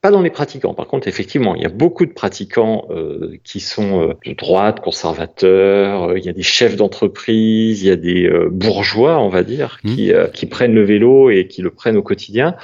Pas 0.00 0.10
dans 0.10 0.22
les 0.22 0.30
pratiquants. 0.30 0.74
Par 0.74 0.86
contre, 0.86 1.08
effectivement, 1.08 1.54
il 1.54 1.62
y 1.62 1.66
a 1.66 1.68
beaucoup 1.68 2.06
de 2.06 2.12
pratiquants 2.12 2.86
euh, 2.90 3.36
qui 3.44 3.60
sont 3.60 4.00
euh, 4.00 4.14
de 4.26 4.32
droite, 4.32 4.80
conservateurs. 4.80 6.04
Euh, 6.04 6.18
il 6.18 6.24
y 6.24 6.28
a 6.28 6.32
des 6.32 6.42
chefs 6.42 6.74
d'entreprise, 6.74 7.82
il 7.82 7.86
y 7.86 7.90
a 7.90 7.96
des 7.96 8.28
bourgeois, 8.50 9.20
on 9.20 9.28
va 9.28 9.42
dire, 9.42 9.78
mmh. 9.84 9.94
qui, 9.94 10.12
qui 10.32 10.46
prennent 10.46 10.74
le 10.74 10.84
vélo 10.84 11.30
et 11.30 11.46
qui 11.46 11.60
le 11.62 11.70
prennent 11.70 11.98
au 11.98 12.02
quotidien. 12.02 12.56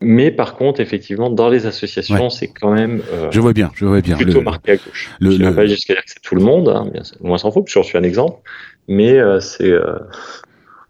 Mais 0.00 0.30
par 0.30 0.54
contre, 0.56 0.80
effectivement, 0.80 1.30
dans 1.30 1.48
les 1.48 1.66
associations, 1.66 2.28
c'est 2.28 2.48
quand 2.48 2.72
même. 2.72 3.02
je 3.30 3.40
vois 3.40 3.52
bien, 3.52 3.70
je 3.74 3.86
vois 3.86 4.00
bien. 4.00 4.16
Plutôt 4.16 4.42
marqué 4.42 4.72
à 4.72 4.76
gauche. 4.76 5.10
Le, 5.18 5.30
je 5.30 5.38
ne 5.38 5.48
vais 5.48 5.54
pas 5.54 5.66
jusqu'à 5.66 5.94
dire 5.94 6.04
que 6.04 6.10
c'est 6.10 6.22
tout 6.22 6.34
le 6.34 6.42
monde, 6.42 6.68
hein, 6.68 6.88
bien, 6.92 7.02
loin 7.20 7.38
s'en 7.38 7.50
faut, 7.50 7.62
parce 7.62 7.72
que 7.72 7.80
j'en 7.80 7.84
suis 7.84 7.98
un 7.98 8.04
exemple. 8.04 8.38
Mais 8.86 9.18
c'est 9.40 9.72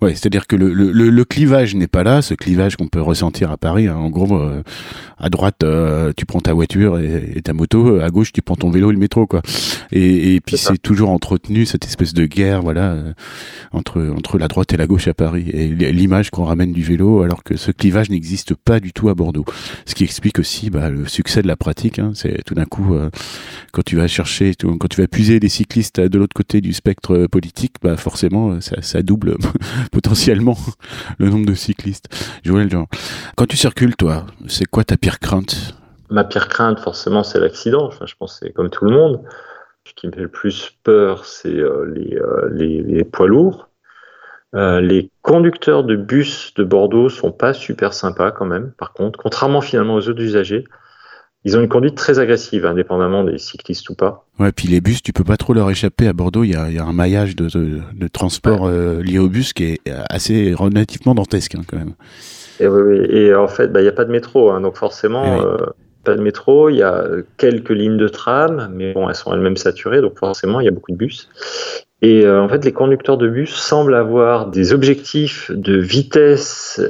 Ouais, 0.02 0.16
c'est-à-dire 0.16 0.48
que 0.48 0.56
le, 0.56 0.72
le, 0.74 0.90
le 0.90 1.24
clivage 1.24 1.76
n'est 1.76 1.86
pas 1.86 2.02
là, 2.02 2.22
ce 2.22 2.34
clivage 2.34 2.74
qu'on 2.74 2.88
peut 2.88 3.00
ressentir 3.00 3.52
à 3.52 3.56
Paris. 3.56 3.86
Hein. 3.86 3.94
En 3.94 4.10
gros, 4.10 4.36
euh, 4.36 4.64
à 5.16 5.30
droite, 5.30 5.62
euh, 5.62 6.12
tu 6.16 6.26
prends 6.26 6.40
ta 6.40 6.52
voiture 6.52 6.98
et, 6.98 7.40
ta 7.40 7.52
moto, 7.52 8.00
à 8.00 8.10
gauche, 8.10 8.32
tu 8.32 8.42
prends 8.42 8.56
ton 8.56 8.68
vélo 8.68 8.90
et 8.90 8.94
le 8.94 8.98
métro, 8.98 9.28
quoi. 9.28 9.42
Et, 9.92 10.34
et 10.34 10.40
puis 10.40 10.56
c'est 10.56 10.82
toujours 10.82 11.10
entretenu 11.10 11.66
cette 11.66 11.84
espèce 11.84 12.14
de 12.14 12.26
guerre, 12.26 12.62
voilà, 12.62 12.94
euh, 12.94 13.12
entre 13.70 14.12
entre 14.16 14.38
la 14.38 14.48
droite 14.48 14.72
et 14.72 14.76
la 14.76 14.88
gauche 14.88 15.06
à 15.06 15.14
Paris. 15.14 15.48
Et 15.52 15.68
l'image 15.68 16.30
qu'on 16.30 16.46
ramène 16.46 16.72
du 16.72 16.82
vélo, 16.82 17.22
alors 17.22 17.44
que 17.44 17.56
ce 17.56 17.70
clivage 17.70 18.10
n'existe 18.10 18.56
pas 18.56 18.80
du 18.80 18.92
tout 18.92 19.08
à 19.08 19.14
Bordeaux. 19.14 19.44
Ce 19.86 19.94
qui 19.94 20.02
explique 20.02 20.40
aussi 20.40 20.68
bah, 20.68 20.90
le 20.90 21.06
succès 21.06 21.42
de 21.42 21.46
la 21.46 21.54
pratique. 21.54 22.00
Hein. 22.00 22.10
C'est 22.16 22.42
tout 22.44 22.54
d'un 22.54 22.64
coup, 22.64 22.96
quand 23.70 23.84
tu 23.84 23.94
vas 23.94 24.08
chercher, 24.08 24.52
quand 24.60 24.88
tu 24.88 25.00
vas 25.00 25.06
puiser 25.06 25.38
les 25.38 25.48
cyclistes 25.48 26.00
de 26.00 26.18
l'autre 26.18 26.34
côté 26.34 26.60
du 26.60 26.72
spectre 26.72 27.28
politique, 27.30 27.74
bah 27.80 27.96
forcément, 27.96 28.60
ça, 28.60 28.82
ça 28.82 29.02
double 29.02 29.36
potentiellement 29.92 30.56
le 31.18 31.28
nombre 31.28 31.46
de 31.46 31.54
cyclistes. 31.54 32.08
Joël 32.42 32.68
Jean, 32.68 32.88
quand 33.36 33.46
tu 33.46 33.56
circules, 33.56 33.94
toi, 33.94 34.26
c'est 34.48 34.66
quoi 34.66 34.82
ta 34.82 34.96
pire 34.96 35.20
crainte? 35.20 35.76
Ma 36.10 36.24
pire 36.24 36.48
crainte, 36.48 36.80
forcément, 36.80 37.22
c'est 37.22 37.38
l'accident. 37.38 37.90
Je 38.04 38.14
pense 38.18 38.40
que 38.40 38.46
c'est 38.46 38.52
comme 38.52 38.70
tout 38.70 38.84
le 38.84 38.90
monde. 38.90 39.22
Ce 39.84 39.94
qui 39.94 40.06
me 40.06 40.12
fait 40.12 40.20
le 40.20 40.28
plus 40.28 40.76
peur, 40.82 41.24
c'est 41.24 41.54
euh, 41.54 41.86
euh, 41.96 42.48
les, 42.52 42.82
les, 42.82 43.04
poids 43.04 43.26
lourds. 43.26 43.68
Euh, 44.54 44.80
les 44.80 45.10
conducteurs 45.22 45.84
de 45.84 45.96
bus 45.96 46.52
de 46.54 46.64
Bordeaux 46.64 47.08
sont 47.08 47.32
pas 47.32 47.52
super 47.52 47.92
sympas 47.92 48.30
quand 48.30 48.44
même. 48.44 48.72
Par 48.72 48.92
contre, 48.92 49.18
contrairement 49.18 49.60
finalement 49.60 49.94
aux 49.94 50.08
autres 50.08 50.22
usagers, 50.22 50.64
ils 51.44 51.56
ont 51.56 51.60
une 51.60 51.68
conduite 51.68 51.96
très 51.96 52.20
agressive, 52.20 52.64
indépendamment 52.64 53.24
des 53.24 53.38
cyclistes 53.38 53.90
ou 53.90 53.94
pas. 53.94 54.26
Ouais, 54.38 54.52
puis 54.52 54.68
les 54.68 54.80
bus, 54.80 55.02
tu 55.02 55.12
peux 55.12 55.24
pas 55.24 55.36
trop 55.36 55.54
leur 55.54 55.70
échapper. 55.70 56.06
À 56.06 56.12
Bordeaux, 56.12 56.44
il 56.44 56.52
y 56.52 56.56
a, 56.56 56.70
y 56.70 56.78
a, 56.78 56.84
un 56.84 56.92
maillage 56.92 57.34
de, 57.34 57.48
de, 57.48 58.08
transport 58.08 58.66
euh, 58.66 59.02
lié 59.02 59.18
au 59.18 59.28
bus 59.28 59.52
qui 59.52 59.64
est 59.64 59.80
assez 60.08 60.54
relativement 60.54 61.14
dantesque 61.14 61.56
hein, 61.56 61.62
quand 61.66 61.78
même. 61.78 61.94
Et, 62.60 62.68
oui, 62.68 62.98
et 63.10 63.34
en 63.34 63.48
fait, 63.48 63.68
bah, 63.68 63.80
il 63.80 63.84
n'y 63.84 63.88
a 63.88 63.92
pas 63.92 64.04
de 64.04 64.12
métro, 64.12 64.50
hein, 64.50 64.60
donc 64.60 64.76
forcément, 64.76 65.24
eh 65.24 65.44
euh, 65.44 65.56
pas 66.04 66.14
de 66.14 66.22
métro. 66.22 66.68
Il 66.68 66.76
y 66.76 66.82
a 66.82 67.04
quelques 67.38 67.70
lignes 67.70 67.96
de 67.96 68.08
tram, 68.08 68.70
mais 68.72 68.92
bon, 68.92 69.08
elles 69.08 69.16
sont 69.16 69.34
elles-mêmes 69.34 69.56
saturées, 69.56 70.00
donc 70.00 70.18
forcément, 70.18 70.60
il 70.60 70.64
y 70.64 70.68
a 70.68 70.72
beaucoup 70.72 70.92
de 70.92 70.96
bus. 70.96 71.28
Et 72.02 72.24
euh, 72.24 72.40
en 72.40 72.48
fait, 72.48 72.64
les 72.64 72.72
conducteurs 72.72 73.18
de 73.18 73.28
bus 73.28 73.50
semblent 73.50 73.94
avoir 73.94 74.46
des 74.46 74.72
objectifs 74.72 75.50
de 75.50 75.76
vitesse 75.76 76.80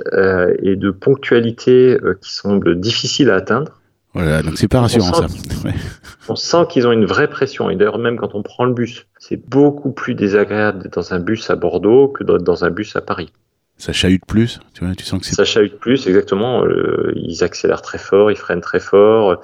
et 0.62 0.76
de 0.76 0.90
ponctualité 0.90 1.96
qui 2.20 2.34
semblent 2.34 2.78
difficiles 2.78 3.30
à 3.30 3.36
atteindre. 3.36 3.81
Voilà, 4.14 4.42
donc 4.42 4.58
c'est 4.58 4.68
pas 4.68 4.80
rassurant 4.80 5.12
ça. 5.14 5.26
On 6.28 6.36
sent 6.36 6.66
qu'ils 6.68 6.86
ont 6.86 6.92
une 6.92 7.06
vraie 7.06 7.28
pression. 7.28 7.70
Et 7.70 7.76
d'ailleurs, 7.76 7.98
même 7.98 8.16
quand 8.16 8.34
on 8.34 8.42
prend 8.42 8.64
le 8.64 8.74
bus, 8.74 9.06
c'est 9.18 9.36
beaucoup 9.48 9.90
plus 9.90 10.14
désagréable 10.14 10.82
d'être 10.82 10.94
dans 10.94 11.14
un 11.14 11.18
bus 11.18 11.48
à 11.50 11.56
Bordeaux 11.56 12.08
que 12.08 12.22
d'être 12.22 12.44
dans 12.44 12.64
un 12.64 12.70
bus 12.70 12.94
à 12.94 13.00
Paris. 13.00 13.32
Ça 13.78 13.92
chahute 13.92 14.24
plus, 14.26 14.60
tu 14.74 14.84
vois, 14.84 14.94
tu 14.94 15.04
sens 15.04 15.20
que 15.20 15.26
c'est. 15.26 15.34
Ça 15.34 15.44
chahute 15.44 15.78
plus, 15.78 16.06
exactement. 16.06 16.64
Euh, 16.64 17.12
ils 17.16 17.42
accélèrent 17.42 17.82
très 17.82 17.98
fort, 17.98 18.30
ils 18.30 18.36
freinent 18.36 18.60
très 18.60 18.80
fort. 18.80 19.40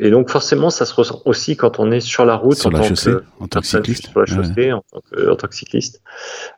Et 0.00 0.10
donc 0.10 0.30
forcément, 0.30 0.70
ça 0.70 0.84
se 0.84 0.94
ressent 0.94 1.22
aussi 1.24 1.56
quand 1.56 1.78
on 1.78 1.90
est 1.90 2.00
sur 2.00 2.24
la 2.24 2.36
route 2.36 2.56
sur 2.56 2.68
en, 2.68 2.72
la 2.72 2.80
tant 2.80 2.88
chaussée, 2.88 3.10
que, 3.12 3.24
en 3.40 3.48
tant 3.48 3.60
que 3.60 3.66
cycliste. 3.66 4.10
Sur 4.10 4.20
la 4.20 4.26
chaussée, 4.26 4.72
en, 4.72 4.82
tant 4.90 5.00
que, 5.10 5.30
en, 5.30 5.36
tant 5.36 5.46
que, 5.46 5.54
cycliste. 5.54 6.02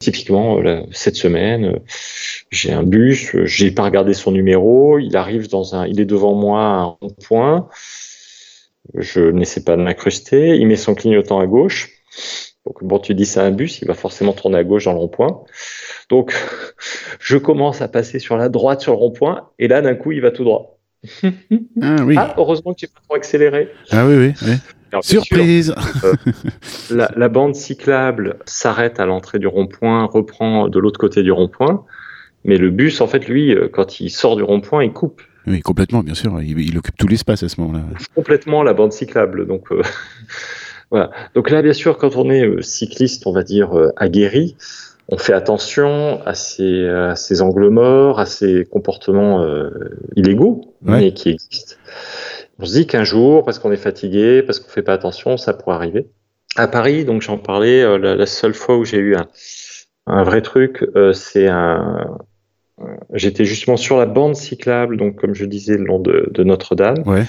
Typiquement, 0.01 0.61
là, 0.61 0.83
cette 0.93 1.17
semaine, 1.17 1.81
j'ai 2.51 2.73
un 2.73 2.83
bus, 2.83 3.37
j'ai 3.45 3.71
pas 3.71 3.83
regardé 3.83 4.15
son 4.15 4.33
numéro, 4.33 4.99
il 4.99 5.17
arrive 5.17 5.49
dans 5.49 5.75
un, 5.75 5.87
il 5.87 6.01
est 6.01 6.07
devant 6.07 6.35
moi 6.35 6.61
à 6.61 6.65
un 6.65 6.85
rond-point. 6.85 7.69
Je 8.95 9.21
n'essaie 9.21 9.63
pas 9.63 9.77
de 9.77 9.83
m'incruster. 9.83 10.57
Il 10.57 10.67
met 10.67 10.77
son 10.77 10.95
clignotant 10.95 11.41
à 11.41 11.47
gauche. 11.47 11.91
Donc 12.67 12.85
bon, 12.85 12.99
tu 12.99 13.15
dis 13.15 13.25
c'est 13.25 13.41
un 13.41 13.51
bus, 13.51 13.81
il 13.81 13.89
va 13.89 13.95
forcément 13.95 14.33
tourner 14.33 14.59
à 14.59 14.65
gauche 14.65 14.85
dans 14.85 14.93
le 14.93 14.99
rond-point. 14.99 15.45
Donc 16.11 16.35
je 17.21 17.37
commence 17.37 17.81
à 17.81 17.89
passer 17.89 18.19
sur 18.19 18.37
la 18.37 18.49
droite 18.49 18.81
sur 18.81 18.93
le 18.93 18.99
rond-point, 18.99 19.51
et 19.59 19.69
là 19.69 19.81
d'un 19.81 19.95
coup 19.95 20.13
il 20.13 20.21
va 20.21 20.31
tout 20.31 20.45
droit. 20.45 20.78
Ah 21.83 21.97
oui. 22.05 22.17
Ah, 22.19 22.35
heureusement 22.37 22.73
que 22.75 22.81
j'ai 22.81 22.87
pas 22.89 23.01
trop 23.05 23.17
accéléré. 23.17 23.69
Ah 23.91 24.07
oui, 24.07 24.17
oui. 24.17 24.33
oui. 24.43 24.55
Surprise 25.03 25.75
euh, 26.05 26.15
la, 26.91 27.11
la, 27.15 27.29
bande 27.29 27.55
cyclable 27.55 28.39
s'arrête 28.47 29.01
à 29.01 29.07
l'entrée 29.07 29.39
du 29.39 29.47
rond-point, 29.47 30.05
reprend 30.07 30.69
de 30.69 30.79
l'autre 30.79 30.99
côté 30.99 31.23
du 31.23 31.33
rond-point. 31.33 31.85
Mais 32.45 32.57
le 32.57 32.71
bus, 32.71 33.01
en 33.01 33.07
fait, 33.07 33.29
lui, 33.29 33.55
euh, 33.55 33.69
quand 33.71 34.01
il 34.01 34.11
sort 34.11 34.37
du 34.37 34.43
rond-point, 34.43 34.85
il 34.85 34.93
coupe. 34.93 35.21
Oui, 35.47 35.61
complètement, 35.61 36.03
bien 36.03 36.15
sûr. 36.15 36.41
Il, 36.41 36.79
occupe 36.79 36.97
tout 36.97 37.09
l'espace 37.09 37.43
à 37.43 37.49
ce 37.49 37.61
moment-là. 37.61 37.85
Complètement 38.15 38.63
la 38.63 38.73
bande 38.73 38.93
cyclable. 38.93 39.47
Donc, 39.47 39.71
euh, 39.73 39.83
voilà. 40.91 41.11
Donc 41.35 41.51
là, 41.51 41.63
bien 41.63 41.73
sûr, 41.73 41.99
quand 41.99 42.17
on 42.17 42.31
est 42.31 42.63
cycliste, 42.63 43.27
on 43.27 43.33
va 43.33 43.43
dire 43.43 43.71
aguerri, 43.97 44.57
on 45.09 45.17
fait 45.17 45.33
attention 45.33 46.21
à 46.27 46.35
ces, 46.35 46.87
à 46.87 47.17
ces 47.17 47.41
angles 47.41 47.71
morts, 47.71 48.21
à 48.21 48.27
ces 48.27 48.65
comportements 48.67 49.43
euh, 49.43 49.71
illégaux, 50.17 50.75
mais 50.83 51.13
qui 51.13 51.31
existent. 51.31 51.77
On 52.59 52.67
se 52.67 52.75
dit 52.75 52.87
qu'un 52.87 53.05
jour, 53.05 53.45
parce 53.45 53.59
qu'on 53.59 53.73
est 53.73 53.77
fatigué, 53.77 54.43
parce 54.43 54.61
qu'on 54.61 54.69
fait 54.69 54.83
pas 54.83 54.93
attention, 54.93 55.37
ça 55.37 55.55
pourrait 55.55 55.77
arriver. 55.77 56.09
À 56.57 56.69
Paris, 56.69 57.05
donc 57.05 57.23
j'en 57.23 57.39
parlais, 57.39 57.83
euh, 57.83 57.99
la, 57.99 58.27
seule 58.27 58.55
fois 58.55 58.77
où 58.77 58.85
j'ai 58.85 58.99
eu 58.99 59.17
un, 59.17 59.29
un, 60.07 60.25
vrai 60.25 60.43
truc, 60.43 60.85
euh, 60.95 61.13
c'est 61.13 61.47
un. 61.47 62.19
J'étais 63.13 63.45
justement 63.45 63.77
sur 63.77 63.97
la 63.97 64.07
bande 64.07 64.37
cyclable, 64.37 64.97
donc 64.97 65.17
comme 65.17 65.35
je 65.35 65.45
disais, 65.47 65.77
le 65.77 65.85
long 65.85 65.99
de, 65.99 66.29
de 66.31 66.45
Notre-Dame. 66.45 67.03
Ouais, 67.07 67.25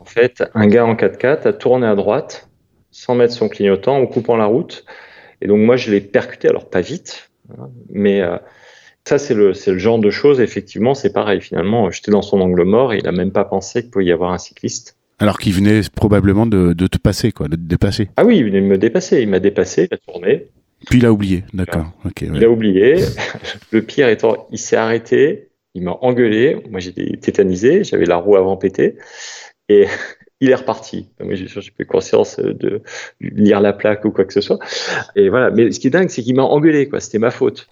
en 0.00 0.04
fait, 0.04 0.42
un 0.54 0.66
gars 0.66 0.84
en 0.84 0.94
4x4 0.94 1.48
a 1.48 1.52
tourné 1.52 1.86
à 1.86 1.94
droite, 1.94 2.48
sans 2.90 3.14
mettre 3.14 3.32
son 3.32 3.48
clignotant, 3.48 3.96
en 3.96 4.06
coupant 4.06 4.36
la 4.36 4.46
route. 4.46 4.84
Et 5.40 5.46
donc 5.46 5.60
moi, 5.60 5.76
je 5.76 5.90
l'ai 5.90 6.00
percuté, 6.00 6.48
alors 6.48 6.68
pas 6.68 6.80
vite, 6.80 7.30
mais 7.88 8.20
euh, 8.20 8.36
ça, 9.06 9.18
c'est 9.18 9.34
le, 9.34 9.52
le 9.66 9.78
genre 9.78 9.98
de 9.98 10.10
choses, 10.10 10.40
effectivement, 10.40 10.94
c'est 10.94 11.12
pareil. 11.12 11.40
Finalement, 11.40 11.90
j'étais 11.90 12.10
dans 12.10 12.22
son 12.22 12.40
angle 12.40 12.64
mort 12.64 12.92
et 12.92 12.98
il 12.98 13.04
n'a 13.04 13.12
même 13.12 13.32
pas 13.32 13.44
pensé 13.44 13.82
qu'il 13.82 13.90
pouvait 13.90 14.04
y 14.04 14.12
avoir 14.12 14.32
un 14.32 14.38
cycliste. 14.38 14.96
Alors 15.18 15.38
qu'il 15.38 15.52
venait 15.52 15.80
probablement 15.94 16.46
de, 16.46 16.72
de, 16.72 16.86
te 16.86 16.98
passer, 16.98 17.32
quoi, 17.32 17.48
de 17.48 17.56
te 17.56 17.60
dépasser. 17.60 18.08
Ah 18.16 18.24
oui, 18.24 18.38
il 18.38 18.44
venait 18.44 18.60
de 18.60 18.66
me 18.66 18.78
dépasser. 18.78 19.20
Il 19.20 19.28
m'a 19.28 19.40
dépassé, 19.40 19.88
il 19.90 19.94
a 19.94 19.98
tourné. 19.98 20.46
Puis 20.88 20.98
il 20.98 21.06
a 21.06 21.12
oublié, 21.12 21.44
d'accord. 21.52 21.92
Il 22.22 22.42
a 22.42 22.48
oublié. 22.48 22.96
le 23.70 23.82
pire 23.82 24.08
étant, 24.08 24.46
il 24.50 24.58
s'est 24.58 24.76
arrêté, 24.76 25.50
il 25.74 25.82
m'a 25.82 25.98
engueulé. 26.00 26.62
Moi, 26.70 26.80
j'étais 26.80 27.16
tétanisé, 27.18 27.84
j'avais 27.84 28.06
la 28.06 28.16
roue 28.16 28.36
avant 28.36 28.56
pété. 28.56 28.96
Et 29.68 29.86
il 30.40 30.50
est 30.50 30.54
reparti. 30.54 31.06
Moi, 31.22 31.34
j'ai 31.34 31.46
plus 31.70 31.86
conscience 31.86 32.38
de 32.38 32.82
lire 33.20 33.60
la 33.60 33.72
plaque 33.72 34.04
ou 34.04 34.10
quoi 34.10 34.24
que 34.24 34.32
ce 34.32 34.40
soit. 34.40 34.58
Et 35.16 35.28
voilà. 35.28 35.50
Mais 35.50 35.70
ce 35.70 35.80
qui 35.80 35.88
est 35.88 35.90
dingue, 35.90 36.08
c'est 36.08 36.22
qu'il 36.22 36.34
m'a 36.34 36.42
engueulé, 36.42 36.88
quoi. 36.88 37.00
C'était 37.00 37.18
ma 37.18 37.30
faute. 37.30 37.68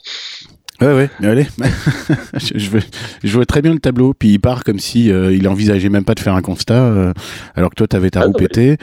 Ouais, 0.81 0.95
ouais, 0.95 1.11
allez. 1.27 1.47
je, 2.55 2.71
vois, 2.71 2.81
je 3.25 3.35
vois 3.35 3.47
très 3.47 3.63
bien 3.63 3.73
le 3.73 3.81
tableau, 3.81 4.15
puis 4.15 4.31
il 4.31 4.39
part 4.39 4.63
comme 4.63 4.79
si 4.79 5.11
euh, 5.11 5.33
il 5.33 5.49
envisageait 5.49 5.89
même 5.89 6.05
pas 6.05 6.15
de 6.15 6.21
faire 6.21 6.35
un 6.35 6.41
constat, 6.41 6.85
euh, 6.85 7.13
alors 7.57 7.71
que 7.71 7.75
toi, 7.75 7.89
t'avais 7.89 8.11
ta 8.11 8.21
ah, 8.21 8.27
roue 8.27 8.33
pétée. 8.33 8.77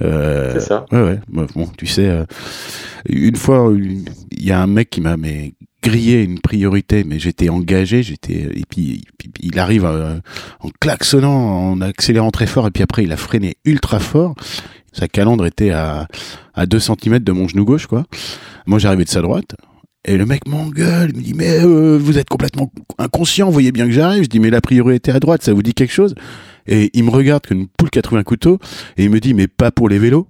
Euh, 0.00 0.52
c'est 0.52 0.60
ça. 0.60 0.86
Ouais, 0.92 1.02
ouais. 1.02 1.18
Bon, 1.28 1.66
tu 1.76 1.86
sais, 1.86 2.08
euh, 2.08 2.24
une 3.08 3.34
fois, 3.34 3.72
il 3.74 4.44
y 4.44 4.52
a 4.52 4.62
un 4.62 4.68
mec 4.68 4.90
qui 4.90 5.00
m'a 5.00 5.16
mais 5.16 5.54
grillé 5.82 6.22
une 6.22 6.40
priorité, 6.40 7.04
mais 7.04 7.18
j'étais 7.18 7.48
engagé, 7.48 8.02
j'étais 8.02 8.48
et 8.54 8.64
puis, 8.68 9.02
il 9.40 9.58
arrive 9.58 9.84
euh, 9.84 10.18
en 10.60 10.68
klaxonnant, 10.80 11.70
en 11.70 11.80
accélérant 11.80 12.30
très 12.30 12.46
fort, 12.46 12.66
et 12.66 12.70
puis 12.70 12.82
après 12.82 13.04
il 13.04 13.12
a 13.12 13.16
freiné 13.16 13.56
ultra 13.64 13.98
fort. 13.98 14.34
Sa 14.92 15.08
calandre 15.08 15.46
était 15.46 15.70
à 15.70 16.08
à 16.54 16.66
2 16.66 16.78
cm 16.78 17.20
de 17.20 17.32
mon 17.32 17.48
genou 17.48 17.64
gauche, 17.64 17.86
quoi. 17.86 18.04
Moi 18.66 18.78
j'arrivais 18.78 19.04
de 19.04 19.08
sa 19.08 19.22
droite. 19.22 19.56
Et 20.06 20.16
le 20.16 20.24
mec 20.24 20.48
m'engueule, 20.48 21.10
il 21.12 21.16
me 21.18 21.22
dit 21.22 21.34
mais 21.34 21.60
euh, 21.60 21.98
vous 21.98 22.18
êtes 22.18 22.28
complètement 22.28 22.72
inconscient, 22.98 23.50
voyez 23.50 23.70
bien 23.70 23.86
que 23.86 23.92
j'arrive. 23.92 24.24
Je 24.24 24.28
dis 24.28 24.40
mais 24.40 24.50
la 24.50 24.60
priorité 24.60 25.12
à 25.12 25.20
droite, 25.20 25.42
ça 25.42 25.52
vous 25.52 25.62
dit 25.62 25.74
quelque 25.74 25.92
chose? 25.92 26.14
Et 26.66 26.90
il 26.94 27.04
me 27.04 27.10
regarde 27.10 27.46
comme 27.46 27.58
une 27.58 27.68
poule 27.68 27.90
qui 27.90 27.98
a 27.98 28.02
trouvé 28.02 28.22
et 28.96 29.04
il 29.04 29.10
me 29.10 29.20
dit 29.20 29.34
mais 29.34 29.46
pas 29.46 29.70
pour 29.70 29.88
les 29.88 29.98
vélos 29.98 30.26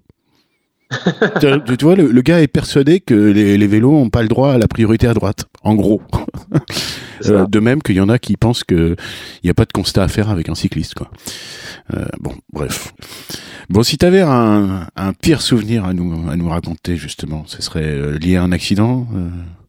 tu 1.40 1.85
vois, 1.85 1.94
le, 1.94 2.20
gars 2.22 2.40
est 2.40 2.48
persuadé 2.48 3.00
que 3.00 3.14
les, 3.14 3.66
vélos 3.66 3.92
n'ont 3.92 4.11
pas 4.11 4.22
le 4.22 4.29
droit 4.29 4.53
à 4.53 4.59
la 4.59 4.66
priorité 4.66 5.07
à 5.07 5.14
droite, 5.14 5.46
en 5.62 5.74
gros. 5.74 6.03
Euh, 7.26 7.44
de 7.46 7.61
même 7.61 7.83
qu'il 7.83 7.96
y 7.96 8.00
en 8.00 8.09
a 8.09 8.18
qui 8.18 8.38
pensent 8.38 8.64
qu'il 8.64 8.96
n'y 9.44 9.50
a 9.50 9.55
pas 9.55 9.66
de 9.66 9.72
constat 9.72 10.03
à 10.03 10.09
faire 10.09 10.31
avec 10.31 10.48
un 10.48 10.55
cycliste, 10.55 10.94
quoi. 10.94 11.11
Euh, 11.94 12.07
bon, 12.18 12.33
bref. 12.50 12.94
Bon, 13.68 13.83
si 13.83 13.98
tu 13.98 14.07
avais 14.07 14.22
un, 14.22 14.87
pire 15.20 15.42
souvenir 15.42 15.85
à 15.85 15.92
nous, 15.92 16.31
à 16.31 16.37
nous 16.37 16.48
raconter, 16.48 16.96
justement, 16.96 17.44
ce 17.46 17.61
serait 17.61 17.85
euh, 17.85 18.18
lié 18.18 18.37
à 18.37 18.42
un 18.42 18.53
accident 18.53 19.07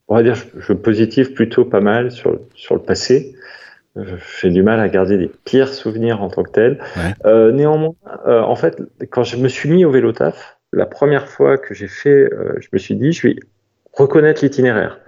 On 0.08 0.16
va 0.16 0.24
dire, 0.24 0.36
je, 0.58 0.72
positive 0.72 1.34
plutôt 1.34 1.66
pas 1.66 1.82
mal 1.82 2.12
sur, 2.12 2.40
sur 2.56 2.76
le 2.76 2.82
passé. 2.82 3.36
J'ai 4.42 4.50
du 4.50 4.64
mal 4.64 4.80
à 4.80 4.88
garder 4.88 5.18
des 5.18 5.30
pires 5.44 5.74
souvenirs 5.74 6.22
en 6.22 6.30
tant 6.30 6.44
que 6.44 6.52
tel. 6.52 6.80
Néanmoins, 7.26 7.96
en 8.26 8.56
fait, 8.56 8.82
quand 9.10 9.24
je 9.24 9.36
me 9.36 9.50
suis 9.50 9.70
mis 9.70 9.84
au 9.84 9.92
vélo 9.92 10.14
taf, 10.14 10.61
la 10.74 10.86
première 10.86 11.28
fois 11.28 11.58
que 11.58 11.74
j'ai 11.74 11.88
fait, 11.88 12.30
je 12.60 12.68
me 12.72 12.78
suis 12.78 12.96
dit, 12.96 13.12
je 13.12 13.28
vais 13.28 13.36
reconnaître 13.94 14.44
l'itinéraire. 14.44 15.00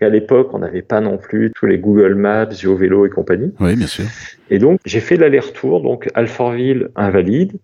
À 0.00 0.08
l'époque, 0.08 0.50
on 0.52 0.58
n'avait 0.58 0.82
pas 0.82 1.00
non 1.00 1.18
plus 1.18 1.50
tous 1.54 1.66
les 1.66 1.78
Google 1.78 2.14
Maps, 2.14 2.50
GeoVélo 2.50 3.06
et 3.06 3.10
compagnie. 3.10 3.52
Oui, 3.58 3.74
bien 3.74 3.86
sûr. 3.86 4.04
Et 4.50 4.58
donc, 4.58 4.80
j'ai 4.84 5.00
fait 5.00 5.16
l'aller-retour, 5.16 5.82
donc 5.82 6.08
Alfortville, 6.14 6.90
Invalide. 6.94 7.58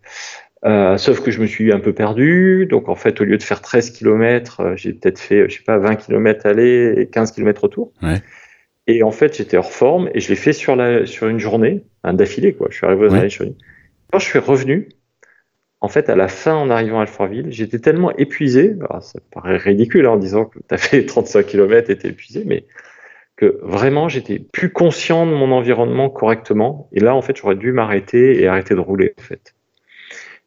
Euh, 0.65 0.97
sauf 0.97 1.21
que 1.21 1.31
je 1.31 1.41
me 1.41 1.47
suis 1.47 1.73
un 1.73 1.79
peu 1.79 1.93
perdu. 1.93 2.67
Donc, 2.67 2.89
en 2.89 2.95
fait, 2.95 3.21
au 3.21 3.25
lieu 3.25 3.37
de 3.37 3.43
faire 3.43 3.61
13 3.61 3.91
km, 3.91 4.61
euh, 4.61 4.77
j'ai 4.77 4.95
peut-être 4.95 5.19
fait, 5.19 5.49
je 5.49 5.57
sais 5.57 5.63
pas, 5.63 5.79
20 5.79 5.97
km 5.97 6.47
aller 6.47 6.95
et 6.97 7.07
15 7.07 7.33
km 7.33 7.63
retour. 7.65 7.93
Ouais. 8.03 8.21
Et 8.87 9.03
en 9.03 9.11
fait, 9.11 9.37
j'étais 9.37 9.57
hors 9.57 9.73
forme 9.73 10.11
et 10.15 10.21
je 10.21 10.29
l'ai 10.29 10.37
fait 10.37 10.53
sur, 10.53 10.75
la, 10.75 11.07
sur 11.07 11.29
une 11.29 11.39
journée, 11.39 11.85
un 12.03 12.15
d'affilée, 12.15 12.55
quoi. 12.55 12.69
Je 12.71 12.77
suis 12.77 12.87
arrivé 12.87 13.07
aux 13.07 13.13
ouais. 13.13 13.29
Quand 14.11 14.19
je 14.19 14.25
suis 14.25 14.39
revenu, 14.39 14.89
en 15.85 15.89
fait, 15.89 16.09
à 16.09 16.17
la 16.17 16.29
fin, 16.29 16.55
en 16.55 16.71
arrivant 16.71 17.01
à 17.01 17.03
Alfortville, 17.03 17.49
j'étais 17.51 17.79
tellement 17.79 18.11
épuisé, 18.17 18.75
alors 18.81 19.03
ça 19.03 19.19
paraît 19.31 19.59
ridicule 19.59 20.07
hein, 20.07 20.13
en 20.13 20.17
disant 20.17 20.47
que 20.47 20.59
tu 20.59 20.75
as 20.75 20.79
fait 20.79 21.05
35 21.05 21.45
km 21.45 21.91
et 21.91 21.99
tu 21.99 22.07
épuisé, 22.07 22.45
mais 22.47 22.65
que 23.37 23.59
vraiment, 23.63 24.09
j'étais 24.09 24.39
plus 24.39 24.73
conscient 24.73 25.27
de 25.27 25.33
mon 25.33 25.53
environnement 25.53 26.09
correctement. 26.09 26.89
Et 26.93 27.01
là, 27.01 27.15
en 27.15 27.21
fait, 27.21 27.37
j'aurais 27.37 27.57
dû 27.57 27.71
m'arrêter 27.71 28.41
et 28.41 28.47
arrêter 28.47 28.75
de 28.75 28.81
rouler, 28.81 29.13
en 29.19 29.23
fait. 29.23 29.55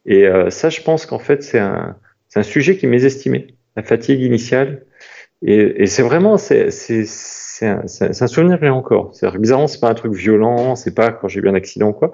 Et 0.08 0.26
euh, 0.26 0.50
ça, 0.50 0.72
je 0.72 0.82
pense 0.82 1.06
qu'en 1.06 1.20
fait, 1.20 1.44
c'est 1.44 1.60
un, 1.60 1.96
sujet 2.42 2.76
qui 2.76 2.88
mésestimé, 2.88 3.54
la 3.76 3.84
fatigue 3.84 4.22
initiale. 4.22 4.86
Et, 5.44 5.86
c'est 5.86 6.02
vraiment, 6.02 6.38
c'est 6.40 6.70
un, 7.62 7.84
un, 7.84 8.28
souvenir 8.28 8.60
que 8.60 8.66
j'ai 8.66 8.72
encore. 8.72 9.14
C'est 9.14 9.32
bizarrement, 9.38 9.68
c'est 9.68 9.82
pas 9.82 9.90
un 9.90 9.94
truc 9.94 10.14
violent, 10.14 10.76
c'est 10.76 10.96
pas 10.96 11.12
quand 11.12 11.28
j'ai 11.28 11.42
eu 11.42 11.48
un 11.48 11.54
accident 11.54 11.90
ou 11.90 11.94
quoi, 11.94 12.12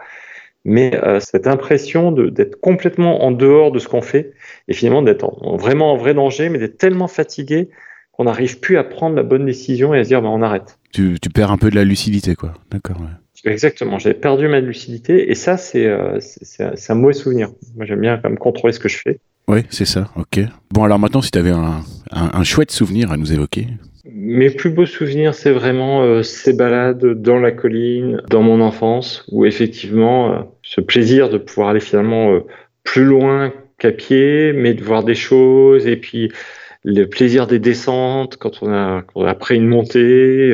mais 0.65 0.95
euh, 1.03 1.19
cette 1.19 1.47
impression 1.47 2.11
d'être 2.11 2.59
complètement 2.59 3.23
en 3.23 3.31
dehors 3.31 3.71
de 3.71 3.79
ce 3.79 3.87
qu'on 3.87 4.01
fait 4.01 4.33
et 4.67 4.73
finalement 4.73 5.01
d'être 5.01 5.29
vraiment 5.57 5.93
en 5.93 5.97
vrai 5.97 6.13
danger, 6.13 6.49
mais 6.49 6.57
d'être 6.57 6.77
tellement 6.77 7.07
fatigué 7.07 7.69
qu'on 8.11 8.25
n'arrive 8.25 8.59
plus 8.59 8.77
à 8.77 8.83
prendre 8.83 9.15
la 9.15 9.23
bonne 9.23 9.45
décision 9.45 9.93
et 9.93 9.99
à 9.99 10.03
se 10.03 10.09
dire 10.09 10.21
bah, 10.21 10.29
on 10.29 10.41
arrête. 10.41 10.77
Tu, 10.93 11.17
tu 11.21 11.29
perds 11.29 11.51
un 11.51 11.57
peu 11.57 11.69
de 11.69 11.75
la 11.75 11.83
lucidité, 11.83 12.35
quoi. 12.35 12.53
D'accord. 12.71 12.97
Ouais. 13.01 13.07
Exactement, 13.45 13.99
j'avais 13.99 14.15
perdu 14.15 14.47
ma 14.47 14.61
lucidité 14.61 15.29
et 15.29 15.35
ça, 15.35 15.57
c'est 15.57 15.85
euh, 15.85 16.19
un 16.59 16.95
mauvais 16.95 17.13
souvenir. 17.13 17.49
Moi, 17.75 17.85
j'aime 17.85 17.99
bien 17.99 18.17
quand 18.17 18.29
même 18.29 18.37
contrôler 18.37 18.73
ce 18.73 18.79
que 18.79 18.87
je 18.87 18.97
fais. 18.97 19.19
Oui, 19.49 19.65
c'est 19.69 19.85
ça, 19.85 20.09
ok. 20.15 20.39
Bon, 20.71 20.83
alors 20.83 20.97
maintenant, 20.97 21.21
si 21.21 21.31
tu 21.31 21.39
avais 21.39 21.51
un, 21.51 21.81
un, 22.11 22.31
un, 22.33 22.43
chouette 22.43 22.71
souvenir 22.71 23.11
à 23.11 23.17
nous 23.17 23.33
évoquer. 23.33 23.67
Mes 24.05 24.49
plus 24.49 24.69
beaux 24.69 24.85
souvenirs, 24.85 25.33
c'est 25.33 25.51
vraiment 25.51 26.03
euh, 26.03 26.23
ces 26.23 26.51
balades 26.51 27.05
dans 27.21 27.39
la 27.39 27.51
colline, 27.51 28.21
dans 28.29 28.41
mon 28.41 28.59
enfance, 28.59 29.25
où 29.31 29.45
effectivement, 29.45 30.33
euh, 30.33 30.39
ce 30.61 30.81
plaisir 30.81 31.29
de 31.29 31.37
pouvoir 31.37 31.69
aller 31.69 31.79
finalement 31.79 32.33
euh, 32.33 32.41
plus 32.83 33.05
loin 33.05 33.53
qu'à 33.77 33.93
pied, 33.93 34.51
mais 34.51 34.73
de 34.73 34.83
voir 34.83 35.05
des 35.05 35.15
choses 35.15 35.87
et 35.87 35.95
puis 35.95 36.31
le 36.83 37.05
plaisir 37.05 37.47
des 37.47 37.59
descentes 37.59 38.35
quand 38.35 38.61
on 38.61 38.73
a, 38.73 39.03
quand 39.03 39.21
on 39.21 39.25
a 39.25 39.29
après 39.29 39.55
une 39.55 39.67
montée, 39.67 40.53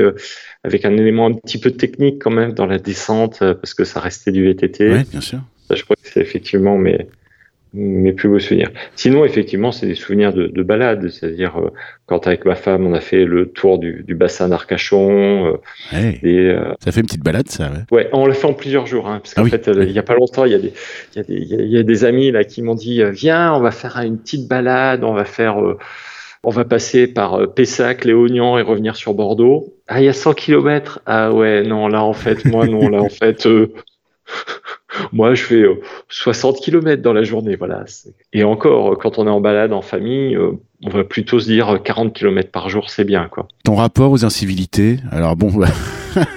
avec 0.63 0.85
un 0.85 0.95
élément 0.95 1.25
un 1.25 1.33
petit 1.33 1.59
peu 1.59 1.71
technique 1.71 2.21
quand 2.21 2.29
même 2.29 2.53
dans 2.53 2.67
la 2.67 2.77
descente, 2.77 3.39
parce 3.39 3.73
que 3.73 3.83
ça 3.83 3.99
restait 3.99 4.31
du 4.31 4.45
VTT. 4.45 4.91
Oui, 4.91 5.03
bien 5.09 5.21
sûr. 5.21 5.39
Ça, 5.67 5.73
je 5.73 5.83
crois 5.83 5.95
que 5.95 6.07
c'est 6.07 6.21
effectivement 6.21 6.77
mes, 6.77 7.07
mes 7.73 8.13
plus 8.13 8.29
beaux 8.29 8.39
souvenirs. 8.39 8.71
Sinon, 8.95 9.25
effectivement, 9.25 9.71
c'est 9.71 9.85
des 9.85 9.95
souvenirs 9.95 10.33
de, 10.33 10.47
de 10.47 10.63
balade, 10.63 11.09
c'est-à-dire 11.09 11.57
euh, 11.57 11.69
quand 12.05 12.27
avec 12.27 12.45
ma 12.45 12.55
femme, 12.55 12.87
on 12.87 12.93
a 12.93 12.99
fait 12.99 13.25
le 13.25 13.49
tour 13.49 13.77
du, 13.77 14.03
du 14.07 14.15
bassin 14.15 14.49
d'Arcachon. 14.49 15.59
Ouais. 15.93 16.19
Et, 16.23 16.55
ça 16.79 16.91
fait 16.91 17.01
une 17.01 17.05
petite 17.05 17.23
balade, 17.23 17.47
ça. 17.47 17.69
Ouais, 17.91 17.97
ouais 17.97 18.09
on 18.13 18.25
l'a 18.25 18.33
fait 18.33 18.47
en 18.47 18.53
plusieurs 18.53 18.87
jours, 18.87 19.07
hein, 19.07 19.19
parce 19.21 19.33
qu'en 19.33 19.41
ah 19.41 19.45
oui. 19.45 19.51
fait, 19.51 19.67
il 19.67 19.91
y 19.91 19.99
a 19.99 20.03
pas 20.03 20.15
longtemps, 20.15 20.45
il 20.45 20.51
y 20.51 20.55
a 20.55 20.59
des, 20.59 20.73
il 21.15 21.17
y 21.17 21.19
a 21.19 21.23
des, 21.23 21.33
il 21.33 21.71
y 21.71 21.77
a 21.77 21.83
des 21.83 22.05
amis 22.05 22.31
là 22.31 22.43
qui 22.43 22.61
m'ont 22.61 22.75
dit, 22.75 23.03
viens, 23.11 23.53
on 23.53 23.59
va 23.59 23.71
faire 23.71 23.97
une 23.97 24.17
petite 24.17 24.47
balade, 24.47 25.03
on 25.03 25.13
va 25.13 25.25
faire 25.25 25.57
on 26.43 26.51
va 26.51 26.65
passer 26.65 27.07
par 27.07 27.35
euh, 27.35 27.47
Pessac, 27.47 28.05
Léognan 28.05 28.57
et 28.57 28.61
revenir 28.61 28.95
sur 28.95 29.13
Bordeaux. 29.13 29.73
Ah, 29.87 30.01
il 30.01 30.05
y 30.05 30.09
a 30.09 30.13
100 30.13 30.33
km. 30.33 31.01
Ah 31.05 31.33
ouais, 31.33 31.63
non, 31.63 31.87
là 31.87 32.03
en 32.03 32.13
fait, 32.13 32.45
moi 32.45 32.65
non, 32.67 32.87
là 32.89 33.01
en 33.01 33.09
fait, 33.09 33.45
euh, 33.45 33.73
moi 35.11 35.33
je 35.33 35.43
fais 35.43 35.63
60 36.09 36.55
euh, 36.55 36.59
km 36.59 37.01
dans 37.01 37.13
la 37.13 37.23
journée, 37.23 37.55
voilà. 37.55 37.85
Et 38.33 38.43
encore, 38.43 38.97
quand 38.97 39.19
on 39.19 39.27
est 39.27 39.31
en 39.31 39.41
balade 39.41 39.73
en 39.73 39.81
famille, 39.81 40.37
on 40.85 40.89
va 40.89 41.03
plutôt 41.03 41.39
se 41.39 41.45
dire 41.47 41.81
40 41.83 42.13
km 42.13 42.51
par 42.51 42.69
jour, 42.69 42.89
c'est 42.89 43.03
bien, 43.03 43.27
quoi. 43.29 43.47
Ton 43.63 43.75
rapport 43.75 44.11
aux 44.11 44.23
incivilités, 44.23 44.97
alors 45.11 45.35
bon, 45.35 45.51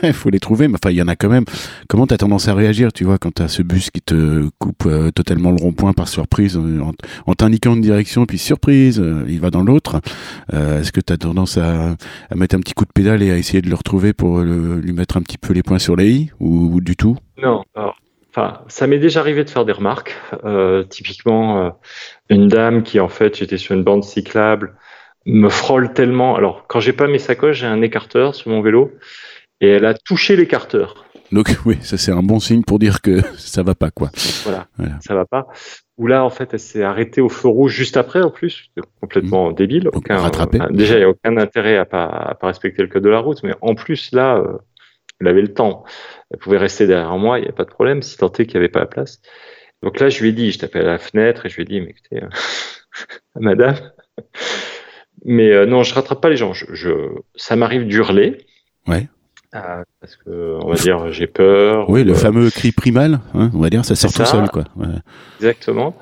il 0.03 0.12
faut 0.12 0.31
les 0.31 0.40
trouver, 0.40 0.68
mais 0.68 0.75
enfin, 0.83 0.90
il 0.90 0.96
y 0.96 1.03
en 1.03 1.09
a 1.09 1.16
quand 1.16 1.29
même. 1.29 1.44
Comment 1.88 2.07
tu 2.07 2.14
as 2.14 2.18
tendance 2.18 2.48
à 2.48 2.55
réagir, 2.55 2.92
tu 2.92 3.05
vois, 3.05 3.18
quand 3.18 3.35
tu 3.35 3.42
as 3.42 3.48
ce 3.48 3.62
bus 3.62 3.90
qui 3.90 4.01
te 4.01 4.48
coupe 4.59 4.87
euh, 4.87 5.11
totalement 5.11 5.51
le 5.51 5.62
rond-point 5.62 5.92
par 5.92 6.09
surprise, 6.09 6.57
euh, 6.57 6.81
en, 6.81 6.92
en 7.27 7.35
t'indiquant 7.35 7.75
une 7.75 7.81
direction, 7.81 8.27
puis 8.27 8.38
surprise, 8.38 9.01
euh, 9.01 9.25
il 9.29 9.40
va 9.40 9.51
dans 9.51 9.62
l'autre? 9.62 10.01
Euh, 10.53 10.81
Est-ce 10.81 10.90
que 10.90 11.01
tu 11.01 11.12
as 11.12 11.16
tendance 11.18 11.57
à, 11.57 11.96
à, 12.31 12.35
mettre 12.35 12.57
un 12.57 12.61
petit 12.61 12.75
coup 12.75 12.85
de 12.85 12.92
pédale 12.92 13.22
et 13.22 13.31
à 13.31 13.37
essayer 13.37 13.62
de 13.62 13.68
le 13.68 13.77
retrouver 13.77 14.12
pour 14.12 14.40
le, 14.40 14.81
lui 14.81 14.92
mettre 14.92 15.16
un 15.16 15.22
petit 15.22 15.38
peu 15.38 15.53
les 15.53 15.62
points 15.62 15.79
sur 15.79 15.94
les 15.94 16.11
i, 16.11 16.31
ou, 16.40 16.75
ou 16.75 16.81
du 16.81 16.96
tout? 16.96 17.16
Non, 17.40 17.62
alors, 17.77 17.96
Enfin, 18.34 18.62
ça 18.68 18.86
m'est 18.86 18.98
déjà 18.98 19.20
arrivé 19.20 19.44
de 19.44 19.50
faire 19.50 19.66
des 19.66 19.72
remarques. 19.72 20.16
Euh, 20.44 20.84
typiquement, 20.84 21.66
euh, 21.66 21.70
une 22.30 22.48
dame 22.48 22.82
qui, 22.82 22.98
en 22.98 23.08
fait, 23.08 23.36
j'étais 23.36 23.58
sur 23.58 23.74
une 23.74 23.84
bande 23.84 24.04
cyclable, 24.04 24.74
me 25.26 25.50
frôle 25.50 25.92
tellement. 25.92 26.34
Alors, 26.34 26.64
quand 26.66 26.80
j'ai 26.80 26.94
pas 26.94 27.08
mes 27.08 27.18
sacoches, 27.18 27.58
j'ai 27.58 27.66
un 27.66 27.82
écarteur 27.82 28.34
sur 28.34 28.50
mon 28.50 28.62
vélo 28.62 28.90
et 29.60 29.68
elle 29.68 29.84
a 29.84 29.92
touché 29.92 30.34
l'écarteur. 30.34 31.04
Donc 31.30 31.54
oui, 31.66 31.78
ça 31.82 31.96
c'est 31.96 32.12
un 32.12 32.22
bon 32.22 32.40
signe 32.40 32.62
pour 32.62 32.78
dire 32.78 33.00
que 33.00 33.20
ça 33.38 33.62
va 33.62 33.74
pas 33.74 33.90
quoi. 33.90 34.10
Voilà, 34.44 34.66
voilà. 34.76 34.98
ça 35.00 35.14
va 35.14 35.24
pas. 35.24 35.46
Ou 35.98 36.06
là 36.06 36.24
en 36.24 36.30
fait 36.30 36.52
elle 36.52 36.58
s'est 36.58 36.82
arrêtée 36.82 37.20
au 37.20 37.28
feu 37.28 37.48
rouge 37.48 37.72
juste 37.72 37.96
après 37.96 38.22
en 38.22 38.30
plus, 38.30 38.70
complètement 39.00 39.50
mmh. 39.50 39.54
débile. 39.54 39.90
Aucun, 39.92 40.18
rattrapé. 40.18 40.60
Euh, 40.60 40.68
déjà 40.70 40.94
il 40.94 40.98
n'y 40.98 41.04
a 41.04 41.08
aucun 41.08 41.36
intérêt 41.38 41.76
à 41.76 41.84
pas, 41.84 42.04
à 42.04 42.34
pas 42.34 42.48
respecter 42.48 42.82
le 42.82 42.88
code 42.88 43.04
de 43.04 43.08
la 43.08 43.18
route, 43.18 43.42
mais 43.44 43.54
en 43.62 43.74
plus 43.74 44.12
là, 44.12 44.42
elle 45.20 45.29
avait 45.29 45.42
le 45.42 45.53
temps. 45.53 45.85
Elle 46.31 46.38
pouvait 46.38 46.59
rester 46.59 46.87
derrière 46.87 47.16
moi, 47.16 47.38
il 47.38 47.42
n'y 47.42 47.48
a 47.48 47.53
pas 47.53 47.64
de 47.64 47.70
problème, 47.70 48.03
si 48.03 48.16
tant 48.16 48.33
est 48.33 48.46
qu'il 48.46 48.55
n'y 48.55 48.64
avait 48.64 48.68
pas 48.68 48.81
la 48.81 48.87
place. 48.87 49.20
Donc 49.83 50.01
là 50.01 50.09
je 50.09 50.20
lui 50.22 50.31
ai 50.31 50.33
dit, 50.33 50.53
je 50.53 50.59
tapais 50.59 50.81
à 50.81 50.85
la 50.85 50.98
fenêtre 50.98 51.46
et 51.46 51.48
je 51.48 51.57
lui 51.57 51.62
ai 51.62 51.66
dit, 51.66 51.81
mais 51.81 51.90
écoutez, 51.90 52.22
euh, 52.22 52.29
madame, 53.40 53.77
mais 55.25 55.51
euh, 55.51 55.66
non 55.66 55.83
je 55.83 55.94
rattrape 55.94 56.20
pas 56.20 56.29
les 56.29 56.37
gens. 56.37 56.53
Je, 56.53 56.66
je 56.72 56.90
ça 57.35 57.57
m'arrive 57.57 57.87
d'hurler. 57.87 58.38
Ouais. 58.87 59.09
Euh, 59.55 59.85
parce 60.01 60.16
que 60.16 60.59
on 60.62 60.68
va 60.68 60.77
dire 60.77 61.12
j'ai 61.12 61.27
peur. 61.27 61.90
Oui, 61.90 62.05
le 62.05 62.12
euh, 62.12 62.16
fameux 62.16 62.51
cri 62.51 62.72
primal, 62.72 63.20
hein, 63.35 63.51
on 63.55 63.61
va 63.61 63.70
dire, 63.70 63.85
ça 63.85 63.94
sort 63.94 64.12
tout 64.12 64.25
seul, 64.25 64.48
quoi. 64.48 64.64
Ouais. 64.77 64.87
Exactement. 65.40 65.96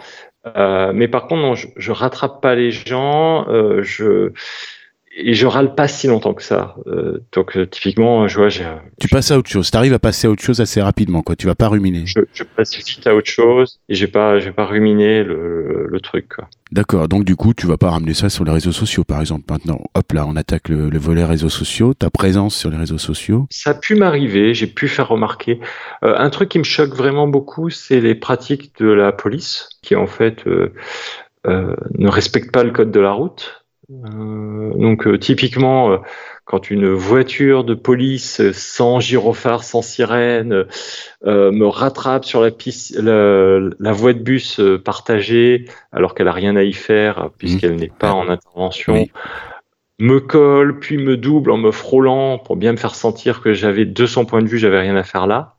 Mais 0.44 1.08
par 1.08 1.26
contre, 1.26 1.42
non, 1.42 1.54
je, 1.54 1.68
je 1.76 1.92
rattrape 1.92 2.40
pas 2.40 2.54
les 2.54 2.70
gens. 2.70 3.44
Je 3.82 4.32
et 5.22 5.34
je 5.34 5.46
râle 5.46 5.74
pas 5.74 5.88
si 5.88 6.06
longtemps 6.06 6.34
que 6.34 6.42
ça. 6.42 6.76
Euh, 6.86 7.22
donc 7.32 7.58
typiquement, 7.70 8.28
je 8.28 8.36
vois, 8.36 8.48
j'ai. 8.48 8.64
Tu 9.00 9.08
passes 9.08 9.30
à 9.30 9.38
autre 9.38 9.50
chose. 9.50 9.70
Tu 9.70 9.76
arrives 9.76 9.94
à 9.94 9.98
passer 9.98 10.26
à 10.26 10.30
autre 10.30 10.42
chose 10.42 10.60
assez 10.60 10.80
rapidement, 10.80 11.22
quoi. 11.22 11.36
Tu 11.36 11.46
vas 11.46 11.54
pas 11.54 11.68
ruminer. 11.68 12.02
Je, 12.06 12.20
je 12.32 12.44
passe 12.44 12.76
vite 12.76 13.06
à 13.06 13.14
autre 13.14 13.30
chose 13.30 13.80
et 13.88 13.94
j'ai 13.94 14.08
pas, 14.08 14.38
j'ai 14.38 14.52
pas 14.52 14.66
ruminé 14.66 15.22
le, 15.22 15.86
le 15.88 16.00
truc. 16.00 16.28
Quoi. 16.36 16.48
D'accord. 16.72 17.08
Donc 17.08 17.24
du 17.24 17.36
coup, 17.36 17.54
tu 17.54 17.66
vas 17.66 17.76
pas 17.76 17.90
ramener 17.90 18.14
ça 18.14 18.28
sur 18.28 18.44
les 18.44 18.52
réseaux 18.52 18.72
sociaux, 18.72 19.04
par 19.04 19.20
exemple. 19.20 19.44
Maintenant, 19.50 19.80
hop 19.94 20.12
là, 20.12 20.26
on 20.26 20.36
attaque 20.36 20.68
le, 20.68 20.88
le 20.88 20.98
volet 20.98 21.24
réseaux 21.24 21.48
sociaux. 21.48 21.94
Ta 21.94 22.10
présence 22.10 22.56
sur 22.56 22.70
les 22.70 22.76
réseaux 22.76 22.98
sociaux. 22.98 23.46
Ça 23.50 23.70
a 23.70 23.74
pu 23.74 23.94
m'arriver. 23.94 24.54
J'ai 24.54 24.66
pu 24.66 24.88
faire 24.88 25.08
remarquer. 25.08 25.60
Euh, 26.04 26.14
un 26.16 26.30
truc 26.30 26.48
qui 26.48 26.58
me 26.58 26.64
choque 26.64 26.94
vraiment 26.94 27.28
beaucoup, 27.28 27.70
c'est 27.70 28.00
les 28.00 28.14
pratiques 28.14 28.72
de 28.78 28.86
la 28.86 29.12
police, 29.12 29.68
qui 29.82 29.96
en 29.96 30.06
fait 30.06 30.46
euh, 30.46 30.72
euh, 31.46 31.74
ne 31.98 32.08
respectent 32.08 32.52
pas 32.52 32.64
le 32.64 32.70
code 32.70 32.90
de 32.90 33.00
la 33.00 33.12
route. 33.12 33.59
Euh, 33.90 34.72
donc 34.74 35.06
euh, 35.06 35.18
typiquement, 35.18 35.92
euh, 35.92 35.96
quand 36.44 36.70
une 36.70 36.92
voiture 36.92 37.64
de 37.64 37.74
police 37.74 38.50
sans 38.52 39.00
gyrophare, 39.00 39.64
sans 39.64 39.82
sirène, 39.82 40.66
me 41.24 41.66
rattrape 41.66 42.24
sur 42.24 42.40
la 42.40 42.50
piste, 42.50 42.96
la, 42.96 43.60
la 43.78 43.92
voie 43.92 44.12
de 44.12 44.20
bus 44.20 44.60
partagée, 44.84 45.66
alors 45.92 46.14
qu'elle 46.14 46.28
a 46.28 46.32
rien 46.32 46.56
à 46.56 46.62
y 46.62 46.72
faire 46.72 47.30
puisqu'elle 47.38 47.74
mmh. 47.74 47.80
n'est 47.80 47.92
pas 47.96 48.12
en 48.12 48.28
intervention. 48.28 48.94
Oui 48.94 49.10
me 50.00 50.18
colle, 50.18 50.78
puis 50.78 50.96
me 50.96 51.16
double 51.16 51.50
en 51.50 51.58
me 51.58 51.70
frôlant 51.70 52.38
pour 52.38 52.56
bien 52.56 52.72
me 52.72 52.78
faire 52.78 52.94
sentir 52.94 53.42
que 53.42 53.52
j'avais 53.52 53.84
de 53.84 54.06
son 54.06 54.24
point 54.24 54.40
de 54.40 54.48
vue, 54.48 54.58
j'avais 54.58 54.80
rien 54.80 54.96
à 54.96 55.02
faire 55.02 55.26
là. 55.26 55.56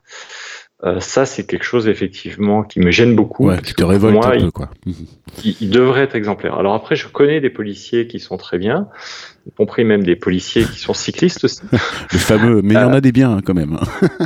Euh, 0.83 0.99
ça, 0.99 1.27
c'est 1.27 1.45
quelque 1.45 1.63
chose 1.63 1.87
effectivement 1.87 2.63
qui 2.63 2.79
me 2.79 2.89
gêne 2.89 3.15
beaucoup. 3.15 3.47
Ouais, 3.47 3.61
qui 3.61 3.73
te 3.73 3.83
révolte 3.83 4.15
moi, 4.15 4.33
un 4.33 4.39
peu, 4.39 4.51
quoi. 4.51 4.69
Il, 5.45 5.55
il, 5.61 5.69
devrait 5.69 6.01
être 6.01 6.15
exemplaire. 6.15 6.55
Alors 6.55 6.73
après, 6.73 6.97
je 6.97 7.07
connais 7.07 7.39
des 7.39 7.49
policiers 7.49 8.05
qui 8.05 8.19
sont 8.19 8.35
très 8.35 8.57
bien, 8.57 8.89
y 9.47 9.51
compris 9.51 9.85
même 9.85 10.03
des 10.03 10.17
policiers 10.17 10.65
qui 10.65 10.77
sont 10.77 10.93
cyclistes 10.93 11.45
aussi. 11.45 11.61
Le 11.71 12.17
fameux, 12.17 12.61
mais 12.61 12.73
il 12.73 12.79
y 12.79 12.83
en 12.83 12.91
a 12.91 12.99
des 12.99 13.13
biens 13.13 13.37
hein, 13.37 13.41
quand 13.45 13.53
même. 13.53 13.77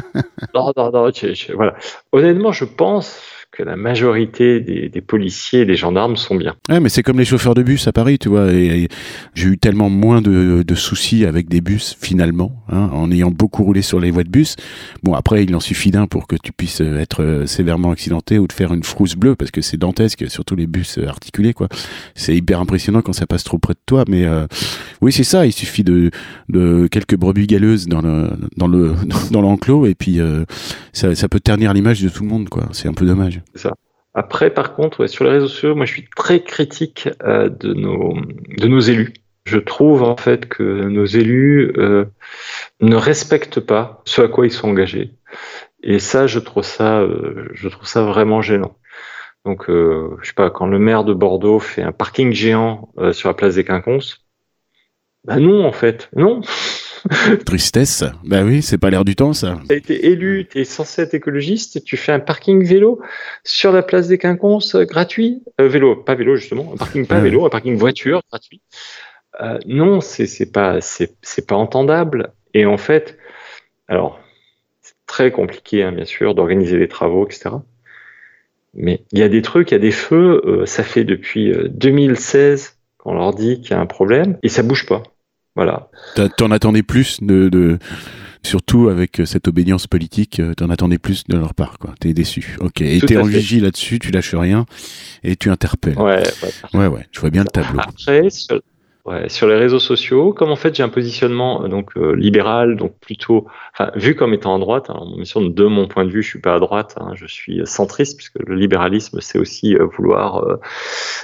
non, 0.55 0.71
non, 0.75 0.91
non, 0.91 1.11
je, 1.13 1.35
je, 1.35 1.53
voilà. 1.53 1.75
Honnêtement, 2.11 2.51
je 2.51 2.65
pense 2.65 3.19
que 3.55 3.63
la 3.63 3.75
majorité 3.75 4.59
des, 4.59 5.01
policiers 5.01 5.61
et 5.61 5.65
des 5.65 5.75
gendarmes 5.75 6.15
sont 6.17 6.35
bien. 6.35 6.55
Ouais, 6.69 6.79
mais 6.79 6.89
c'est 6.89 7.03
comme 7.03 7.17
les 7.17 7.25
chauffeurs 7.25 7.53
de 7.55 7.63
bus 7.63 7.87
à 7.87 7.93
Paris, 7.93 8.19
tu 8.19 8.29
vois. 8.29 8.51
Et, 8.51 8.87
j'ai 9.33 9.47
eu 9.47 9.57
tellement 9.57 9.89
moins 9.89 10.21
de, 10.21 10.75
soucis 10.75 11.25
avec 11.25 11.47
des 11.47 11.61
bus 11.61 11.95
finalement, 11.99 12.63
hein, 12.69 12.89
en 12.91 13.09
ayant 13.11 13.31
beaucoup 13.31 13.63
roulé 13.63 13.81
sur 13.81 13.99
les 13.99 14.11
voies 14.11 14.23
de 14.23 14.29
bus. 14.29 14.57
Bon, 15.03 15.13
après, 15.13 15.43
il 15.45 15.55
en 15.55 15.61
suffit 15.61 15.89
d'un 15.89 16.05
pour 16.05 16.27
que 16.27 16.35
tu 16.35 16.51
puisses 16.51 16.81
être 16.81 17.23
euh, 17.23 17.45
sévèrement 17.45 17.91
accidenté 17.91 18.39
ou 18.39 18.47
de 18.47 18.53
faire 18.53 18.73
une 18.73 18.83
frousse 18.83 19.15
bleue 19.15 19.35
parce 19.35 19.51
que 19.51 19.61
c'est 19.61 19.77
dantesque, 19.77 20.29
surtout 20.29 20.55
les 20.55 20.67
bus 20.67 20.97
euh, 20.97 21.07
articulés, 21.07 21.53
quoi. 21.53 21.69
C'est 22.13 22.35
hyper 22.35 22.59
impressionnant 22.59 23.01
quand 23.01 23.13
ça 23.13 23.25
passe 23.25 23.45
trop 23.45 23.57
près 23.57 23.73
de 23.73 23.79
toi, 23.85 24.03
mais 24.09 24.25
euh, 24.25 24.47
oui, 25.05 25.11
c'est 25.11 25.23
ça. 25.23 25.45
Il 25.45 25.53
suffit 25.53 25.83
de, 25.83 26.09
quelques 26.87 27.15
brebis 27.15 27.47
galeuses 27.47 27.87
dans 27.87 28.01
le 28.01 28.29
dans 28.57 28.67
le 28.67 28.93
dans 29.31 29.41
l'enclos 29.41 29.85
et 29.85 29.95
puis 29.95 30.19
ça, 30.93 31.15
ça 31.15 31.29
peut 31.29 31.39
ternir 31.39 31.73
l'image 31.73 32.01
de 32.01 32.09
tout 32.09 32.23
le 32.23 32.29
monde, 32.29 32.49
quoi. 32.49 32.67
C'est 32.73 32.87
un 32.87 32.93
peu 32.93 33.05
dommage. 33.05 33.41
Ça. 33.55 33.73
Après, 34.15 34.49
par 34.49 34.73
contre, 34.73 35.07
sur 35.07 35.25
les 35.25 35.31
réseaux 35.31 35.49
sociaux, 35.49 35.75
moi, 35.75 35.85
je 35.85 35.91
suis 35.91 36.07
très 36.15 36.41
critique 36.41 37.09
euh, 37.23 37.49
de, 37.49 37.73
nos, 37.73 38.15
de 38.57 38.67
nos 38.67 38.79
élus. 38.79 39.13
Je 39.43 39.59
trouve 39.59 40.03
en 40.03 40.15
fait 40.15 40.47
que 40.47 40.63
nos 40.63 41.05
élus 41.05 41.73
euh, 41.77 42.05
ne 42.79 42.95
respectent 42.95 43.59
pas 43.59 44.01
ce 44.05 44.21
à 44.21 44.29
quoi 44.29 44.47
ils 44.47 44.51
sont 44.51 44.69
engagés. 44.69 45.11
Et 45.83 45.99
ça, 45.99 46.27
je 46.27 46.39
trouve 46.39 46.63
ça, 46.63 47.01
euh, 47.01 47.49
je 47.53 47.67
trouve 47.67 47.87
ça 47.87 48.03
vraiment 48.03 48.41
gênant. 48.41 48.77
Donc, 49.43 49.65
je 49.67 50.15
sais 50.23 50.33
pas, 50.33 50.49
quand 50.49 50.65
le 50.65 50.79
maire 50.79 51.03
de 51.03 51.13
Bordeaux 51.13 51.59
fait 51.59 51.83
un 51.83 51.91
parking 51.91 52.33
géant 52.33 52.89
sur 53.11 53.29
la 53.29 53.35
place 53.35 53.53
des 53.53 53.63
Quinconces, 53.63 54.24
ben 55.25 55.39
non, 55.39 55.65
en 55.65 55.71
fait, 55.71 56.09
non. 56.15 56.41
Tristesse. 57.45 58.03
Bah 58.23 58.43
oui, 58.43 58.61
c'est 58.61 58.77
pas 58.77 58.91
l'air 58.91 59.03
du 59.03 59.15
temps, 59.15 59.33
ça. 59.33 59.59
Tu 59.67 59.73
as 59.73 59.77
été 59.77 60.07
élu, 60.07 60.47
tu 60.49 60.59
es 60.59 60.65
censé 60.65 61.01
être 61.01 61.15
écologiste, 61.15 61.83
tu 61.83 61.97
fais 61.97 62.11
un 62.11 62.19
parking 62.19 62.63
vélo 62.63 63.01
sur 63.43 63.71
la 63.71 63.81
place 63.81 64.07
des 64.07 64.19
Quinconces 64.19 64.75
euh, 64.75 64.85
gratuit? 64.85 65.43
Euh, 65.59 65.67
vélo, 65.67 65.95
pas 65.95 66.13
vélo 66.13 66.35
justement, 66.35 66.71
un 66.73 66.77
parking 66.77 67.07
pas 67.07 67.19
vélo, 67.19 67.45
un 67.45 67.49
parking 67.49 67.75
voiture 67.75 68.21
gratuit. 68.29 68.61
Euh, 69.41 69.57
non, 69.65 69.99
c'est 69.99 70.51
pas, 70.51 70.79
c'est 70.81 71.47
pas 71.47 71.55
entendable. 71.55 72.31
Et 72.53 72.65
en 72.67 72.77
fait, 72.77 73.17
alors, 73.87 74.19
c'est 74.81 74.95
très 75.07 75.31
compliqué, 75.31 75.83
hein, 75.83 75.91
bien 75.91 76.05
sûr, 76.05 76.35
d'organiser 76.35 76.77
des 76.77 76.87
travaux, 76.87 77.25
etc. 77.25 77.49
Mais 78.75 79.01
il 79.11 79.19
y 79.19 79.23
a 79.23 79.29
des 79.29 79.41
trucs, 79.41 79.71
il 79.71 79.73
y 79.73 79.77
a 79.77 79.79
des 79.79 79.91
feux, 79.91 80.63
ça 80.65 80.83
fait 80.83 81.03
depuis 81.03 81.51
2016 81.69 82.77
qu'on 82.97 83.13
leur 83.13 83.33
dit 83.33 83.61
qu'il 83.61 83.71
y 83.71 83.73
a 83.73 83.79
un 83.79 83.85
problème 83.85 84.37
et 84.43 84.49
ça 84.49 84.63
bouge 84.63 84.85
pas. 84.85 85.03
Voilà. 85.55 85.89
T'en 86.37 86.51
attendais 86.51 86.83
plus 86.83 87.19
de, 87.21 87.79
surtout 88.43 88.89
avec 88.89 89.19
euh, 89.19 89.25
cette 89.25 89.47
obédience 89.47 89.87
politique, 89.87 90.39
euh, 90.39 90.53
t'en 90.53 90.69
attendais 90.69 90.97
plus 90.97 91.23
de 91.25 91.37
leur 91.37 91.53
part, 91.53 91.77
quoi. 91.79 91.93
T'es 91.99 92.13
déçu. 92.13 92.57
Ok. 92.59 92.81
Et 92.81 92.99
t'es 92.99 93.17
en 93.17 93.23
vigie 93.23 93.59
là-dessus, 93.59 93.99
tu 93.99 94.11
lâches 94.11 94.35
rien 94.35 94.65
et 95.23 95.35
tu 95.35 95.49
interpelles. 95.49 95.97
Ouais, 95.97 96.23
ouais. 96.43 96.79
Ouais, 96.79 96.87
ouais. 96.87 97.07
Je 97.11 97.19
vois 97.19 97.29
bien 97.29 97.43
le 97.43 97.49
tableau. 97.49 97.79
Après, 97.79 98.27
Ouais, 99.05 99.29
sur 99.29 99.47
les 99.47 99.55
réseaux 99.55 99.77
sociaux, 99.77 100.33
comme 100.33 100.49
en 100.49 100.55
fait 100.55 100.73
j'ai 100.73 100.81
un 100.81 100.89
positionnement 100.89 101.63
euh, 101.63 101.67
donc 101.67 101.95
euh, 101.95 102.15
libéral, 102.15 102.75
donc 102.75 102.97
plutôt, 102.99 103.45
enfin, 103.71 103.91
vu 103.93 104.15
comme 104.15 104.33
étant 104.33 104.55
à 104.55 104.57
droite, 104.57 104.89
hein, 104.89 104.99
de 105.15 105.65
mon 105.65 105.87
point 105.87 106.05
de 106.05 106.09
vue, 106.09 106.23
je 106.23 106.29
suis 106.29 106.41
pas 106.41 106.55
à 106.55 106.59
droite, 106.59 106.95
hein, 106.99 107.11
je 107.13 107.27
suis 107.27 107.61
centriste 107.67 108.17
puisque 108.17 108.39
le 108.39 108.55
libéralisme 108.55 109.21
c'est 109.21 109.37
aussi 109.37 109.75
euh, 109.75 109.85
vouloir 109.85 110.43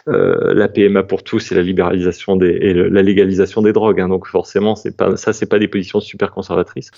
la 0.06 0.67
PMA 0.67 1.02
pour 1.02 1.24
tous 1.24 1.52
et 1.52 1.56
la 1.56 1.63
libéralisation 1.63 2.36
des 2.36 2.50
et 2.50 2.74
la 2.76 3.02
légalisation 3.02 3.63
des 3.63 3.74
drogues, 3.74 4.00
hein, 4.00 4.10
donc 4.10 4.28
forcément 4.28 4.76
c'est 4.76 4.96
pas 4.96 5.17
ça 5.17 5.34
c'est 5.34 5.50
pas 5.50 5.58
des 5.58 5.67
positions 5.67 6.02
super 6.02 6.32
conservatrices. 6.32 6.91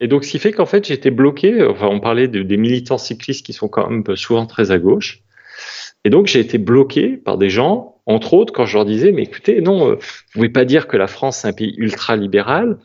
Et 0.00 0.06
donc 0.06 0.24
ce 0.24 0.32
qui 0.32 0.38
fait 0.38 0.52
qu'en 0.52 0.66
fait 0.66 0.90
été 0.90 1.10
bloqué, 1.10 1.64
enfin 1.64 1.86
on 1.86 2.00
parlait 2.00 2.28
des 2.28 2.56
militants 2.58 2.98
cyclistes 2.98 3.46
qui 3.46 3.54
sont 3.54 3.68
quand 3.68 3.88
même 3.88 4.04
souvent 4.16 4.44
très 4.44 4.70
à 4.70 4.78
gauche. 4.78 5.22
Et 6.04 6.10
donc 6.10 6.26
j'ai 6.26 6.40
été 6.40 6.58
bloqué 6.58 7.16
par 7.16 7.38
des 7.38 7.48
gens, 7.50 7.89
entre 8.06 8.34
autres, 8.34 8.52
quand 8.52 8.66
je 8.66 8.76
leur 8.76 8.84
disais, 8.84 9.12
mais 9.12 9.22
écoutez, 9.22 9.60
non, 9.60 9.90
euh, 9.90 9.94
vous 9.94 10.32
pouvez 10.32 10.48
pas 10.48 10.64
dire 10.64 10.88
que 10.88 10.96
la 10.96 11.06
France 11.06 11.38
c'est 11.38 11.48
un 11.48 11.52
pays 11.52 11.74
ultra 11.76 12.16
libéral. 12.16 12.78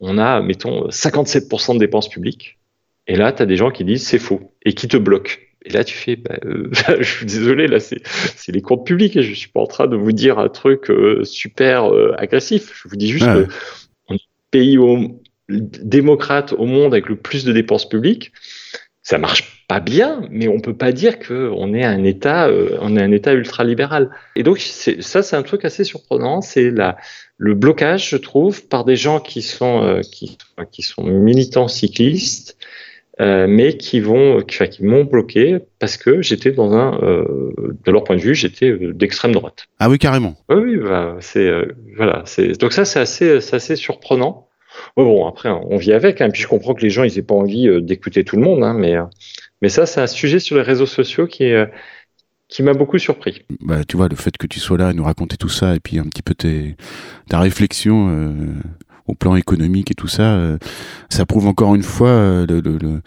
On 0.00 0.18
a, 0.18 0.40
mettons, 0.40 0.88
57% 0.88 1.74
de 1.74 1.78
dépenses 1.78 2.08
publiques. 2.08 2.58
Et 3.06 3.16
là, 3.16 3.32
tu 3.32 3.42
as 3.42 3.46
des 3.46 3.56
gens 3.56 3.70
qui 3.70 3.84
disent 3.84 4.06
c'est 4.06 4.18
faux 4.18 4.54
et 4.64 4.74
qui 4.74 4.86
te 4.86 4.96
bloquent. 4.96 5.32
Et 5.64 5.70
là, 5.70 5.82
tu 5.82 5.96
fais, 5.96 6.16
bah, 6.16 6.38
euh, 6.44 6.70
je 7.00 7.10
suis 7.10 7.26
désolé, 7.26 7.66
là, 7.66 7.80
c'est 7.80 8.00
les 8.52 8.62
comptes 8.62 8.86
publics 8.86 9.16
et 9.16 9.22
je 9.22 9.34
suis 9.34 9.50
pas 9.50 9.60
en 9.60 9.66
train 9.66 9.86
de 9.86 9.96
vous 9.96 10.12
dire 10.12 10.38
un 10.38 10.48
truc 10.48 10.90
euh, 10.90 11.24
super 11.24 11.90
agressif. 12.16 12.72
Je 12.74 12.88
vous 12.88 12.96
dis 12.96 13.08
juste 13.08 13.26
que 13.26 13.46
on 14.08 14.14
est 14.14 14.20
le 14.20 14.50
pays 14.50 14.78
démocrate 15.48 16.52
au 16.52 16.66
monde 16.66 16.92
avec 16.92 17.08
le 17.08 17.16
plus 17.16 17.44
de 17.44 17.52
dépenses 17.52 17.88
publiques 17.88 18.32
ça 19.08 19.16
marche 19.16 19.57
pas 19.68 19.80
bien, 19.80 20.22
mais 20.30 20.48
on 20.48 20.60
peut 20.60 20.74
pas 20.74 20.92
dire 20.92 21.18
qu'on 21.18 21.74
est 21.74 21.84
un 21.84 22.02
État, 22.02 22.48
euh, 22.48 22.78
on 22.80 22.96
est 22.96 23.02
un 23.02 23.12
État 23.12 23.34
ultra-libéral. 23.34 24.10
Et 24.34 24.42
donc 24.42 24.58
ça, 24.58 25.22
c'est 25.22 25.36
un 25.36 25.42
truc 25.42 25.66
assez 25.66 25.84
surprenant, 25.84 26.40
c'est 26.40 26.72
le 27.36 27.54
blocage, 27.54 28.08
je 28.08 28.16
trouve, 28.16 28.66
par 28.66 28.86
des 28.86 28.96
gens 28.96 29.20
qui 29.20 29.42
sont 29.42 29.82
euh, 29.82 30.00
qui, 30.00 30.38
qui 30.72 30.80
sont 30.80 31.04
militants 31.04 31.68
cyclistes, 31.68 32.56
euh, 33.20 33.46
mais 33.46 33.76
qui 33.76 34.00
vont, 34.00 34.40
qui, 34.40 34.66
qui 34.70 34.84
m'ont 34.84 35.04
bloqué 35.04 35.58
parce 35.78 35.98
que 35.98 36.22
j'étais 36.22 36.50
dans 36.50 36.72
un, 36.72 36.98
de 36.98 37.92
leur 37.92 38.04
point 38.04 38.16
de 38.16 38.22
vue, 38.22 38.34
j'étais 38.34 38.74
d'extrême 38.94 39.32
droite. 39.32 39.66
Ah 39.80 39.90
oui, 39.90 39.98
carrément. 39.98 40.34
Oui, 40.48 40.56
oui, 40.56 40.76
bah, 40.78 41.18
c'est 41.20 41.50
voilà, 41.94 42.22
c'est 42.24 42.58
donc 42.58 42.72
ça, 42.72 42.86
c'est 42.86 43.00
assez, 43.00 43.42
c'est 43.42 43.56
assez 43.56 43.76
surprenant 43.76 44.48
bon, 44.96 45.26
après, 45.26 45.48
on 45.48 45.76
vit 45.76 45.92
avec. 45.92 46.20
Hein. 46.20 46.30
Puis 46.30 46.42
je 46.42 46.48
comprends 46.48 46.74
que 46.74 46.82
les 46.82 46.90
gens, 46.90 47.04
ils 47.04 47.14
n'aient 47.14 47.22
pas 47.22 47.34
envie 47.34 47.68
euh, 47.68 47.80
d'écouter 47.80 48.24
tout 48.24 48.36
le 48.36 48.42
monde. 48.42 48.62
Hein, 48.62 48.74
mais, 48.74 48.96
euh, 48.96 49.04
mais 49.62 49.68
ça, 49.68 49.86
c'est 49.86 50.00
un 50.00 50.06
sujet 50.06 50.38
sur 50.38 50.56
les 50.56 50.62
réseaux 50.62 50.86
sociaux 50.86 51.26
qui 51.26 51.52
euh, 51.52 51.66
qui 52.48 52.62
m'a 52.62 52.72
beaucoup 52.72 52.98
surpris. 52.98 53.44
Bah, 53.60 53.84
tu 53.84 53.96
vois, 53.96 54.08
le 54.08 54.16
fait 54.16 54.36
que 54.36 54.46
tu 54.46 54.58
sois 54.58 54.78
là 54.78 54.90
et 54.90 54.94
nous 54.94 55.04
raconter 55.04 55.36
tout 55.36 55.50
ça, 55.50 55.74
et 55.74 55.80
puis 55.80 55.98
un 55.98 56.04
petit 56.04 56.22
peu 56.22 56.34
tes, 56.34 56.76
ta 57.28 57.40
réflexion 57.40 58.08
au 59.08 59.14
plan 59.14 59.34
économique 59.36 59.90
et 59.90 59.94
tout 59.94 60.08
ça, 60.08 60.38
ça 61.08 61.26
prouve 61.26 61.46
encore 61.46 61.74
une 61.74 61.82
fois 61.82 62.44
le, 62.46 62.60
le, 62.60 63.00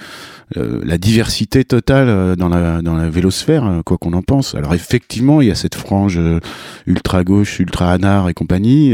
euh, 0.58 0.82
la 0.84 0.98
diversité 0.98 1.64
totale 1.64 2.10
euh, 2.10 2.36
dans 2.36 2.50
la 2.50 2.82
dans 2.82 2.96
la 2.96 3.10
vélosphère, 3.10 3.66
euh, 3.66 3.82
quoi 3.84 3.98
qu'on 3.98 4.12
en 4.12 4.22
pense. 4.22 4.54
Alors 4.54 4.74
effectivement, 4.74 5.40
il 5.40 5.48
y 5.48 5.52
a 5.52 5.56
cette 5.56 5.76
frange 5.76 6.20
ultra 6.88 7.24
gauche, 7.24 7.60
ultra 7.60 7.92
anard 7.92 8.28
et 8.28 8.34
compagnie, 8.34 8.94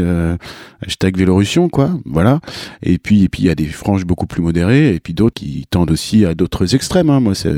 hashtag 0.85 1.17
Vélorussion, 1.17 1.69
quoi. 1.69 1.91
Voilà. 2.05 2.39
Et 2.83 2.99
puis 2.99 3.23
et 3.23 3.29
puis 3.29 3.43
il 3.43 3.45
y 3.47 3.49
a 3.49 3.55
des 3.55 3.65
franges 3.65 4.05
beaucoup 4.05 4.27
plus 4.27 4.41
modérées 4.41 4.93
et 4.93 4.99
puis 4.99 5.13
d'autres 5.13 5.35
qui 5.41 5.65
tendent 5.69 5.91
aussi 5.91 6.25
à 6.25 6.35
d'autres 6.35 6.75
extrêmes. 6.75 7.09
Hein. 7.09 7.19
Moi, 7.19 7.33
ça 7.33 7.49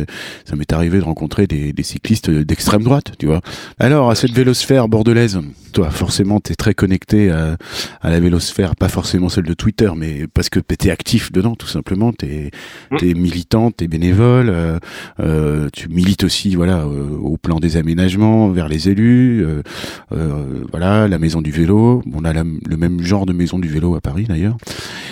m'est 0.55 0.71
arrivé 0.71 0.99
de 0.99 1.03
rencontrer 1.03 1.47
des, 1.47 1.73
cyclistes 1.83 2.29
d'extrême 2.29 2.83
droite, 2.83 3.13
tu 3.17 3.25
vois. 3.25 3.41
Alors 3.79 4.09
à 4.09 4.15
cette 4.15 4.31
vélosphère 4.31 4.87
bordelaise, 4.87 5.39
toi, 5.73 5.89
forcément, 5.89 6.39
t'es 6.39 6.55
très 6.55 6.73
connecté 6.73 7.29
à, 7.31 7.57
la 8.03 8.19
vélosphère, 8.19 8.75
pas 8.75 8.89
forcément 8.89 9.29
celle 9.39 9.45
de 9.45 9.53
Twitter, 9.53 9.89
mais 9.95 10.27
parce 10.27 10.49
que 10.49 10.59
t'es 10.59 10.89
actif 10.89 11.31
dedans, 11.31 11.55
tout 11.55 11.67
simplement. 11.67 12.11
T'es 12.11 12.51
mmh. 12.91 12.97
es 13.01 13.13
militant, 13.13 13.71
t'es 13.71 13.87
bénévole, 13.87 14.49
euh, 14.49 14.79
euh, 15.19 15.69
tu 15.73 15.87
milites 15.89 16.23
aussi 16.23 16.55
voilà 16.55 16.79
euh, 16.79 17.17
au 17.21 17.37
plan 17.37 17.59
des 17.59 17.77
aménagements 17.77 18.49
vers 18.49 18.67
les 18.67 18.89
élus, 18.89 19.45
voilà 20.71 21.07
la 21.07 21.19
maison 21.19 21.41
du 21.41 21.51
vélo. 21.51 22.01
On 22.13 22.25
a 22.25 22.33
le 22.33 22.77
même 22.77 23.01
genre 23.01 23.25
de 23.25 23.33
maison 23.33 23.59
du 23.59 23.67
vélo 23.67 23.95
à 23.95 24.01
Paris 24.01 24.25
d'ailleurs. 24.27 24.57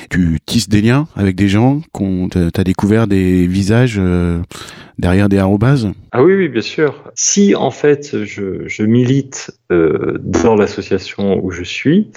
Tu 0.10 0.40
tisses 0.46 0.70
des 0.70 0.82
liens 0.82 1.08
avec 1.16 1.36
des 1.36 1.48
gens, 1.48 1.82
tu 1.94 2.38
as 2.38 2.64
découvert 2.64 3.08
des 3.08 3.48
visages 3.48 4.02
derrière 4.98 5.30
des 5.30 5.38
arrobases 5.38 5.90
Ah 6.12 6.24
oui, 6.24 6.34
oui, 6.36 6.50
bien 6.50 6.62
sûr. 6.62 7.04
Si 7.16 7.56
en 7.56 7.72
fait 7.72 8.24
je, 8.24 8.68
je 8.68 8.84
milite 8.84 9.52
dans 9.70 10.56
l'association 10.56 11.40
où 11.44 11.52
je 11.52 11.64
suis, 11.64 12.10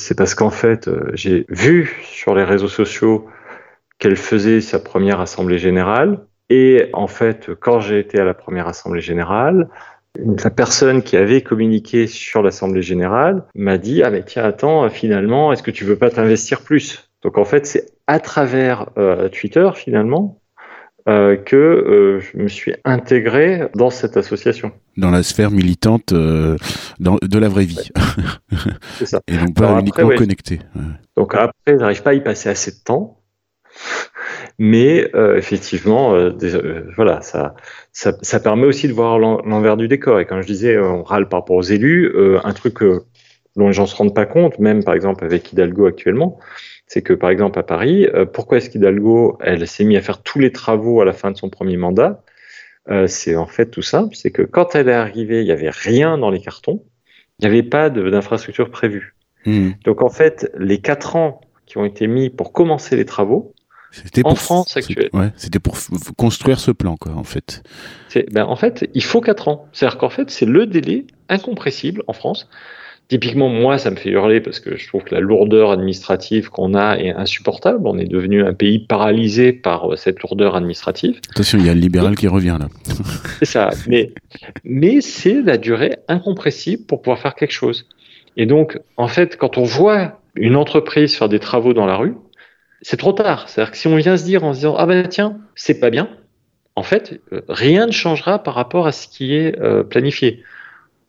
c'est 0.00 0.16
parce 0.16 0.34
qu'en 0.34 0.50
fait 0.50 0.90
j'ai 1.12 1.44
vu 1.48 1.94
sur 2.04 2.34
les 2.34 2.44
réseaux 2.44 2.68
sociaux 2.68 3.28
qu'elle 3.98 4.16
faisait 4.16 4.60
sa 4.60 4.78
première 4.78 5.20
assemblée 5.20 5.58
générale. 5.58 6.26
Et 6.48 6.88
en 6.94 7.06
fait, 7.06 7.50
quand 7.60 7.78
j'ai 7.78 8.00
été 8.00 8.18
à 8.18 8.24
la 8.24 8.34
première 8.34 8.66
assemblée 8.66 9.02
générale, 9.02 9.68
la 10.18 10.50
personne 10.50 11.02
qui 11.02 11.16
avait 11.16 11.42
communiqué 11.42 12.08
sur 12.08 12.42
l'assemblée 12.42 12.82
générale 12.82 13.44
m'a 13.54 13.78
dit 13.78 14.02
ah 14.02 14.10
mais 14.10 14.24
tiens 14.24 14.44
attends 14.44 14.88
finalement 14.88 15.52
est-ce 15.52 15.62
que 15.62 15.70
tu 15.70 15.84
veux 15.84 15.96
pas 15.96 16.10
t'investir 16.10 16.62
plus? 16.62 17.08
Donc 17.22 17.38
en 17.38 17.44
fait 17.44 17.66
c'est 17.66 17.86
à 18.08 18.18
travers 18.18 18.90
euh, 18.98 19.28
Twitter 19.28 19.70
finalement 19.74 20.39
euh, 21.08 21.36
que 21.36 21.56
euh, 21.56 22.20
je 22.20 22.38
me 22.38 22.48
suis 22.48 22.74
intégré 22.84 23.68
dans 23.74 23.90
cette 23.90 24.16
association. 24.16 24.72
Dans 24.96 25.10
la 25.10 25.22
sphère 25.22 25.50
militante 25.50 26.12
dans, 26.12 27.18
de 27.22 27.38
la 27.38 27.48
vraie 27.48 27.64
vie. 27.64 27.90
C'est 28.98 29.06
ça. 29.06 29.20
Et 29.28 29.36
non 29.36 29.52
pas 29.52 29.80
uniquement 29.80 30.10
connecté. 30.16 30.60
Donc 31.16 31.34
après, 31.34 31.78
j'arrive 31.78 32.02
pas 32.02 32.10
à 32.10 32.14
y 32.14 32.22
passer 32.22 32.48
assez 32.48 32.70
de 32.70 32.78
temps. 32.84 33.20
Mais 34.58 35.10
euh, 35.14 35.36
effectivement, 35.36 36.14
euh, 36.14 36.32
euh, 36.42 36.82
voilà, 36.94 37.22
ça, 37.22 37.54
ça, 37.92 38.12
ça, 38.20 38.40
permet 38.40 38.66
aussi 38.66 38.88
de 38.88 38.92
voir 38.92 39.18
l'envers 39.18 39.76
du 39.76 39.88
décor. 39.88 40.20
Et 40.20 40.26
quand 40.26 40.42
je 40.42 40.46
disais, 40.46 40.78
on 40.78 41.02
râle 41.02 41.28
par 41.28 41.40
rapport 41.40 41.56
aux 41.56 41.62
élus, 41.62 42.12
un 42.44 42.52
truc 42.52 42.80
dont 43.56 43.66
les 43.68 43.72
gens 43.72 43.86
se 43.86 43.96
rendent 43.96 44.14
pas 44.14 44.26
compte, 44.26 44.58
même 44.58 44.84
par 44.84 44.94
exemple 44.94 45.24
avec 45.24 45.52
Hidalgo 45.52 45.86
actuellement, 45.86 46.38
c'est 46.90 47.02
que 47.02 47.12
par 47.12 47.30
exemple 47.30 47.56
à 47.58 47.62
Paris, 47.62 48.08
pourquoi 48.32 48.58
est-ce 48.58 48.68
qu'Hidalgo, 48.68 49.38
elle 49.40 49.66
s'est 49.68 49.84
mise 49.84 49.98
à 49.98 50.02
faire 50.02 50.22
tous 50.22 50.40
les 50.40 50.50
travaux 50.50 51.00
à 51.00 51.04
la 51.04 51.12
fin 51.12 51.30
de 51.30 51.36
son 51.36 51.48
premier 51.48 51.76
mandat 51.76 52.22
euh, 52.90 53.06
c'est 53.06 53.36
en 53.36 53.46
fait 53.46 53.66
tout 53.66 53.82
simple, 53.82 54.16
c'est 54.16 54.30
que 54.30 54.42
quand 54.42 54.74
elle 54.74 54.88
est 54.88 54.94
arrivée, 54.94 55.40
il 55.42 55.44
n'y 55.44 55.52
avait 55.52 55.70
rien 55.70 56.18
dans 56.18 56.30
les 56.30 56.40
cartons, 56.40 56.82
il 57.38 57.42
n'y 57.42 57.46
avait 57.46 57.62
pas 57.62 57.90
d'infrastructure 57.90 58.70
prévue. 58.70 59.14
Hmm. 59.46 59.70
Donc 59.84 60.02
en 60.02 60.08
fait, 60.08 60.50
les 60.58 60.80
quatre 60.80 61.16
ans 61.16 61.40
qui 61.66 61.78
ont 61.78 61.84
été 61.84 62.06
mis 62.06 62.30
pour 62.30 62.52
commencer 62.52 62.96
les 62.96 63.04
travaux, 63.04 63.54
en 64.22 64.36
France 64.36 64.76
actuelle. 64.76 65.10
c'était 65.36 65.58
pour 65.58 65.76
construire 66.16 66.60
ce 66.60 66.70
plan, 66.70 66.96
quoi, 66.96 67.12
en 67.12 67.24
fait. 67.24 67.64
Ben, 68.30 68.44
en 68.44 68.54
fait, 68.54 68.88
il 68.94 69.02
faut 69.02 69.20
quatre 69.20 69.48
ans. 69.48 69.66
C'est-à-dire 69.72 69.98
qu'en 69.98 70.10
fait, 70.10 70.30
c'est 70.30 70.46
le 70.46 70.66
délai 70.66 71.08
incompressible 71.28 72.04
en 72.06 72.12
France 72.12 72.48
Typiquement, 73.10 73.48
moi, 73.48 73.76
ça 73.76 73.90
me 73.90 73.96
fait 73.96 74.10
hurler 74.10 74.40
parce 74.40 74.60
que 74.60 74.76
je 74.76 74.86
trouve 74.86 75.02
que 75.02 75.12
la 75.12 75.20
lourdeur 75.20 75.72
administrative 75.72 76.48
qu'on 76.48 76.74
a 76.74 76.96
est 76.96 77.10
insupportable. 77.10 77.80
On 77.88 77.98
est 77.98 78.06
devenu 78.06 78.44
un 78.44 78.54
pays 78.54 78.78
paralysé 78.78 79.52
par 79.52 79.92
euh, 79.92 79.96
cette 79.96 80.22
lourdeur 80.22 80.54
administrative. 80.54 81.18
Attention, 81.30 81.58
il 81.58 81.66
y 81.66 81.68
a 81.68 81.74
le 81.74 81.80
libéral 81.80 82.14
qui 82.14 82.28
revient 82.28 82.56
là. 82.60 82.68
c'est 83.40 83.46
ça. 83.46 83.70
Mais, 83.88 84.12
mais 84.62 85.00
c'est 85.00 85.42
la 85.42 85.56
durée 85.56 85.96
incompressible 86.06 86.86
pour 86.86 87.02
pouvoir 87.02 87.18
faire 87.18 87.34
quelque 87.34 87.50
chose. 87.50 87.88
Et 88.36 88.46
donc, 88.46 88.78
en 88.96 89.08
fait, 89.08 89.36
quand 89.36 89.58
on 89.58 89.64
voit 89.64 90.20
une 90.36 90.54
entreprise 90.54 91.16
faire 91.16 91.28
des 91.28 91.40
travaux 91.40 91.74
dans 91.74 91.86
la 91.86 91.96
rue, 91.96 92.14
c'est 92.80 92.96
trop 92.96 93.12
tard. 93.12 93.48
C'est-à-dire 93.48 93.72
que 93.72 93.76
si 93.76 93.88
on 93.88 93.96
vient 93.96 94.16
se 94.16 94.24
dire 94.24 94.44
en 94.44 94.52
se 94.52 94.58
disant 94.58 94.76
ah 94.78 94.86
ben 94.86 95.04
tiens, 95.08 95.36
c'est 95.56 95.80
pas 95.80 95.90
bien, 95.90 96.08
en 96.76 96.84
fait, 96.84 97.20
euh, 97.32 97.40
rien 97.48 97.86
ne 97.86 97.92
changera 97.92 98.40
par 98.40 98.54
rapport 98.54 98.86
à 98.86 98.92
ce 98.92 99.08
qui 99.08 99.34
est 99.34 99.58
euh, 99.60 99.82
planifié. 99.82 100.44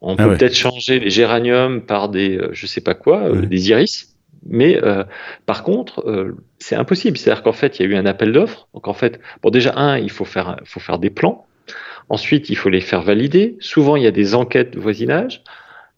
On 0.02 0.16
ah 0.18 0.28
peut 0.28 0.38
peut-être 0.38 0.56
changer 0.56 0.99
les 0.99 1.12
géraniums 1.12 1.82
par 1.82 2.10
des, 2.10 2.38
euh, 2.38 2.49
je 2.54 2.66
sais 2.66 2.82
pas 2.82 2.95
quoi, 2.95 3.24
euh, 3.24 3.45
des 3.45 3.70
iris. 3.70 4.16
Mais 4.47 4.84
euh, 4.84 5.04
par 5.45 5.62
contre, 5.62 6.04
c'est 6.58 6.76
impossible. 6.76 7.16
C'est-à-dire 7.16 7.43
qu'en 7.43 7.54
fait, 7.54 7.80
il 7.80 7.84
y 7.84 7.86
a 7.86 7.89
eu 7.89 7.95
un 7.95 8.08
appel 8.08 8.32
d'offres. 8.32 8.68
Donc 8.74 8.88
en 8.88 8.93
fait, 8.93 9.20
bon 9.43 9.52
déjà 9.52 9.74
un, 9.76 9.99
il 9.99 10.10
faut 10.10 10.26
faire, 10.26 10.60
faut 10.66 10.80
faire 10.80 10.97
des 10.97 11.12
plans. 11.12 11.45
Ensuite, 12.10 12.49
il 12.49 12.56
faut 12.58 12.70
les 12.70 12.82
faire 12.82 13.04
valider. 13.04 13.56
Souvent, 13.60 13.95
il 13.95 14.04
y 14.04 14.08
a 14.08 14.12
des 14.12 14.34
enquêtes 14.34 14.72
de 14.74 14.80
voisinage. 14.80 15.43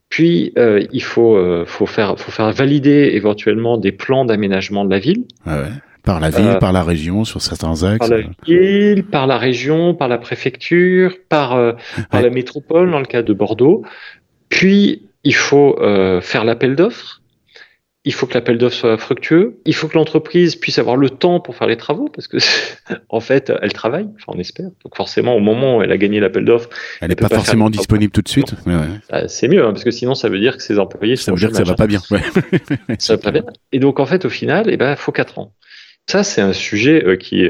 Puis, 0.10 0.54
il 0.58 1.04
faut, 1.04 1.66
faut, 1.66 1.86
faire, 1.88 2.20
faut 2.20 2.32
faire 2.32 2.52
valider 2.52 3.12
éventuellement 3.14 3.78
des 3.78 3.92
plans 3.92 4.26
d'aménagement 4.26 4.86
de 4.86 4.92
la 4.92 5.00
ville. 5.00 5.24
Ah 5.46 5.62
ouais. 5.62 5.70
Par 6.04 6.20
la 6.20 6.30
ville, 6.30 6.48
euh, 6.48 6.60
par 6.60 6.74
la 6.74 6.84
région, 6.84 7.24
sur 7.24 7.42
certains 7.42 7.84
axes. 7.84 8.00
Par 8.00 8.10
la 8.10 8.24
ville, 8.46 9.06
par 9.06 9.26
la 9.26 9.38
région, 9.38 9.96
par 9.96 10.10
la 10.10 10.18
préfecture, 10.18 11.16
par, 11.30 11.54
euh, 11.54 11.74
par 12.12 12.22
la 12.22 12.30
métropole, 12.30 12.92
dans 12.92 13.00
le 13.00 13.06
cas 13.06 13.22
de 13.22 13.34
Bordeaux. 13.34 13.84
Puis, 14.50 15.04
il 15.24 15.36
faut 15.36 15.80
euh, 15.80 16.20
faire 16.20 16.44
l'appel 16.44 16.76
d'offres. 16.76 17.22
Il 18.04 18.14
faut 18.14 18.26
que 18.26 18.34
l'appel 18.34 18.58
d'offres 18.58 18.76
soit 18.76 18.98
fructueux. 18.98 19.62
Il 19.66 19.74
faut 19.74 19.88
que 19.88 19.94
l'entreprise 19.98 20.58
puisse 20.58 20.78
avoir 20.78 20.98
le 20.98 21.10
temps 21.10 21.40
pour 21.40 21.56
faire 21.56 21.68
les 21.68 21.78
travaux, 21.78 22.10
parce 22.14 22.28
que 22.28 22.36
en 23.10 23.22
fait, 23.22 23.54
elle 23.62 23.72
travaille, 23.72 24.10
enfin, 24.16 24.34
on 24.36 24.40
espère. 24.40 24.68
Donc 24.84 24.98
forcément, 24.98 25.38
au 25.38 25.40
moment 25.40 25.78
où 25.78 25.84
elle 25.84 25.92
a 25.94 25.98
gagné 25.98 26.20
l'appel 26.20 26.44
d'offres, 26.44 26.68
elle 27.00 27.08
n'est 27.08 27.16
pas, 27.16 27.30
forcément 27.30 27.70
disponible 27.70 28.12
tout 28.12 28.22
de 28.22 28.28
suite. 28.28 28.56
Ah, 29.10 29.30
c'est 29.30 29.48
mieux, 29.48 29.64
hein, 29.64 29.72
parce 29.72 29.86
que 29.86 29.92
sinon, 29.92 30.16
ça 30.16 30.28
veut 30.28 30.42
dire 30.42 30.58
que 30.58 30.64
ses 30.64 30.80
employés. 30.80 31.16
Ça 31.16 31.32
veut 31.32 31.38
dire 31.38 31.52
que 31.52 31.56
ça 31.56 31.64
va 31.64 31.76
pas 31.76 31.88
bien. 31.88 32.02
ça 33.00 33.16
va 33.16 33.22
pas 33.22 33.32
bien. 33.32 33.46
Et 33.72 33.80
donc, 33.80 34.02
en 34.02 34.06
fait, 34.06 34.26
au 34.26 34.30
final, 34.30 34.66
eh 34.68 34.76
ben, 34.76 34.98
faut 34.98 35.14
quatre 35.14 35.40
ans. 35.40 35.54
Ça, 36.10 36.24
c'est 36.24 36.42
un 36.42 36.54
sujet 36.54 37.04
euh, 37.06 37.16
qui, 37.16 37.50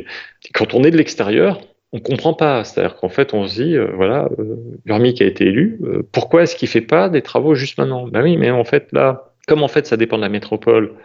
quand 0.54 0.74
on 0.74 0.84
est 0.84 0.92
de 0.92 0.98
l'extérieur, 0.98 1.60
on 1.94 2.00
comprend 2.00 2.34
pas. 2.34 2.64
C'est-à-dire 2.64 2.96
qu'en 2.96 3.10
fait, 3.10 3.34
on 3.34 3.48
se 3.48 3.62
dit, 3.62 3.76
euh, 3.76 3.92
voilà, 3.96 4.28
euh, 4.40 4.58
a 4.90 5.06
été 5.06 5.46
élu, 5.46 5.80
euh, 5.84 6.08
pourquoi 6.12 6.44
est-ce 6.44 6.56
qu'il 6.56 6.68
fait 6.68 6.82
pas 6.82 7.08
des 7.08 7.22
travaux 7.22 7.56
juste 7.56 7.78
maintenant? 7.78 8.08
Ben 8.08 8.24
oui, 8.24 8.36
mais 8.36 8.50
en 8.50 8.66
fait, 8.66 8.92
là, 8.92 9.34
comme 9.48 9.64
en 9.64 9.68
fait, 9.68 9.86
ça 9.88 9.96
dépend 9.96 10.18
de 10.18 10.24
la 10.24 10.30
métropole, 10.30 10.96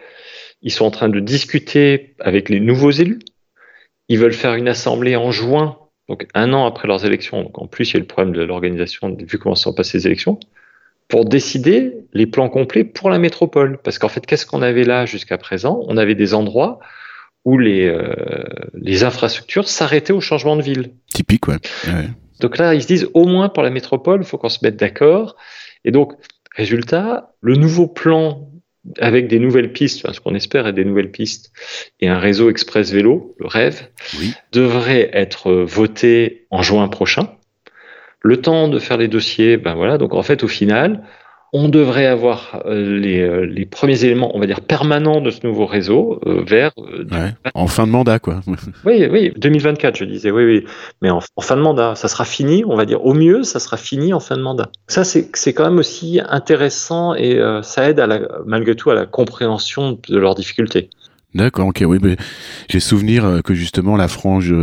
ils 0.61 0.71
sont 0.71 0.85
en 0.85 0.91
train 0.91 1.09
de 1.09 1.19
discuter 1.19 2.15
avec 2.19 2.49
les 2.49 2.59
nouveaux 2.59 2.91
élus. 2.91 3.19
Ils 4.09 4.17
veulent 4.17 4.33
faire 4.33 4.55
une 4.55 4.67
assemblée 4.67 5.15
en 5.15 5.31
juin, 5.31 5.77
donc 6.09 6.25
un 6.33 6.51
an 6.53 6.65
après 6.65 6.87
leurs 6.87 7.05
élections. 7.05 7.43
Donc 7.43 7.59
en 7.59 7.67
plus, 7.67 7.91
il 7.91 7.93
y 7.93 7.97
a 7.97 7.99
le 7.99 8.07
problème 8.07 8.33
de 8.33 8.41
l'organisation, 8.41 9.15
vu 9.15 9.37
comment 9.37 9.55
sont 9.55 9.73
passées 9.73 9.99
les 9.99 10.07
élections, 10.07 10.39
pour 11.07 11.25
décider 11.25 11.93
les 12.13 12.25
plans 12.25 12.49
complets 12.49 12.83
pour 12.83 13.11
la 13.11 13.19
métropole. 13.19 13.77
Parce 13.83 13.99
qu'en 13.99 14.09
fait, 14.09 14.25
qu'est-ce 14.25 14.47
qu'on 14.47 14.63
avait 14.63 14.83
là 14.83 15.05
jusqu'à 15.05 15.37
présent? 15.37 15.83
On 15.87 15.97
avait 15.97 16.15
des 16.15 16.33
endroits 16.33 16.79
où 17.45 17.57
les, 17.57 17.85
euh, 17.85 18.13
les 18.73 19.03
infrastructures 19.03 19.67
s'arrêtaient 19.67 20.13
au 20.13 20.21
changement 20.21 20.55
de 20.55 20.61
ville. 20.61 20.91
Typique, 21.13 21.47
ouais. 21.47 21.57
Donc 22.39 22.57
là, 22.57 22.73
ils 22.73 22.81
se 22.81 22.87
disent, 22.87 23.09
au 23.13 23.25
moins 23.25 23.49
pour 23.49 23.63
la 23.63 23.69
métropole, 23.69 24.21
il 24.21 24.25
faut 24.25 24.37
qu'on 24.37 24.49
se 24.49 24.59
mette 24.63 24.77
d'accord. 24.77 25.35
Et 25.83 25.91
donc, 25.91 26.13
résultat, 26.55 27.33
le 27.41 27.55
nouveau 27.55 27.87
plan 27.87 28.49
avec 28.99 29.27
des 29.27 29.39
nouvelles 29.39 29.73
pistes, 29.73 30.03
enfin, 30.03 30.13
ce 30.13 30.19
qu'on 30.19 30.35
espère 30.35 30.65
est 30.65 30.73
des 30.73 30.85
nouvelles 30.85 31.11
pistes, 31.11 31.51
et 31.99 32.07
un 32.07 32.17
réseau 32.17 32.49
express 32.49 32.91
vélo, 32.91 33.35
le 33.39 33.47
rêve, 33.47 33.87
devrait 34.51 35.09
être 35.13 35.51
voté 35.51 36.47
en 36.49 36.61
juin 36.61 36.87
prochain. 36.87 37.29
Le 38.21 38.37
temps 38.41 38.67
de 38.67 38.79
faire 38.79 38.97
les 38.97 39.07
dossiers, 39.07 39.57
ben 39.57 39.75
voilà. 39.75 39.97
Donc 39.97 40.13
en 40.13 40.23
fait, 40.23 40.43
au 40.43 40.47
final, 40.47 41.03
on 41.51 41.69
devrait 41.69 42.05
avoir 42.05 42.61
euh, 42.65 42.99
les, 42.99 43.21
euh, 43.21 43.45
les, 43.45 43.65
premiers 43.65 44.03
éléments, 44.03 44.35
on 44.35 44.39
va 44.39 44.45
dire, 44.45 44.61
permanents 44.61 45.21
de 45.21 45.31
ce 45.31 45.45
nouveau 45.45 45.65
réseau 45.65 46.19
euh, 46.25 46.43
vers... 46.45 46.71
en 47.53 47.67
fin 47.67 47.87
de 47.87 47.91
mandat, 47.91 48.19
quoi. 48.19 48.41
oui, 48.85 49.07
oui, 49.09 49.31
2024, 49.35 49.97
je 49.97 50.05
disais, 50.05 50.31
oui, 50.31 50.45
oui. 50.45 50.65
Mais 51.01 51.09
en, 51.09 51.21
fin 51.41 51.55
de 51.55 51.61
mandat, 51.61 51.95
ça 51.95 52.07
sera 52.07 52.25
fini, 52.25 52.63
on 52.65 52.75
va 52.75 52.85
dire, 52.85 53.03
au 53.03 53.13
mieux, 53.13 53.43
ça 53.43 53.59
sera 53.59 53.77
fini 53.77 54.13
en 54.13 54.19
fin 54.19 54.37
de 54.37 54.41
mandat. 54.41 54.69
Ça, 54.87 55.03
c'est 55.03 55.53
quand 55.53 55.63
même 55.63 55.79
aussi 55.79 56.19
intéressant 56.27 57.15
et 57.15 57.39
ça 57.63 57.89
aide 57.89 57.99
à 57.99 58.07
la, 58.07 58.19
malgré 58.45 58.75
tout 58.75 58.89
à 58.89 58.95
la 58.95 59.05
compréhension 59.05 59.99
de 60.07 60.17
leurs 60.17 60.35
difficultés. 60.35 60.89
D'accord, 61.35 61.67
ok, 61.67 61.83
oui, 61.87 61.99
mais 62.01 62.17
j'ai 62.69 62.79
souvenir 62.79 63.41
que 63.43 63.53
justement 63.53 63.95
la 63.95 64.07
frange 64.07 64.53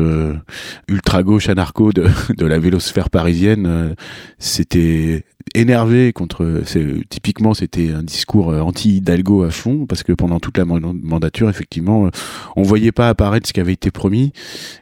ultra 0.88 1.22
gauche 1.22 1.48
anarcho 1.48 1.92
de, 1.92 2.08
de 2.36 2.46
la 2.46 2.58
vélosphère 2.58 3.08
parisienne, 3.08 3.94
c'était 4.38 5.24
énervé 5.54 6.12
contre. 6.12 6.62
Typiquement, 7.08 7.54
c'était 7.54 7.90
un 7.90 8.02
discours 8.02 8.50
euh, 8.50 8.60
anti-Hidalgo 8.60 9.42
à 9.42 9.50
fond, 9.50 9.86
parce 9.86 10.02
que 10.02 10.12
pendant 10.12 10.40
toute 10.40 10.58
la 10.58 10.64
mandature, 10.64 11.48
effectivement, 11.48 12.06
euh, 12.06 12.10
on 12.56 12.62
voyait 12.62 12.92
pas 12.92 13.08
apparaître 13.08 13.46
ce 13.46 13.52
qui 13.52 13.60
avait 13.60 13.72
été 13.72 13.90
promis. 13.90 14.32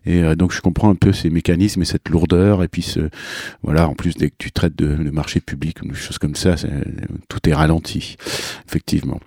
Et 0.07 0.23
euh, 0.23 0.35
donc, 0.35 0.53
je 0.53 0.61
comprends 0.61 0.91
un 0.91 0.95
peu 0.95 1.13
ces 1.13 1.31
mécanismes 1.31 1.83
et 1.83 1.85
cette 1.85 2.09
lourdeur. 2.09 2.63
Et 2.63 2.69
puis, 2.69 2.83
ce, 2.83 3.09
voilà, 3.63 3.89
en 3.89 3.95
plus, 3.95 4.15
dès 4.15 4.31
que 4.31 4.37
tu 4.39 4.53
traites 4.53 4.77
de, 4.77 4.95
marché 5.11 5.41
public 5.41 5.79
ou 5.83 5.89
des 5.89 5.95
choses 5.95 6.19
comme 6.19 6.35
ça, 6.35 6.57
tout 7.29 7.49
est 7.49 7.55
ralenti, 7.55 8.17
effectivement. 8.67 9.21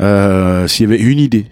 Euh, 0.00 0.66
S'il 0.66 0.88
y 0.88 0.92
avait 0.92 1.02
une 1.02 1.18
idée, 1.18 1.46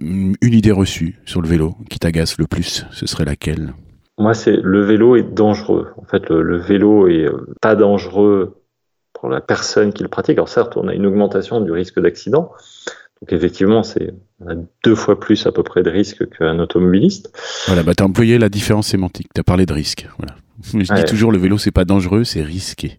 une 0.00 0.36
idée 0.42 0.72
reçue 0.72 1.18
sur 1.24 1.40
le 1.40 1.48
vélo 1.48 1.74
qui 1.88 1.98
t'agace 1.98 2.38
le 2.38 2.46
plus, 2.46 2.86
ce 2.90 3.06
serait 3.06 3.24
laquelle? 3.24 3.72
Moi, 4.18 4.34
c'est 4.34 4.56
le 4.56 4.84
vélo 4.84 5.16
est 5.16 5.22
dangereux. 5.22 5.88
En 5.96 6.04
fait, 6.04 6.28
le 6.28 6.58
vélo 6.58 7.08
est 7.08 7.26
pas 7.62 7.74
dangereux 7.74 8.60
pour 9.14 9.28
la 9.28 9.40
personne 9.40 9.92
qui 9.92 10.02
le 10.02 10.08
pratique. 10.08 10.38
Alors 10.38 10.48
certes, 10.48 10.76
on 10.76 10.88
a 10.88 10.94
une 10.94 11.06
augmentation 11.06 11.60
du 11.60 11.72
risque 11.72 12.00
d'accident. 12.00 12.52
Donc 13.20 13.32
effectivement, 13.32 13.82
c'est 13.82 14.14
on 14.40 14.48
a 14.48 14.54
deux 14.84 14.94
fois 14.94 15.20
plus 15.20 15.46
à 15.46 15.52
peu 15.52 15.62
près 15.62 15.82
de 15.82 15.90
risque 15.90 16.28
qu'un 16.30 16.58
automobiliste. 16.58 17.30
Voilà, 17.66 17.82
bah 17.82 17.94
tu 17.94 18.02
as 18.02 18.06
employé 18.06 18.38
la 18.38 18.48
différence 18.48 18.88
sémantique, 18.88 19.28
tu 19.34 19.40
as 19.40 19.44
parlé 19.44 19.66
de 19.66 19.72
risque. 19.72 20.08
Voilà. 20.18 20.36
Je 20.86 20.94
dis 20.94 21.04
toujours 21.04 21.32
le 21.32 21.38
vélo 21.38 21.58
c'est 21.58 21.70
pas 21.70 21.84
dangereux, 21.84 22.24
c'est 22.24 22.42
risqué. 22.42 22.98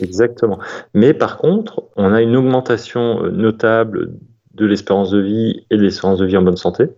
Exactement. 0.00 0.58
Mais 0.94 1.14
par 1.14 1.36
contre, 1.36 1.82
on 1.96 2.12
a 2.12 2.22
une 2.22 2.36
augmentation 2.36 3.24
euh, 3.24 3.30
notable 3.30 4.12
de 4.54 4.66
l'espérance 4.66 5.10
de 5.10 5.20
vie 5.20 5.66
et 5.70 5.76
de 5.76 5.82
l'espérance 5.82 6.18
de 6.18 6.26
vie 6.26 6.36
en 6.36 6.42
bonne 6.42 6.56
santé. 6.56 6.88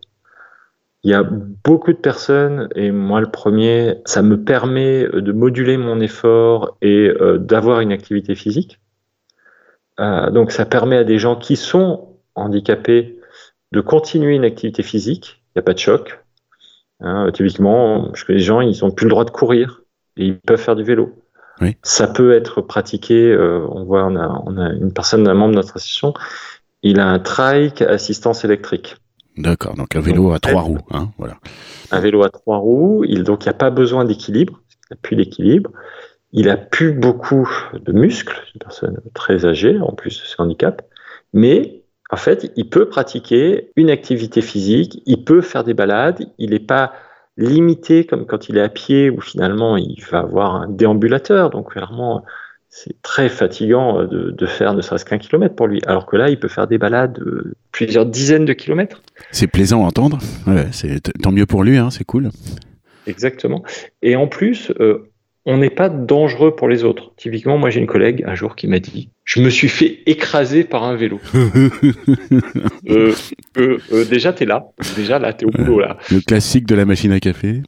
Il 1.05 1.11
y 1.11 1.15
a 1.15 1.25
beaucoup 1.25 1.93
de 1.93 1.99
personnes, 1.99 2.69
et 2.77 2.93
moi 2.93 3.21
le 3.21 3.31
premier, 3.31 3.97
ça 4.05 4.23
me 4.23 4.43
permet 4.45 5.09
de 5.09 5.33
moduler 5.33 5.77
mon 5.77 5.99
effort 6.01 6.77
et 6.81 7.09
euh, 7.09 7.39
d'avoir 7.39 7.81
une 7.81 7.91
activité 7.91 8.37
physique. 8.37 8.79
Euh, 10.01 10.31
donc 10.31 10.53
ça 10.53 10.65
permet 10.65 10.97
à 10.97 11.05
des 11.05 11.19
gens 11.19 11.37
qui 11.37 11.57
sont 11.57 12.17
handicapés 12.35 13.19
de 13.73 13.81
continuer 13.81 14.37
une 14.37 14.45
activité 14.45 14.83
physique. 14.83 15.43
Il 15.49 15.59
n'y 15.59 15.61
a 15.61 15.63
pas 15.63 15.75
de 15.75 15.79
choc. 15.79 16.21
Hein, 17.01 17.31
typiquement, 17.33 18.15
je 18.15 18.25
connais 18.25 18.39
des 18.39 18.45
gens, 18.45 18.61
ils 18.61 18.79
n'ont 18.83 18.93
plus 18.93 19.07
le 19.07 19.11
droit 19.11 19.25
de 19.25 19.31
courir 19.31 19.83
et 20.17 20.27
ils 20.27 20.39
peuvent 20.39 20.61
faire 20.61 20.77
du 20.77 20.85
vélo. 20.85 21.19
Oui. 21.61 21.77
Ça 21.83 22.07
peut 22.07 22.33
être 22.33 22.61
pratiqué. 22.61 23.31
Euh, 23.33 23.67
on 23.71 23.85
voit, 23.85 24.05
on 24.05 24.17
a, 24.17 24.43
on 24.47 24.57
a 24.57 24.73
une 24.73 24.93
personne, 24.93 25.27
un 25.29 25.35
membre 25.35 25.53
de 25.53 25.57
notre 25.57 25.77
association, 25.77 26.15
il 26.83 27.01
a 27.01 27.07
un 27.07 27.19
trike 27.19 27.83
assistance 27.83 28.45
électrique. 28.45 28.97
D'accord, 29.37 29.75
donc 29.75 29.97
un 29.97 30.01
vélo 30.01 30.33
à 30.33 30.39
trois 30.39 30.63
roues, 30.63 30.79
hein, 30.91 31.11
voilà. 31.17 31.39
Un 31.91 32.01
vélo 32.01 32.23
à 32.23 32.29
trois 32.29 32.59
roues, 32.59 33.05
il, 33.09 33.25
donc 33.25 33.45
il 33.45 33.49
n'y 33.49 33.55
a 33.55 33.59
pas 33.59 33.71
besoin 33.71 34.05
d'équilibre, 34.05 34.61
il 34.91 34.95
n'a 34.95 34.97
plus 35.01 35.17
d'équilibre, 35.17 35.71
il 36.33 36.51
a 36.51 36.57
plus 36.57 36.93
beaucoup 36.93 37.49
de 37.73 37.93
muscles, 37.93 38.43
c'est 38.45 38.55
une 38.55 38.61
personne 38.61 39.01
très 39.15 39.47
âgée, 39.47 39.79
en 39.81 39.93
plus 39.93 40.21
de 40.21 40.27
ce 40.27 40.41
handicap, 40.41 40.83
mais 41.33 41.83
en 42.11 42.17
fait, 42.17 42.53
il 42.57 42.69
peut 42.69 42.91
pratiquer 42.91 43.71
une 43.75 43.89
activité 43.89 44.43
physique, 44.43 45.03
il 45.07 45.25
peut 45.25 45.41
faire 45.41 45.65
des 45.65 45.73
balades, 45.73 46.27
il 46.37 46.51
n'est 46.51 46.59
pas 46.59 46.93
limité 47.39 48.05
comme 48.05 48.27
quand 48.27 48.51
il 48.51 48.59
est 48.59 48.63
à 48.63 48.69
pied 48.69 49.09
où 49.09 49.23
finalement 49.23 49.79
il 49.79 50.03
va 50.11 50.19
avoir 50.19 50.57
un 50.57 50.69
déambulateur, 50.69 51.49
donc 51.49 51.73
clairement 51.73 52.23
c'est 52.75 53.01
très 53.03 53.29
fatigant 53.29 54.01
euh, 54.01 54.33
de, 54.33 54.47
faire 54.47 54.73
ne 54.73 54.81
serait-ce 54.81 55.05
qu'un 55.05 55.19
kilomètre 55.19 55.55
pour 55.55 55.67
lui. 55.67 55.83
Alors 55.87 56.07
que 56.07 56.17
là, 56.17 56.31
il 56.31 56.39
peut 56.41 56.49
faire 56.49 56.67
des 56.67 56.79
balades 56.79 57.13
de 57.13 57.55
plusieurs 57.71 58.07
dizaines 58.07 58.47
de 58.47 58.55
kilomètres. 58.55 59.03
C'est 59.31 59.47
plaisant 59.47 59.85
à 59.85 59.89
entendre. 59.89 60.19
c'est 60.73 61.01
tant 61.21 61.33
mieux 61.33 61.45
pour 61.45 61.65
lui, 61.65 61.77
hein, 61.77 61.91
c'est 61.91 62.05
cool. 62.05 62.31
Exactement. 63.07 63.63
Et 64.01 64.17
en 64.17 64.27
plus, 64.27 64.73
euh, 64.81 65.12
on 65.45 65.57
n'est 65.57 65.71
pas 65.71 65.89
dangereux 65.89 66.55
pour 66.55 66.69
les 66.69 66.85
autres. 66.85 67.13
Typiquement, 67.17 67.59
moi 67.59 67.71
j'ai 67.71 67.81
une 67.81 67.87
collègue 67.87 68.23
un 68.27 68.35
jour 68.35 68.55
qui 68.55 68.69
m'a 68.69 68.79
dit 68.79 69.09
Je 69.25 69.41
me 69.41 69.51
suis 69.51 69.69
fait 69.69 69.99
écraser 70.07 70.63
par 70.63 70.85
un 70.85 70.95
vélo. 70.95 71.21
euh, 72.89 73.13
euh, 73.59 73.79
euh, 73.93 74.05
déjà, 74.05 74.33
tu 74.33 74.45
es 74.45 74.47
là. 74.47 74.69
Déjà, 74.95 75.19
là, 75.19 75.33
tu 75.33 75.45
es 75.45 75.49
au 75.49 75.51
boulot. 75.51 75.81
Là. 75.81 75.99
Le 76.11 76.21
classique 76.21 76.67
de 76.67 76.77
la 76.77 76.85
machine 76.85 77.11
à 77.11 77.19
café. 77.19 77.63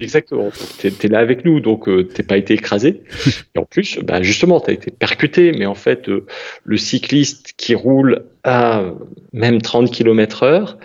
Exactement. 0.00 0.50
Tu 0.78 0.88
es, 0.88 1.08
là 1.08 1.20
avec 1.20 1.46
nous, 1.46 1.60
donc 1.60 1.88
euh, 1.88 2.06
tu 2.14 2.22
pas 2.22 2.36
été 2.36 2.54
écrasé. 2.54 3.02
Et 3.54 3.58
en 3.58 3.64
plus, 3.64 3.98
bah, 4.00 4.22
justement, 4.22 4.60
tu 4.60 4.70
as 4.70 4.74
été 4.74 4.90
percuté. 4.90 5.52
Mais 5.52 5.66
en 5.66 5.74
fait, 5.74 6.08
euh, 6.10 6.26
le 6.64 6.76
cycliste 6.76 7.54
qui 7.56 7.74
roule 7.74 8.24
à 8.44 8.84
même 9.32 9.62
30 9.62 9.90
km/h, 9.90 10.76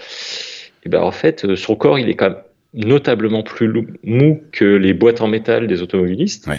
et 0.86 0.90
ben, 0.90 1.02
en 1.02 1.12
fait, 1.12 1.56
son 1.56 1.76
corps, 1.76 2.00
il 2.00 2.10
est 2.10 2.16
quand 2.16 2.30
même 2.30 2.40
notablement 2.76 3.44
plus 3.44 3.72
mou 4.04 4.42
que 4.52 4.66
les 4.66 4.94
boîtes 4.94 5.22
en 5.22 5.28
métal 5.28 5.68
des 5.68 5.82
automobilistes. 5.82 6.50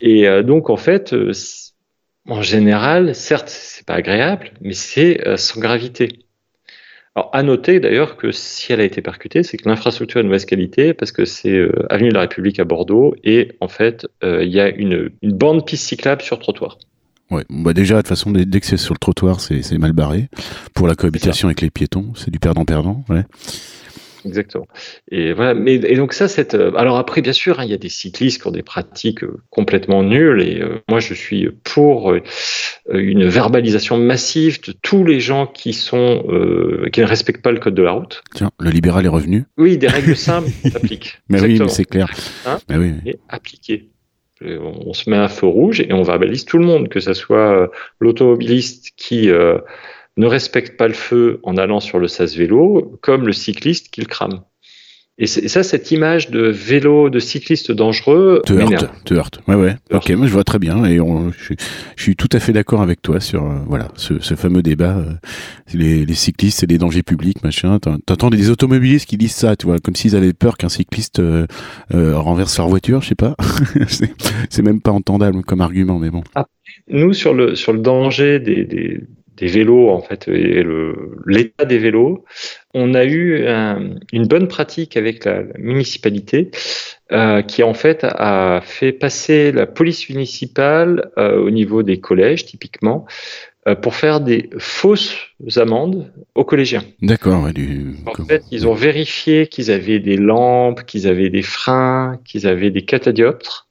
Et 0.00 0.28
euh, 0.28 0.42
donc, 0.42 0.70
en 0.70 0.76
fait, 0.76 1.12
euh, 1.12 1.32
en 2.28 2.42
général, 2.42 3.14
certes, 3.14 3.48
c'est 3.48 3.84
pas 3.84 3.94
agréable, 3.94 4.52
mais 4.60 4.74
c'est 4.74 5.26
euh, 5.26 5.36
sans 5.36 5.60
gravité. 5.60 6.20
Alors, 7.16 7.30
à 7.32 7.42
noter 7.42 7.78
d'ailleurs 7.78 8.16
que 8.16 8.32
si 8.32 8.72
elle 8.72 8.80
a 8.80 8.84
été 8.84 9.00
percutée, 9.00 9.42
c'est 9.42 9.56
que 9.56 9.68
l'infrastructure 9.68 10.20
est 10.20 10.24
de 10.24 10.28
mauvaise 10.28 10.46
qualité 10.46 10.94
parce 10.94 11.12
que 11.12 11.24
c'est 11.24 11.68
avenue 11.88 12.08
de 12.08 12.14
la 12.14 12.22
République 12.22 12.58
à 12.58 12.64
Bordeaux 12.64 13.14
et 13.22 13.52
en 13.60 13.68
fait, 13.68 14.04
il 14.24 14.48
y 14.48 14.58
a 14.58 14.68
une, 14.68 15.10
une, 15.22 15.32
bande 15.32 15.64
piste 15.64 15.86
cyclable 15.86 16.22
sur 16.22 16.40
trottoir. 16.40 16.76
Ouais, 17.30 17.44
bah 17.48 17.72
déjà, 17.72 17.94
de 17.94 18.00
toute 18.00 18.08
façon, 18.08 18.32
dès 18.32 18.58
que 18.58 18.66
c'est 18.66 18.76
sur 18.76 18.94
le 18.94 18.98
trottoir, 18.98 19.40
c'est 19.40 19.78
mal 19.78 19.92
barré. 19.92 20.28
Pour 20.74 20.88
la 20.88 20.96
cohabitation 20.96 21.46
avec 21.46 21.60
les 21.60 21.70
piétons, 21.70 22.12
c'est 22.16 22.32
du 22.32 22.40
perdant-perdant. 22.40 23.04
Ouais 23.08 23.22
exactement. 24.24 24.66
Et 25.10 25.32
voilà. 25.32 25.54
Mais 25.54 25.74
et 25.74 25.96
donc 25.96 26.12
ça, 26.12 26.28
cette. 26.28 26.54
Euh, 26.54 26.72
alors 26.76 26.96
après, 26.96 27.20
bien 27.22 27.32
sûr, 27.32 27.60
hein, 27.60 27.64
il 27.64 27.70
y 27.70 27.74
a 27.74 27.78
des 27.78 27.88
cyclistes 27.88 28.40
qui 28.40 28.46
ont 28.46 28.52
des 28.52 28.62
pratiques 28.62 29.24
euh, 29.24 29.40
complètement 29.50 30.02
nulles. 30.02 30.42
Et 30.42 30.60
euh, 30.60 30.80
moi, 30.88 31.00
je 31.00 31.14
suis 31.14 31.48
pour 31.64 32.14
une 32.90 33.26
verbalisation 33.26 33.96
massive 33.96 34.60
de 34.62 34.72
tous 34.82 35.04
les 35.04 35.20
gens 35.20 35.46
qui 35.46 35.72
sont 35.72 36.24
qui 36.92 37.00
ne 37.00 37.06
respectent 37.06 37.42
pas 37.42 37.52
le 37.52 37.58
code 37.58 37.74
de 37.74 37.82
la 37.82 37.92
route. 37.92 38.22
Tiens, 38.34 38.50
le 38.58 38.70
libéral 38.70 39.04
est 39.04 39.08
revenu. 39.08 39.44
Oui, 39.56 39.78
des 39.78 39.88
règles 39.88 40.16
simples 40.16 40.50
s'appliquent. 40.70 41.20
mais 41.28 41.40
oui, 41.40 41.60
c'est 41.68 41.84
clair. 41.84 42.10
Hein 42.46 42.58
mais 42.68 42.76
oui. 42.76 42.92
Et 43.06 43.18
appliquées. 43.28 43.90
On 44.42 44.92
se 44.92 45.08
met 45.08 45.16
un 45.16 45.28
feu 45.28 45.46
rouge 45.46 45.80
et 45.80 45.92
on 45.92 46.02
verbalise 46.02 46.44
tout 46.44 46.58
le 46.58 46.66
monde, 46.66 46.88
que 46.88 47.00
ce 47.00 47.14
soit 47.14 47.70
l'automobiliste 48.00 48.90
qui 48.96 49.30
ne 50.16 50.26
respecte 50.26 50.76
pas 50.76 50.88
le 50.88 50.94
feu 50.94 51.40
en 51.42 51.56
allant 51.56 51.80
sur 51.80 51.98
le 51.98 52.08
sas 52.08 52.36
vélo, 52.36 52.98
comme 53.02 53.26
le 53.26 53.32
cycliste 53.32 53.88
qui 53.90 54.00
le 54.00 54.06
crame. 54.06 54.40
Et, 55.16 55.28
ça, 55.28 55.62
cette 55.62 55.92
image 55.92 56.30
de 56.30 56.40
vélo, 56.48 57.08
de 57.08 57.20
cycliste 57.20 57.70
dangereux, 57.70 58.42
te 58.44 58.52
heurte, 58.52 58.90
te 59.04 59.14
heurte. 59.14 59.40
Ouais, 59.46 59.54
ouais. 59.54 59.76
Ok, 59.92 60.10
moi 60.10 60.26
je 60.26 60.32
vois 60.32 60.42
très 60.42 60.58
bien 60.58 60.84
et 60.84 60.96
je, 60.96 61.54
suis 61.96 62.16
tout 62.16 62.28
à 62.32 62.40
fait 62.40 62.52
d'accord 62.52 62.82
avec 62.82 63.00
toi 63.00 63.20
sur 63.20 63.44
euh, 63.44 63.60
voilà 63.68 63.92
ce, 63.94 64.18
fameux 64.34 64.60
débat 64.60 64.96
euh, 64.96 65.12
les, 65.72 66.14
cyclistes 66.14 66.64
et 66.64 66.66
les 66.66 66.78
dangers 66.78 67.04
publics, 67.04 67.44
machin. 67.44 67.78
T'entends 67.78 68.28
des 68.28 68.50
automobilistes 68.50 69.08
qui 69.08 69.16
disent 69.16 69.36
ça, 69.36 69.54
tu 69.54 69.66
vois, 69.66 69.78
comme 69.78 69.94
s'ils 69.94 70.16
avaient 70.16 70.32
peur 70.32 70.56
qu'un 70.56 70.68
cycliste 70.68 71.20
euh, 71.20 71.46
renverse 71.92 72.58
leur 72.58 72.66
voiture, 72.66 73.00
je 73.00 73.10
sais 73.10 73.14
pas. 73.14 73.36
c'est 74.50 74.62
même 74.62 74.80
pas 74.80 74.90
entendable 74.90 75.44
comme 75.44 75.60
argument, 75.60 76.00
mais 76.00 76.10
bon. 76.10 76.24
nous 76.88 77.12
sur 77.12 77.34
le 77.34 77.54
sur 77.54 77.72
le 77.72 77.78
danger 77.78 78.40
des, 78.40 78.64
des 78.64 79.00
des 79.36 79.46
vélos 79.46 79.90
en 79.90 80.00
fait 80.00 80.28
et 80.28 80.64
l'état 81.26 81.64
des 81.64 81.78
vélos. 81.78 82.24
On 82.72 82.94
a 82.94 83.04
eu 83.04 83.44
une 84.12 84.26
bonne 84.26 84.48
pratique 84.48 84.96
avec 84.96 85.24
la, 85.24 85.42
municipalité 85.58 86.50
euh, 87.12 87.42
qui 87.42 87.62
en 87.62 87.74
fait 87.74 88.02
a 88.02 88.60
fait 88.62 88.92
passer 88.92 89.52
la 89.52 89.66
police 89.66 90.08
municipale 90.08 91.10
euh, 91.18 91.38
au 91.38 91.50
niveau 91.50 91.82
des 91.82 92.00
collèges 92.00 92.46
typiquement 92.46 93.04
euh, 93.68 93.74
pour 93.74 93.94
faire 93.94 94.20
des 94.20 94.48
fausses 94.58 95.16
amendes 95.56 96.10
aux 96.34 96.44
collégiens. 96.44 96.82
D'accord. 97.02 97.46
En 98.06 98.24
fait, 98.24 98.44
ils 98.50 98.66
ont 98.66 98.74
vérifié 98.74 99.46
qu'ils 99.46 99.70
avaient 99.70 100.00
des 100.00 100.16
lampes, 100.16 100.84
qu'ils 100.84 101.06
avaient 101.06 101.30
des 101.30 101.42
freins, 101.42 102.18
qu'ils 102.24 102.46
avaient 102.46 102.70
des 102.70 102.84
catadioptres. 102.84 103.68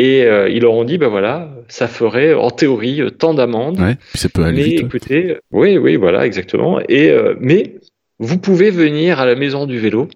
Et 0.00 0.24
euh, 0.24 0.48
ils 0.48 0.62
leur 0.62 0.72
ont 0.72 0.84
dit, 0.84 0.96
ben 0.96 1.08
voilà, 1.08 1.50
ça 1.68 1.86
ferait 1.86 2.32
en 2.32 2.48
théorie 2.48 3.02
tant 3.18 3.34
d'amendes. 3.34 3.78
Ouais, 3.78 3.96
ça 4.14 4.30
peut 4.30 4.42
aller 4.42 4.62
mais 4.62 4.74
écoutez, 4.76 5.36
oui, 5.52 5.76
oui, 5.76 5.96
voilà, 5.96 6.24
exactement. 6.24 6.80
Et 6.88 7.10
euh, 7.10 7.34
mais 7.38 7.74
vous 8.18 8.38
pouvez 8.38 8.70
venir 8.70 9.20
à 9.20 9.26
la 9.26 9.34
maison 9.34 9.66
du 9.66 9.78
vélo 9.78 10.08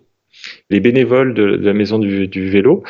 les 0.70 0.80
bénévoles 0.80 1.34
de, 1.34 1.44
la 1.44 1.74
maison 1.74 1.98
du, 1.98 2.48
vélo 2.48 2.82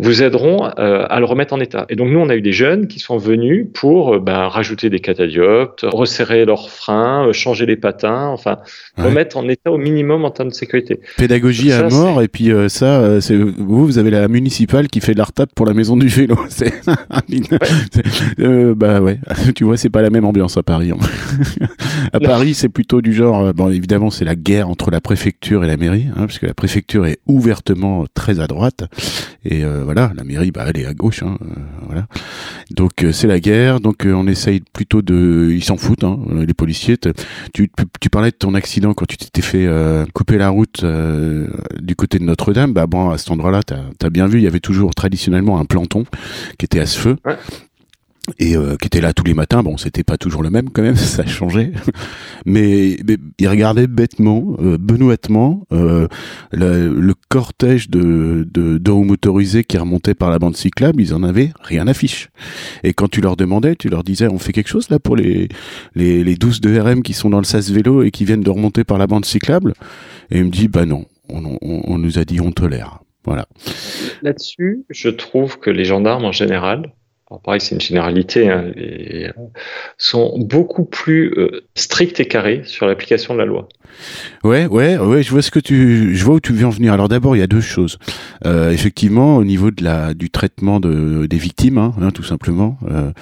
vous 0.00 0.22
aideront 0.22 0.70
euh, 0.78 1.04
à 1.08 1.20
le 1.20 1.26
remettre 1.26 1.52
en 1.52 1.60
état. 1.60 1.86
Et 1.88 1.96
donc 1.96 2.10
nous, 2.10 2.18
on 2.18 2.28
a 2.28 2.36
eu 2.36 2.40
des 2.40 2.52
jeunes 2.52 2.86
qui 2.86 2.98
sont 2.98 3.18
venus 3.18 3.66
pour 3.74 4.14
euh, 4.14 4.18
ben, 4.18 4.48
rajouter 4.48 4.90
des 4.90 5.00
catadioptes, 5.00 5.84
resserrer 5.84 6.44
leurs 6.44 6.70
freins, 6.70 7.28
euh, 7.28 7.32
changer 7.32 7.66
les 7.66 7.76
patins, 7.76 8.28
enfin 8.28 8.58
remettre 8.96 9.36
en 9.36 9.48
état 9.48 9.70
au 9.70 9.78
minimum 9.78 10.24
en 10.24 10.30
termes 10.30 10.48
de 10.48 10.54
sécurité. 10.54 11.00
Pédagogie 11.16 11.72
à 11.72 11.88
mort, 11.88 12.22
et 12.22 12.28
puis 12.28 12.50
ça, 12.68 13.20
c'est 13.20 13.36
vous, 13.36 13.86
vous 13.86 13.98
avez 13.98 14.10
la 14.10 14.28
municipale 14.28 14.88
qui 14.88 15.00
fait 15.00 15.12
de 15.12 15.18
la 15.18 15.24
retape 15.24 15.54
pour 15.54 15.66
la 15.66 15.74
maison 15.74 15.96
du 15.96 16.08
vélo. 16.08 16.36
C'est 16.48 16.72
bah 18.76 19.00
ouais, 19.00 19.18
tu 19.54 19.64
vois, 19.64 19.76
c'est 19.76 19.90
pas 19.90 20.02
la 20.02 20.10
même 20.10 20.24
ambiance 20.24 20.56
à 20.56 20.62
Paris. 20.62 20.90
Hein. 20.90 21.66
à 22.12 22.20
Paris, 22.20 22.54
c'est 22.54 22.68
plutôt 22.68 23.00
du 23.00 23.12
genre, 23.12 23.52
bon 23.54 23.70
évidemment, 23.70 24.10
c'est 24.10 24.24
la 24.24 24.34
guerre 24.34 24.68
entre 24.68 24.90
la 24.90 25.00
préfecture 25.00 25.64
et 25.64 25.66
la 25.66 25.76
mairie, 25.76 26.06
hein, 26.10 26.26
parce 26.26 26.38
que 26.38 26.46
la 26.46 26.54
préfecture 26.54 27.06
est 27.06 27.18
ouvertement 27.26 28.04
très 28.14 28.40
à 28.40 28.46
droite 28.46 28.84
et 29.44 29.64
euh, 29.64 29.84
voilà 29.92 30.12
la 30.14 30.22
mairie 30.22 30.52
bah 30.52 30.66
elle 30.68 30.80
est 30.80 30.86
à 30.86 30.94
gauche 30.94 31.24
hein, 31.24 31.36
euh, 31.42 31.60
voilà. 31.86 32.06
Donc 32.70 33.02
euh, 33.02 33.10
c'est 33.10 33.26
la 33.26 33.40
guerre 33.40 33.80
donc 33.80 34.06
on 34.06 34.28
essaye 34.28 34.60
plutôt 34.72 35.02
de 35.02 35.50
ils 35.50 35.64
s'en 35.64 35.76
foutent 35.76 36.04
hein, 36.04 36.18
les 36.46 36.54
policiers. 36.54 36.96
Tu, 37.52 37.70
tu 38.00 38.10
parlais 38.10 38.30
de 38.30 38.36
ton 38.36 38.54
accident 38.54 38.94
quand 38.94 39.06
tu 39.06 39.16
t'étais 39.16 39.42
fait 39.42 39.68
couper 40.14 40.38
la 40.38 40.48
route 40.50 40.84
du 40.84 41.96
côté 41.96 42.18
de 42.18 42.24
Notre-Dame. 42.24 42.72
Bah 42.72 42.86
bon 42.86 43.10
à 43.10 43.18
cet 43.18 43.30
endroit-là 43.32 43.62
t'as 43.64 43.80
as 44.06 44.10
bien 44.10 44.26
vu 44.26 44.38
il 44.38 44.44
y 44.44 44.46
avait 44.46 44.60
toujours 44.60 44.94
traditionnellement 44.94 45.58
un 45.58 45.64
planton 45.64 46.04
qui 46.58 46.66
était 46.66 46.80
à 46.80 46.86
ce 46.86 46.98
feu 46.98 47.16
et 48.38 48.56
euh, 48.56 48.76
qui 48.76 48.86
était 48.86 49.00
là 49.00 49.12
tous 49.12 49.24
les 49.24 49.34
matins. 49.34 49.62
Bon, 49.62 49.76
c'était 49.76 50.04
pas 50.04 50.16
toujours 50.16 50.42
le 50.42 50.50
même 50.50 50.70
quand 50.70 50.82
même, 50.82 50.96
ça 50.96 51.22
a 51.22 51.26
changé. 51.26 51.72
Mais, 52.46 52.96
il 53.38 53.48
regardait 53.48 53.86
bêtement, 53.86 54.56
euh, 54.60 54.78
benoîtement, 54.78 55.66
euh, 55.72 56.08
le, 56.52 57.14
cortège 57.28 57.90
de, 57.90 58.46
de, 58.50 58.78
de 58.78 58.90
roues 58.90 59.04
motorisées 59.04 59.64
qui 59.64 59.78
remontait 59.78 60.14
par 60.14 60.30
la 60.30 60.38
bande 60.38 60.56
cyclable. 60.56 61.00
Ils 61.00 61.14
en 61.14 61.22
avaient 61.22 61.52
rien 61.62 61.86
à 61.86 61.94
fiche. 61.94 62.28
Et 62.82 62.92
quand 62.92 63.08
tu 63.08 63.20
leur 63.20 63.36
demandais, 63.36 63.76
tu 63.76 63.88
leur 63.88 64.04
disais, 64.04 64.28
on 64.28 64.38
fait 64.38 64.52
quelque 64.52 64.68
chose 64.68 64.90
là 64.90 64.98
pour 64.98 65.16
les 65.16 65.48
les, 65.94 66.24
les 66.24 66.34
12 66.34 66.60
de 66.60 66.78
RM 66.78 67.02
qui 67.02 67.12
sont 67.12 67.30
dans 67.30 67.38
le 67.38 67.44
sas 67.44 67.70
vélo 67.70 68.02
et 68.02 68.10
qui 68.10 68.24
viennent 68.24 68.42
de 68.42 68.50
remonter 68.50 68.84
par 68.84 68.98
la 68.98 69.06
bande 69.06 69.24
cyclable? 69.24 69.74
Et 70.30 70.38
il 70.38 70.44
me 70.44 70.50
dit, 70.50 70.68
bah 70.68 70.86
non, 70.86 71.06
on, 71.28 71.44
on, 71.60 71.82
on 71.84 71.98
nous 71.98 72.18
a 72.18 72.24
dit 72.24 72.40
on 72.40 72.52
tolère. 72.52 73.00
Voilà. 73.24 73.46
Là-dessus, 74.22 74.84
je 74.88 75.10
trouve 75.10 75.58
que 75.58 75.70
les 75.70 75.84
gendarmes 75.84 76.24
en 76.24 76.32
général 76.32 76.94
pareil, 77.38 77.60
c'est 77.60 77.74
une 77.74 77.80
généralité, 77.80 78.48
hein, 78.48 78.72
et, 78.76 79.28
sont 79.98 80.38
beaucoup 80.38 80.84
plus 80.84 81.32
euh, 81.38 81.62
stricts 81.74 82.20
et 82.20 82.26
carrés 82.26 82.62
sur 82.64 82.86
l'application 82.86 83.34
de 83.34 83.38
la 83.38 83.44
loi. 83.44 83.68
Ouais, 84.44 84.66
ouais, 84.66 84.98
ouais, 84.98 85.22
je 85.22 85.30
vois 85.30 85.42
ce 85.42 85.50
que 85.50 85.60
tu, 85.60 86.14
je 86.14 86.24
vois 86.24 86.36
où 86.36 86.40
tu 86.40 86.52
veux 86.52 86.66
en 86.66 86.70
venir. 86.70 86.92
Alors 86.92 87.08
d'abord, 87.08 87.36
il 87.36 87.40
y 87.40 87.42
a 87.42 87.46
deux 87.46 87.60
choses. 87.60 87.98
Euh, 88.46 88.70
effectivement, 88.70 89.36
au 89.36 89.44
niveau 89.44 89.70
de 89.70 89.84
la, 89.84 90.14
du 90.14 90.30
traitement 90.30 90.80
de, 90.80 91.26
des 91.26 91.36
victimes, 91.36 91.78
hein, 91.78 91.94
hein, 92.00 92.10
tout 92.10 92.22
simplement. 92.22 92.78
Euh, 92.90 93.12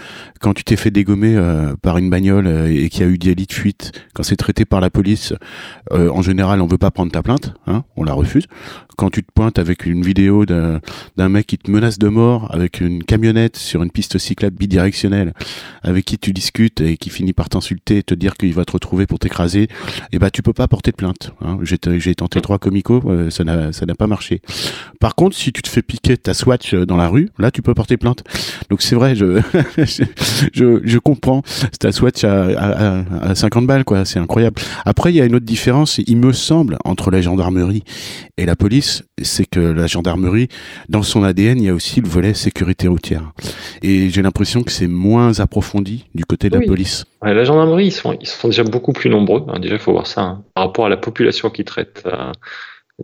quand 0.41 0.55
tu 0.55 0.65
t'es 0.65 0.77
fait 0.77 0.91
dégommer 0.91 1.35
euh, 1.37 1.75
par 1.81 1.99
une 1.99 2.11
bagnole 2.11 2.47
et 2.69 2.89
qu'il 2.89 3.03
y 3.03 3.05
a 3.05 3.09
eu 3.09 3.19
des 3.19 3.35
lits 3.35 3.47
de 3.47 3.53
fuite, 3.53 3.93
quand 4.15 4.23
c'est 4.23 4.37
traité 4.37 4.65
par 4.65 4.81
la 4.81 4.91
police, 4.91 5.35
en 5.91 6.23
général, 6.23 6.61
on 6.61 6.67
veut 6.67 6.79
pas 6.79 6.91
prendre 6.91 7.11
ta 7.11 7.23
plainte, 7.23 7.55
hein, 7.67 7.85
on 7.97 8.05
la 8.05 8.13
refuse. 8.13 8.47
Quand 8.97 9.11
tu 9.11 9.23
te 9.23 9.31
pointes 9.33 9.59
avec 9.59 9.87
une 9.87 10.03
vidéo 10.03 10.45
d'un 10.45 11.29
mec 11.29 11.47
qui 11.47 11.57
te 11.57 11.71
menace 11.71 11.99
de 11.99 12.09
mort 12.09 12.53
avec 12.53 12.81
une 12.81 13.05
camionnette 13.05 13.57
sur 13.57 13.83
une 13.83 13.91
piste 13.91 14.19
cyclable 14.19 14.57
bidirectionnelle, 14.57 15.33
avec 15.83 16.05
qui 16.05 16.19
tu 16.19 16.33
discutes 16.33 16.81
et 16.81 16.97
qui 16.97 17.11
finit 17.11 17.33
par 17.33 17.49
t'insulter 17.49 17.99
et 17.99 18.03
te 18.03 18.15
dire 18.15 18.35
qu'il 18.35 18.53
va 18.55 18.65
te 18.65 18.73
retrouver 18.73 19.07
pour 19.07 19.19
t'écraser, 19.19 19.63
et 19.63 19.69
eh 20.13 20.19
ben 20.19 20.31
tu 20.31 20.43
peux 20.43 20.53
pas 20.59 20.67
porter 20.67 20.91
de 20.91 20.97
plainte. 20.97 21.31
Hein. 21.41 21.61
J'ai 21.63 22.15
tenté 22.17 22.41
trois 22.41 22.59
comicos, 22.59 23.01
euh, 23.07 23.31
ça 23.31 23.45
n'a 23.45 23.73
ça 23.73 23.87
n'a 23.87 23.95
pas 23.95 24.09
marché. 24.09 24.43
Par 24.99 25.15
contre, 25.15 25.37
si 25.37 25.53
tu 25.53 25.63
te 25.63 25.69
fais 25.69 25.83
piquer 25.83 26.17
ta 26.17 26.35
Swatch 26.35 26.75
euh, 26.75 26.85
dans 26.85 26.97
la 26.97 27.07
rue, 27.07 27.31
là 27.39 27.53
tu 27.53 27.63
peux 27.63 27.75
porter 27.75 27.97
plainte. 27.97 28.25
Donc 28.69 28.83
c'est 28.83 28.97
vrai, 28.97 29.15
je, 29.15 29.41
je, 30.53 30.81
je 30.83 30.99
comprends. 30.99 31.43
Ta 31.79 31.93
Swatch 31.93 32.25
à, 32.25 32.47
à, 32.59 33.31
à 33.31 33.35
50 33.37 33.69
balles, 33.69 33.85
quoi, 33.85 34.05
c'est 34.05 34.19
incroyable. 34.19 34.61
Après, 34.85 35.13
il 35.13 35.17
y 35.17 35.21
a 35.21 35.27
une 35.27 35.37
autre 35.37 35.47
différence, 35.47 35.99
il 36.05 36.17
me 36.17 36.33
semble, 36.33 36.77
entre 36.85 37.13
la 37.13 37.21
gendarmerie 37.21 37.85
et 38.37 38.45
la 38.45 38.57
police, 38.57 39.05
c'est 39.23 39.47
que 39.47 39.61
la 39.61 39.87
gendarmerie, 39.87 40.49
dans 40.89 41.05
son 41.05 41.23
ADN, 41.23 41.59
il 41.59 41.67
y 41.67 41.69
a 41.69 41.75
aussi 41.75 42.01
le 42.01 42.09
volet 42.09 42.35
sécurité 42.35 42.89
routière. 42.89 43.33
Et 43.83 44.11
j'ai 44.11 44.23
l'impression 44.23 44.65
que 44.65 44.73
c'est 44.73 44.89
moins 44.89 45.39
approfondi 45.39 46.07
du 46.17 46.25
côté 46.25 46.51
de 46.51 46.59
la 46.59 46.67
police. 46.67 47.05
la 47.23 47.45
gendarmerie, 47.45 47.87
ils 47.87 47.93
sont, 47.93 48.19
ils 48.21 48.27
sont 48.27 48.49
déjà 48.49 48.65
beaucoup 48.65 48.93
plus 48.93 49.09
nombreux. 49.09 49.45
Hein. 49.47 49.61
Déjà, 49.61 49.75
il 49.75 49.81
faut 49.81 49.93
voir 49.93 50.09
ça. 50.09 50.23
Hein 50.23 50.45
rapport 50.61 50.87
à 50.87 50.89
la 50.89 50.97
population 50.97 51.51
qu'ils 51.51 51.65
traitent. 51.65 52.03
Euh, 52.07 52.33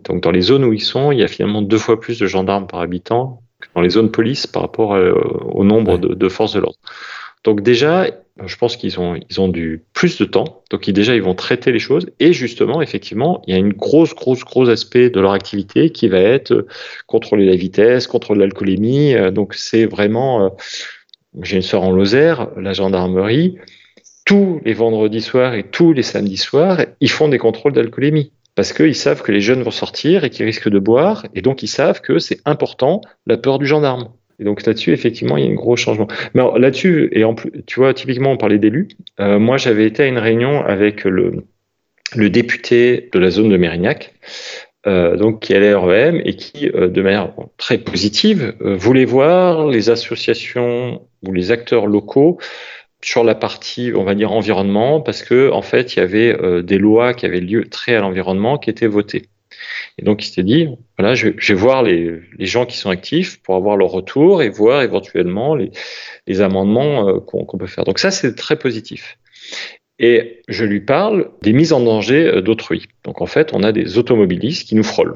donc 0.03 0.21
dans 0.21 0.31
les 0.31 0.41
zones 0.41 0.65
où 0.65 0.73
ils 0.73 0.81
sont, 0.81 1.11
il 1.11 1.19
y 1.19 1.23
a 1.23 1.27
finalement 1.27 1.61
deux 1.61 1.77
fois 1.77 1.99
plus 1.99 2.19
de 2.19 2.27
gendarmes 2.27 2.67
par 2.67 2.81
habitant 2.81 3.41
dans 3.73 3.81
les 3.81 3.89
zones 3.89 4.11
police 4.11 4.45
par 4.45 4.61
rapport 4.61 4.91
au 4.91 5.63
nombre 5.63 5.97
de, 5.97 6.13
de 6.13 6.29
forces 6.29 6.53
de 6.53 6.59
l'ordre. 6.59 6.77
Donc 7.45 7.61
déjà, 7.61 8.07
je 8.43 8.55
pense 8.57 8.75
qu'ils 8.75 8.99
ont, 8.99 9.17
ils 9.29 9.39
ont 9.39 9.47
du 9.47 9.83
plus 9.93 10.17
de 10.17 10.25
temps. 10.25 10.63
Donc 10.71 10.87
ils, 10.87 10.93
déjà, 10.93 11.15
ils 11.15 11.21
vont 11.21 11.35
traiter 11.35 11.71
les 11.71 11.79
choses. 11.79 12.07
Et 12.19 12.33
justement, 12.33 12.81
effectivement, 12.81 13.41
il 13.47 13.53
y 13.53 13.55
a 13.55 13.59
une 13.59 13.71
grosse, 13.71 14.13
grosse, 14.13 14.43
gros 14.43 14.69
aspect 14.69 15.09
de 15.09 15.19
leur 15.21 15.31
activité 15.31 15.91
qui 15.91 16.07
va 16.07 16.19
être 16.19 16.51
euh, 16.51 16.67
contrôler 17.07 17.45
la 17.45 17.55
vitesse, 17.55 18.07
contrôler 18.07 18.41
l'alcoolémie. 18.41 19.13
Euh, 19.13 19.31
donc 19.31 19.53
c'est 19.53 19.85
vraiment, 19.85 20.45
euh, 20.45 20.49
j'ai 21.43 21.55
une 21.55 21.61
soeur 21.61 21.83
en 21.83 21.91
Lozère, 21.91 22.49
la 22.57 22.73
gendarmerie. 22.73 23.57
Tous 24.25 24.59
les 24.65 24.73
vendredis 24.73 25.21
soirs 25.21 25.53
et 25.53 25.63
tous 25.63 25.93
les 25.93 26.03
samedis 26.03 26.37
soirs, 26.37 26.81
ils 26.99 27.11
font 27.11 27.27
des 27.27 27.37
contrôles 27.37 27.73
d'alcoolémie 27.73 28.31
parce 28.55 28.73
qu'ils 28.73 28.95
savent 28.95 29.21
que 29.21 29.31
les 29.31 29.41
jeunes 29.41 29.61
vont 29.61 29.71
sortir 29.71 30.23
et 30.23 30.29
qu'ils 30.29 30.45
risquent 30.45 30.69
de 30.69 30.79
boire, 30.79 31.25
et 31.35 31.41
donc 31.41 31.61
ils 31.61 31.67
savent 31.67 32.01
que 32.01 32.19
c'est 32.19 32.39
important 32.45 33.01
la 33.27 33.37
peur 33.37 33.59
du 33.59 33.67
gendarme. 33.67 34.09
Et 34.39 34.43
donc 34.43 34.65
là-dessus, 34.65 34.91
effectivement, 34.91 35.37
il 35.37 35.45
y 35.45 35.47
a 35.47 35.51
un 35.51 35.55
gros 35.55 35.75
changement. 35.75 36.07
Mais 36.33 36.41
là-dessus, 36.57 37.09
et 37.11 37.23
en 37.23 37.35
plus, 37.35 37.51
tu 37.67 37.79
vois, 37.79 37.93
typiquement, 37.93 38.31
on 38.31 38.37
parlait 38.37 38.57
d'élus. 38.57 38.89
Euh, 39.19 39.39
moi, 39.39 39.57
j'avais 39.57 39.85
été 39.85 40.03
à 40.03 40.07
une 40.07 40.17
réunion 40.17 40.61
avec 40.61 41.03
le, 41.05 41.43
député 42.15 43.09
de 43.13 43.19
la 43.19 43.29
zone 43.29 43.49
de 43.49 43.57
Mérignac, 43.57 44.13
euh, 44.87 45.15
donc 45.15 45.41
qui 45.41 45.53
est 45.53 45.57
à 45.57 45.59
l'REM 45.59 46.21
et 46.23 46.35
qui, 46.35 46.69
euh, 46.69 46.87
de 46.87 47.01
manière 47.01 47.33
très 47.57 47.77
positive, 47.77 48.55
voulait 48.59 49.05
voir 49.05 49.67
les 49.67 49.89
associations 49.89 51.01
ou 51.25 51.33
les 51.33 51.51
acteurs 51.51 51.87
locaux 51.87 52.39
sur 53.05 53.23
la 53.23 53.35
partie, 53.35 53.91
on 53.95 54.03
va 54.03 54.15
dire, 54.15 54.31
environnement, 54.31 54.99
parce 54.99 55.21
que 55.21 55.51
en 55.51 55.61
fait, 55.61 55.95
il 55.95 55.99
y 55.99 56.01
avait 56.01 56.35
euh, 56.41 56.63
des 56.63 56.79
lois 56.79 57.13
qui 57.13 57.27
avaient 57.27 57.39
lieu 57.39 57.65
très 57.65 57.93
à 57.95 58.01
l'environnement 58.01 58.57
qui 58.57 58.71
étaient 58.71 58.87
votées. 58.87 59.27
Et 59.99 60.03
donc, 60.03 60.23
il 60.23 60.27
s'était 60.27 60.43
dit, 60.43 60.67
voilà, 60.97 61.13
je, 61.13 61.29
vais 61.29 61.53
voir 61.53 61.83
les, 61.83 62.19
gens 62.39 62.65
qui 62.65 62.77
sont 62.77 62.89
actifs 62.89 63.41
pour 63.43 63.55
avoir 63.55 63.77
leur 63.77 63.89
retour 63.89 64.41
et 64.41 64.49
voir 64.49 64.81
éventuellement 64.81 65.55
les, 65.55 66.41
amendements 66.41 67.07
euh, 67.07 67.19
qu'on 67.19 67.45
peut 67.57 67.67
faire. 67.67 67.83
Donc 67.83 67.99
ça, 67.99 68.09
c'est 68.09 68.33
très 68.33 68.57
positif. 68.57 69.19
Et 69.99 70.41
je 70.47 70.65
lui 70.65 70.81
parle 70.81 71.29
des 71.43 71.53
mises 71.53 71.73
en 71.73 71.81
danger 71.81 72.25
euh, 72.25 72.41
d'autrui. 72.41 72.87
Donc 73.03 73.21
en 73.21 73.27
fait, 73.27 73.53
on 73.53 73.61
a 73.61 73.71
des 73.71 73.99
automobilistes 73.99 74.67
qui 74.67 74.73
nous 74.73 74.83
frôlent. 74.83 75.15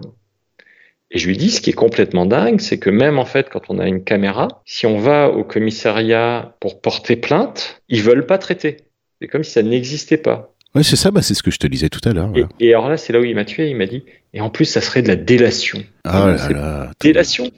Et 1.11 1.17
je 1.17 1.27
lui 1.27 1.37
dis, 1.37 1.49
ce 1.49 1.59
qui 1.59 1.71
est 1.71 1.73
complètement 1.73 2.25
dingue, 2.25 2.59
c'est 2.59 2.77
que 2.77 2.89
même 2.89 3.17
en 3.17 3.25
fait, 3.25 3.49
quand 3.49 3.63
on 3.69 3.79
a 3.79 3.87
une 3.87 4.03
caméra, 4.03 4.47
si 4.65 4.85
on 4.85 4.99
va 4.99 5.29
au 5.29 5.43
commissariat 5.43 6.55
pour 6.59 6.81
porter 6.81 7.15
plainte, 7.15 7.81
ils 7.89 8.03
veulent 8.03 8.27
pas 8.27 8.37
traiter. 8.37 8.77
C'est 9.21 9.27
comme 9.27 9.43
si 9.43 9.51
ça 9.51 9.63
n'existait 9.63 10.17
pas. 10.17 10.53
Ouais, 10.75 10.83
c'est 10.83 10.95
ça, 10.95 11.09
bah, 11.09 11.23
c'est 11.23 11.33
ce 11.33 11.41
que 11.41 11.49
je 11.49 11.57
te 11.57 11.65
disais 11.65 11.89
tout 11.89 12.07
à 12.07 12.13
l'heure. 12.13 12.31
Et, 12.59 12.73
alors 12.73 12.89
là, 12.89 12.97
c'est 12.97 13.11
là 13.11 13.19
où 13.19 13.23
il 13.23 13.33
m'a 13.33 13.45
tué. 13.45 13.69
Il 13.69 13.75
m'a 13.75 13.87
dit, 13.87 14.03
et 14.33 14.41
en 14.41 14.51
plus, 14.51 14.65
ça 14.65 14.81
serait 14.81 15.01
de 15.01 15.07
la 15.07 15.15
délation. 15.15 15.83
Ah 16.03 16.27
là 16.27 16.49
là. 16.49 16.91
Délation. 16.99 17.49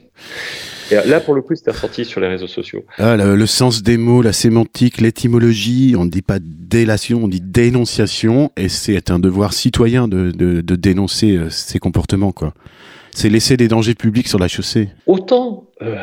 Et 0.90 0.94
là, 0.94 1.20
pour 1.20 1.34
le 1.34 1.42
coup, 1.42 1.54
c'était 1.54 1.72
ressorti 1.72 2.06
sur 2.06 2.20
les 2.20 2.28
réseaux 2.28 2.46
sociaux. 2.46 2.84
Ah, 2.96 3.16
le, 3.16 3.46
sens 3.46 3.82
des 3.82 3.98
mots, 3.98 4.22
la 4.22 4.32
sémantique, 4.32 5.00
l'étymologie, 5.00 5.94
on 5.96 6.06
ne 6.06 6.10
dit 6.10 6.22
pas 6.22 6.38
délation, 6.40 7.24
on 7.24 7.28
dit 7.28 7.42
dénonciation, 7.42 8.50
et 8.56 8.70
c'est 8.70 9.10
un 9.10 9.18
devoir 9.18 9.52
citoyen 9.52 10.08
de, 10.08 10.30
de, 10.30 10.62
de 10.62 10.76
dénoncer 10.76 11.36
euh, 11.36 11.50
ces 11.50 11.78
comportements, 11.78 12.32
quoi. 12.32 12.54
C'est 13.14 13.28
laisser 13.28 13.56
des 13.56 13.68
dangers 13.68 13.94
publics 13.94 14.28
sur 14.28 14.38
la 14.38 14.48
chaussée. 14.48 14.88
Autant 15.06 15.68
euh, 15.82 15.96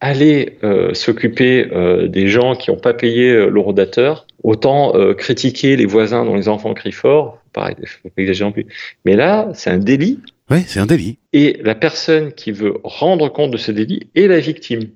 aller 0.00 0.58
euh, 0.64 0.92
s'occuper 0.92 1.68
euh, 1.72 2.08
des 2.08 2.28
gens 2.28 2.56
qui 2.56 2.70
n'ont 2.70 2.78
pas 2.78 2.94
payé 2.94 3.32
le 3.32 3.60
rodateur, 3.60 4.26
autant 4.42 4.92
critiquer 5.14 5.76
les 5.76 5.86
voisins 5.86 6.24
dont 6.24 6.34
les 6.34 6.48
enfants 6.48 6.74
crient 6.74 6.92
fort, 6.92 7.38
pareil, 7.52 7.76
pas 7.76 8.10
exagérer 8.16 8.52
plus. 8.52 8.66
Mais 9.04 9.16
là, 9.16 9.50
c'est 9.54 9.70
un 9.70 9.78
délit. 9.78 10.20
Oui, 10.50 10.64
c'est 10.66 10.80
un 10.80 10.86
délit. 10.86 11.18
Et 11.32 11.58
la 11.62 11.74
personne 11.74 12.32
qui 12.32 12.52
veut 12.52 12.74
rendre 12.82 13.28
compte 13.28 13.50
de 13.50 13.56
ce 13.56 13.72
délit 13.72 14.08
est 14.14 14.26
la 14.26 14.40
victime. 14.40 14.90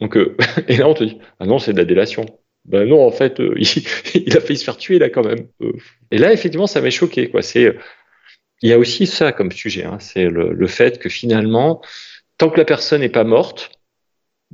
Donc, 0.00 0.16
et 0.68 0.76
là, 0.76 0.88
on 0.88 0.94
te 0.94 1.04
dit, 1.04 1.18
ah 1.40 1.46
non, 1.46 1.58
c'est 1.58 1.72
de 1.72 1.78
la 1.78 1.84
délation. 1.84 2.26
Ben 2.64 2.88
non, 2.88 3.06
en 3.06 3.12
fait, 3.12 3.40
il, 3.56 4.36
a 4.36 4.40
failli 4.40 4.58
se 4.58 4.64
faire 4.64 4.76
tuer 4.76 4.98
là 4.98 5.08
quand 5.08 5.24
même. 5.24 5.46
Et 6.10 6.18
là, 6.18 6.32
effectivement, 6.32 6.66
ça 6.66 6.80
m'a 6.80 6.90
choqué. 6.90 7.28
Quoi. 7.28 7.42
C'est, 7.42 7.76
il 8.62 8.70
y 8.70 8.72
a 8.72 8.78
aussi 8.78 9.06
ça 9.06 9.32
comme 9.32 9.52
sujet. 9.52 9.84
Hein. 9.84 9.98
C'est 10.00 10.28
le, 10.28 10.52
le, 10.52 10.66
fait 10.66 10.98
que 10.98 11.08
finalement, 11.08 11.82
tant 12.38 12.50
que 12.50 12.58
la 12.58 12.64
personne 12.64 13.00
n'est 13.00 13.08
pas 13.08 13.24
morte, 13.24 13.70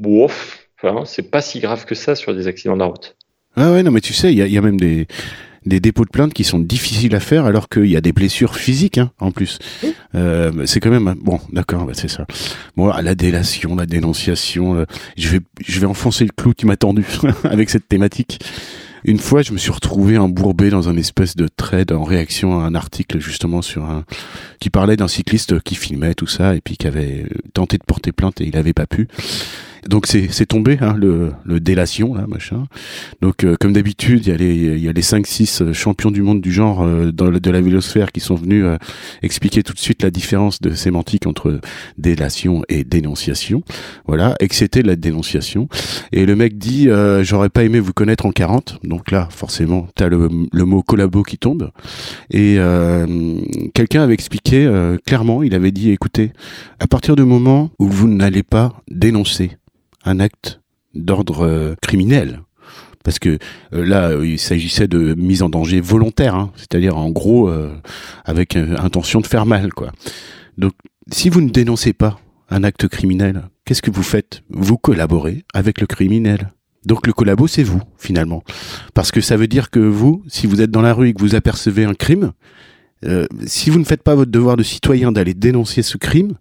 enfin, 0.04 1.04
c'est 1.04 1.30
pas 1.30 1.40
si 1.40 1.60
grave 1.60 1.84
que 1.84 1.94
ça 1.94 2.14
sur 2.14 2.34
des 2.34 2.46
accidents 2.46 2.74
de 2.74 2.80
la 2.80 2.86
route. 2.86 3.16
Ah 3.56 3.72
ouais, 3.72 3.82
non, 3.82 3.90
mais 3.90 4.00
tu 4.00 4.12
sais, 4.12 4.32
il 4.32 4.38
y 4.38 4.42
a, 4.42 4.46
y 4.46 4.56
a, 4.56 4.62
même 4.62 4.80
des, 4.80 5.06
des 5.66 5.80
dépôts 5.80 6.04
de 6.04 6.10
plainte 6.10 6.32
qui 6.32 6.44
sont 6.44 6.58
difficiles 6.58 7.14
à 7.14 7.20
faire 7.20 7.44
alors 7.44 7.68
qu'il 7.68 7.86
y 7.86 7.96
a 7.96 8.00
des 8.00 8.12
blessures 8.12 8.56
physiques 8.56 8.98
hein, 8.98 9.10
en 9.20 9.30
plus. 9.30 9.58
Euh, 10.14 10.66
c'est 10.66 10.80
quand 10.80 10.90
même 10.90 11.14
bon, 11.20 11.38
d'accord, 11.52 11.84
bah, 11.84 11.92
c'est 11.94 12.08
ça. 12.08 12.26
Bon, 12.76 12.88
la 12.88 13.14
délation, 13.14 13.76
la 13.76 13.86
dénonciation, 13.86 14.76
euh, 14.76 14.84
je 15.16 15.28
vais 15.28 15.40
je 15.64 15.80
vais 15.80 15.86
enfoncer 15.86 16.24
le 16.24 16.30
clou 16.34 16.52
qui 16.54 16.66
m'a 16.66 16.76
tendu 16.76 17.04
avec 17.44 17.70
cette 17.70 17.88
thématique. 17.88 18.40
Une 19.04 19.18
fois, 19.18 19.42
je 19.42 19.52
me 19.52 19.58
suis 19.58 19.72
retrouvé 19.72 20.16
embourbé 20.16 20.70
dans 20.70 20.88
un 20.88 20.96
espèce 20.96 21.34
de 21.34 21.48
trade 21.48 21.92
en 21.92 22.04
réaction 22.04 22.60
à 22.60 22.64
un 22.64 22.74
article 22.74 23.18
justement 23.18 23.60
sur 23.60 23.84
un 23.84 24.04
qui 24.60 24.70
parlait 24.70 24.96
d'un 24.96 25.08
cycliste 25.08 25.60
qui 25.60 25.74
filmait 25.74 26.14
tout 26.14 26.28
ça 26.28 26.54
et 26.54 26.60
puis 26.60 26.76
qui 26.76 26.86
avait 26.86 27.26
tenté 27.52 27.78
de 27.78 27.84
porter 27.84 28.12
plainte 28.12 28.40
et 28.40 28.46
il 28.46 28.56
avait 28.56 28.72
pas 28.72 28.86
pu. 28.86 29.08
Donc 29.88 30.06
c'est 30.06 30.46
tombé 30.46 30.78
hein, 30.80 30.94
le, 30.96 31.32
le 31.44 31.60
délation 31.60 32.14
là 32.14 32.26
machin. 32.28 32.66
Donc 33.20 33.44
euh, 33.44 33.56
comme 33.58 33.72
d'habitude 33.72 34.26
il 34.26 34.30
y 34.30 34.32
a 34.32 34.36
les 34.36 34.78
y 34.78 34.88
a 34.88 34.92
les 34.92 35.02
cinq 35.02 35.26
six 35.26 35.62
champions 35.72 36.10
du 36.10 36.22
monde 36.22 36.40
du 36.40 36.52
genre 36.52 36.82
euh, 36.82 37.10
dans 37.10 37.30
de 37.30 37.50
la 37.50 37.60
vélosphère 37.60 38.12
qui 38.12 38.20
sont 38.20 38.36
venus 38.36 38.64
euh, 38.64 38.76
expliquer 39.22 39.62
tout 39.62 39.72
de 39.72 39.78
suite 39.78 40.02
la 40.02 40.10
différence 40.10 40.60
de 40.60 40.72
sémantique 40.72 41.26
entre 41.26 41.60
délation 41.98 42.62
et 42.68 42.84
dénonciation. 42.84 43.62
Voilà 44.06 44.36
et 44.40 44.48
que 44.48 44.54
c'était 44.54 44.82
la 44.82 44.94
dénonciation. 44.94 45.68
Et 46.12 46.26
le 46.26 46.36
mec 46.36 46.58
dit 46.58 46.88
j'aurais 47.22 47.50
pas 47.50 47.64
aimé 47.64 47.80
vous 47.80 47.92
connaître 47.92 48.26
en 48.26 48.32
40. 48.32 48.78
Donc 48.84 49.10
là 49.10 49.28
forcément 49.30 49.88
t'as 49.94 50.08
le, 50.08 50.28
le 50.52 50.64
mot 50.64 50.82
collabo 50.82 51.22
qui 51.22 51.38
tombe. 51.38 51.70
Et 52.30 52.58
quelqu'un 53.74 54.02
avait 54.02 54.14
expliqué 54.14 54.70
clairement 55.06 55.42
il 55.42 55.54
avait 55.54 55.72
dit 55.72 55.90
écoutez 55.90 56.32
à 56.78 56.86
partir 56.86 57.16
du 57.16 57.24
moment 57.24 57.70
où 57.78 57.88
vous 57.88 58.08
n'allez 58.08 58.42
pas 58.42 58.82
dénoncer 58.90 59.52
un 60.04 60.20
acte 60.20 60.60
d'ordre 60.94 61.46
euh, 61.46 61.74
criminel. 61.80 62.40
Parce 63.04 63.18
que 63.18 63.38
euh, 63.74 63.84
là, 63.84 64.12
il 64.22 64.38
s'agissait 64.38 64.86
de 64.86 65.14
mise 65.14 65.42
en 65.42 65.48
danger 65.48 65.80
volontaire, 65.80 66.34
hein, 66.34 66.52
c'est-à-dire 66.56 66.96
en 66.96 67.10
gros 67.10 67.48
euh, 67.48 67.74
avec 68.24 68.56
intention 68.56 69.20
de 69.20 69.26
faire 69.26 69.46
mal, 69.46 69.72
quoi. 69.72 69.92
Donc, 70.58 70.72
si 71.10 71.28
vous 71.28 71.40
ne 71.40 71.50
dénoncez 71.50 71.92
pas 71.92 72.20
un 72.48 72.62
acte 72.62 72.86
criminel, 72.86 73.42
qu'est-ce 73.64 73.82
que 73.82 73.90
vous 73.90 74.02
faites? 74.02 74.42
Vous 74.50 74.76
collaborez 74.76 75.44
avec 75.52 75.80
le 75.80 75.86
criminel. 75.86 76.52
Donc 76.84 77.06
le 77.06 77.12
collabo, 77.12 77.46
c'est 77.46 77.62
vous, 77.62 77.80
finalement. 77.96 78.42
Parce 78.92 79.10
que 79.10 79.20
ça 79.20 79.36
veut 79.36 79.46
dire 79.46 79.70
que 79.70 79.78
vous, 79.78 80.22
si 80.26 80.46
vous 80.46 80.60
êtes 80.60 80.70
dans 80.70 80.82
la 80.82 80.92
rue 80.92 81.08
et 81.08 81.14
que 81.14 81.20
vous 81.20 81.34
apercevez 81.34 81.84
un 81.84 81.94
crime, 81.94 82.32
si 83.46 83.70
vous 83.70 83.78
ne 83.78 83.84
faites 83.84 84.02
pas 84.02 84.16
votre 84.16 84.30
devoir 84.30 84.56
de 84.56 84.62
citoyen 84.64 85.12
d'aller 85.12 85.34
dénoncer 85.34 85.82
ce 85.82 85.96
crime, 85.96 86.34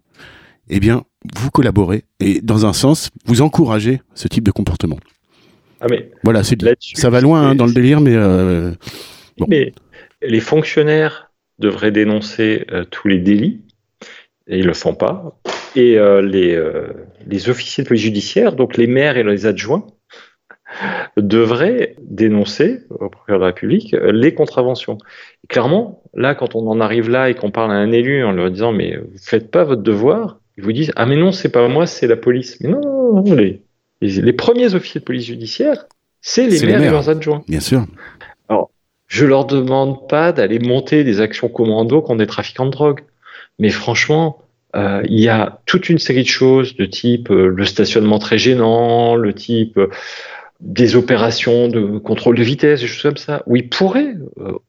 eh 0.72 0.80
bien, 0.80 1.04
vous 1.36 1.52
collaborez 1.52 2.06
et 2.20 2.42
dans 2.42 2.66
un 2.66 2.74
sens, 2.74 3.12
vous 3.26 3.42
encouragez 3.42 4.02
ce 4.16 4.28
type 4.28 4.44
de 4.44 4.52
comportement. 4.52 4.98
Ah 5.82 5.88
mais 5.90 6.12
voilà, 6.24 6.42
ça 6.44 7.10
va 7.10 7.22
loin 7.22 7.42
hein, 7.42 7.56
dans 7.56 7.66
le 7.66 7.74
délire, 7.74 8.02
mais 8.02 8.16
euh, 8.16 8.72
mais 9.48 9.74
les 10.22 10.40
fonctionnaires 10.40 11.32
devraient 11.60 11.92
dénoncer 11.92 12.66
euh, 12.72 12.86
tous 12.90 13.08
les 13.08 13.18
délits 13.18 13.62
et 14.48 14.60
ils 14.60 14.66
le 14.66 14.74
font 14.74 14.94
pas. 14.94 15.40
Et 15.76 15.98
euh, 15.98 16.22
les 16.22 16.60
les 17.28 17.50
officiers 17.50 17.84
de 17.84 17.88
police 17.88 18.04
judiciaire, 18.04 18.56
donc 18.56 18.78
les 18.78 18.88
maires 18.88 19.18
et 19.18 19.24
les 19.24 19.46
adjoints, 19.46 19.88
devraient 21.18 21.96
dénoncer 22.00 22.82
au 22.92 23.10
procureur 23.10 23.40
de 23.40 23.46
la 23.46 23.48
République 23.48 23.96
les 24.14 24.34
contraventions. 24.34 25.00
clairement, 25.50 26.04
là, 26.14 26.36
quand 26.36 26.56
on 26.56 26.68
en 26.68 26.80
arrive 26.80 27.10
là 27.10 27.30
et 27.30 27.34
qu'on 27.34 27.52
parle 27.52 27.72
à 27.72 27.76
un 27.76 27.92
élu 27.92 28.24
en 28.24 28.32
leur 28.32 28.52
disant 28.52 28.72
mais 28.72 28.98
vous 28.98 29.18
faites 29.18 29.50
pas 29.50 29.64
votre 29.64 29.82
devoir, 29.82 30.41
ils 30.58 30.64
vous 30.64 30.72
disent 30.72 30.92
Ah, 30.96 31.06
mais 31.06 31.16
non, 31.16 31.32
c'est 31.32 31.50
pas 31.50 31.68
moi, 31.68 31.88
c'est 31.88 32.08
la 32.08 32.18
police. 32.18 32.58
Mais 32.62 32.70
non, 32.70 33.24
les, 33.24 33.62
les, 34.02 34.34
premiers 34.34 34.74
officiers 34.76 35.00
de 35.00 35.06
police 35.06 35.26
judiciaire, 35.26 35.86
c'est 36.22 36.48
les, 36.48 36.66
maires 36.66 36.84
et 36.84 36.90
leurs 36.90 37.10
adjoints. 37.10 37.44
Bien 37.48 37.60
sûr. 37.60 37.86
Alors, 38.50 38.72
je 39.08 39.26
leur 39.26 39.46
demande 39.46 40.08
pas 40.08 40.32
d'aller 40.32 40.60
monter 40.60 41.04
des 41.04 41.22
actions 41.22 41.50
commando 41.50 42.02
contre 42.02 42.20
des 42.20 42.28
trafiquants 42.28 42.66
de 42.66 42.72
drogue. 42.72 43.02
Mais 43.60 43.70
franchement, 43.70 44.40
euh, 44.76 45.02
il 45.08 45.20
y 45.20 45.30
a 45.30 45.60
toute 45.66 45.90
une 45.90 46.00
série 46.00 46.24
de 46.24 46.28
choses 46.28 46.76
de 46.76 46.86
type 46.86 47.30
euh, 47.30 47.48
le 47.48 47.66
stationnement 47.66 48.20
très 48.20 48.38
gênant, 48.38 49.16
le 49.16 49.34
type 49.34 49.78
euh, 49.78 49.90
des 50.62 50.96
opérations 50.96 51.68
de 51.68 51.98
contrôle 51.98 52.38
de 52.38 52.44
vitesse, 52.44 52.82
des 52.82 52.88
choses 52.88 53.02
comme 53.02 53.18
ça, 53.18 53.44
où 53.48 53.56
ils 53.56 53.68
pourraient 53.68 54.14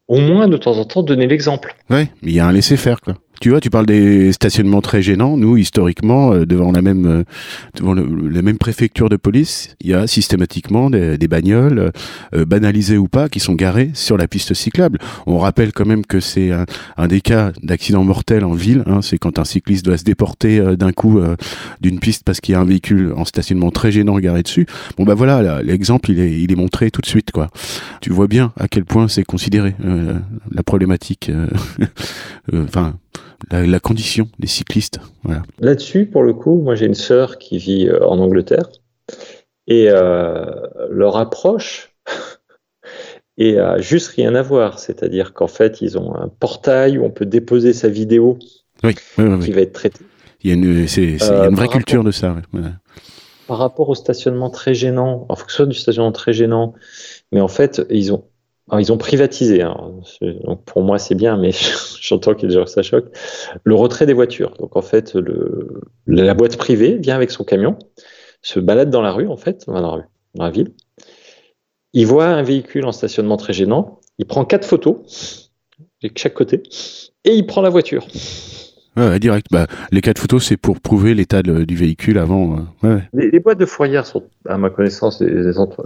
au 0.09 0.19
moins 0.19 0.49
de 0.49 0.57
temps 0.57 0.79
en 0.79 0.87
temps 0.87 1.03
donner 1.03 1.27
l'exemple. 1.27 1.77
Oui, 1.91 2.09
il 2.23 2.33
y 2.33 2.41
a 2.41 2.47
un 2.47 2.53
laisser-faire, 2.53 3.01
quoi 3.03 3.15
Tu 3.43 3.51
vois, 3.51 3.61
tu 3.61 3.71
parles 3.71 3.87
des 3.87 4.31
stationnements 4.31 4.83
très 4.83 5.03
gênants. 5.03 5.37
Nous, 5.37 5.57
historiquement, 5.57 6.33
euh, 6.33 6.47
devant 6.47 6.71
la 6.71 6.81
même 6.81 7.07
euh, 7.07 7.25
devant 7.75 7.93
la 7.93 8.41
même 8.41 8.57
préfecture 8.57 9.09
de 9.09 9.17
police, 9.17 9.75
il 9.81 9.91
y 9.91 9.95
a 9.95 10.07
systématiquement 10.07 10.91
des, 10.91 11.19
des 11.19 11.27
bagnoles, 11.27 11.91
euh, 12.37 12.45
banalisées 12.45 12.99
ou 12.99 13.09
pas, 13.09 13.29
qui 13.29 13.41
sont 13.41 13.55
garées 13.55 13.91
sur 13.95 14.17
la 14.17 14.29
piste 14.29 14.55
cyclable. 14.55 15.01
On 15.27 15.39
rappelle 15.39 15.73
quand 15.73 15.85
même 15.85 16.07
que 16.07 16.21
c'est 16.21 16.53
un, 16.53 16.67
un, 16.97 17.09
des 17.09 17.21
cas 17.21 17.51
d'accident 17.65 18.05
mortel 18.05 18.45
en 18.45 18.53
ville. 18.53 18.85
Hein, 18.87 19.03
c'est 19.03 19.19
quand 19.19 19.41
un 19.41 19.45
cycliste 19.45 19.85
doit 19.85 19.99
se 19.99 20.05
déporter 20.05 20.61
d'un 20.77 20.93
coup 20.93 21.21
d'une 21.81 21.99
piste 21.99 22.23
parce 22.23 22.41
qu'il 22.41 22.53
y 22.53 22.55
a 22.55 22.61
un 22.61 22.65
véhicule 22.65 23.13
en 23.17 23.25
stationnement 23.25 23.73
très 23.73 23.91
gênant 23.91 24.21
garé 24.21 24.45
dessus. 24.45 24.67
Bon 24.97 25.03
bah 25.03 25.15
voilà, 25.15 25.65
l'exemple 25.65 26.13
il 26.13 26.21
est 26.21 26.41
il 26.41 26.53
est 26.53 26.57
montré 26.57 26.93
tout 26.93 27.01
de 27.01 27.07
suite 27.07 27.33
quoi. 27.33 27.49
Tu 28.01 28.13
vois 28.13 28.29
bien 28.29 28.53
à 28.57 28.69
quel 28.69 28.85
point 28.85 29.09
c'est 29.09 29.25
considéré 29.25 29.75
la 30.53 30.63
problématique. 30.63 31.33
Enfin 32.53 32.95
la, 33.51 33.81
condition 33.81 34.29
des 34.39 34.47
cyclistes. 34.47 34.99
Voilà. 35.25 35.43
Là-dessus, 35.59 36.07
pour 36.07 36.23
le 36.23 36.33
coup, 36.35 36.61
moi 36.61 36.75
j'ai 36.75 36.87
une 36.87 36.95
sœur 36.95 37.39
qui 37.39 37.59
vit 37.59 37.89
euh, 37.89 38.07
en 38.07 38.19
Angleterre 38.19 38.71
et 39.67 39.87
euh, 39.89 40.45
leur 40.91 41.17
approche 41.17 41.95
et 43.39 43.59
a 43.59 43.81
juste 43.81 44.09
rien 44.09 44.35
à 44.35 44.43
voir. 44.43 44.79
C'est-à-dire 44.79 45.33
qu'en 45.33 45.49
fait, 45.49 45.81
ils 45.81 45.99
ont 45.99 46.15
un 46.15 46.29
portail 46.29 46.99
où 46.99 47.05
on 47.05 47.11
peut 47.11 47.27
déposer 47.27 47.73
sa 47.73 47.89
vidéo 47.89 48.39
qui 48.83 49.53
va 49.53 49.61
être 49.61 49.73
traitée. 49.73 50.05
Il 50.43 50.49
y 50.49 50.53
a 50.53 50.55
une, 50.55 50.85
euh, 50.85 51.51
vraie 51.51 51.69
culture 51.69 52.03
de 52.03 52.11
ça. 52.11 52.37
Par 53.47 53.59
rapport 53.59 53.89
au 53.89 53.95
stationnement 53.95 54.51
très 54.51 54.75
gênant, 54.75 55.27
en 55.29 55.37
fonction 55.37 55.67
du 55.67 55.75
stationnement 55.75 56.11
très 56.11 56.33
gênant, 56.33 56.75
mais 57.31 57.41
en 57.41 57.49
fait, 57.49 57.83
ils 57.91 58.13
ont 58.13 58.25
ils 58.79 58.93
ont 58.93 58.99
privatisé, 58.99 59.63
hein. 59.63 59.77
pour 60.67 60.83
moi 60.83 60.99
c'est 60.99 61.15
bien, 61.15 61.37
mais 61.37 61.51
j'entends 62.01 62.35
qu'il 62.35 62.51
y 62.51 62.69
ça 62.69 62.83
choque. 62.83 63.07
Le 63.65 63.75
retrait 63.75 64.07
des 64.07 64.13
voitures. 64.13 64.55
Donc 64.59 64.77
en 64.77 64.83
fait, 64.83 65.17
la 66.07 66.35
boîte 66.35 66.57
privée 66.57 66.97
vient 66.99 67.17
avec 67.17 67.31
son 67.31 67.45
camion, 67.45 67.79
se 68.41 68.61
balade 68.61 68.91
dans 68.91 69.03
la 69.03 69.13
rue 69.13 69.29
en 69.29 69.37
fait, 69.37 69.65
dans 69.67 69.75
la 69.97 70.07
dans 70.35 70.45
la 70.45 70.51
ville. 70.51 70.73
Il 71.93 72.07
voit 72.07 72.27
un 72.27 72.43
véhicule 72.43 72.87
en 72.87 72.93
stationnement 72.93 73.37
très 73.37 73.53
gênant, 73.53 74.01
il 74.19 74.27
prend 74.27 74.45
quatre 74.45 74.67
photos 74.67 75.51
de 76.03 76.11
chaque 76.17 76.35
côté 76.35 76.63
et 77.25 77.35
il 77.35 77.47
prend 77.47 77.61
la 77.61 77.71
voiture. 77.71 78.07
Ouais, 78.97 79.19
direct. 79.19 79.47
Bah, 79.51 79.67
les 79.91 80.01
quatre 80.01 80.19
photos, 80.19 80.45
c'est 80.45 80.57
pour 80.57 80.81
prouver 80.81 81.15
l'état 81.15 81.43
du 81.43 81.77
véhicule 81.77 82.19
avant. 82.19 82.67
Euh, 82.85 82.99
les, 83.15 83.41
boîtes 83.41 83.59
de 83.59 83.67
fourrière 83.67 84.07
sont, 84.07 84.25
à 84.47 84.59
ma 84.59 84.71
connaissance, 84.71 85.23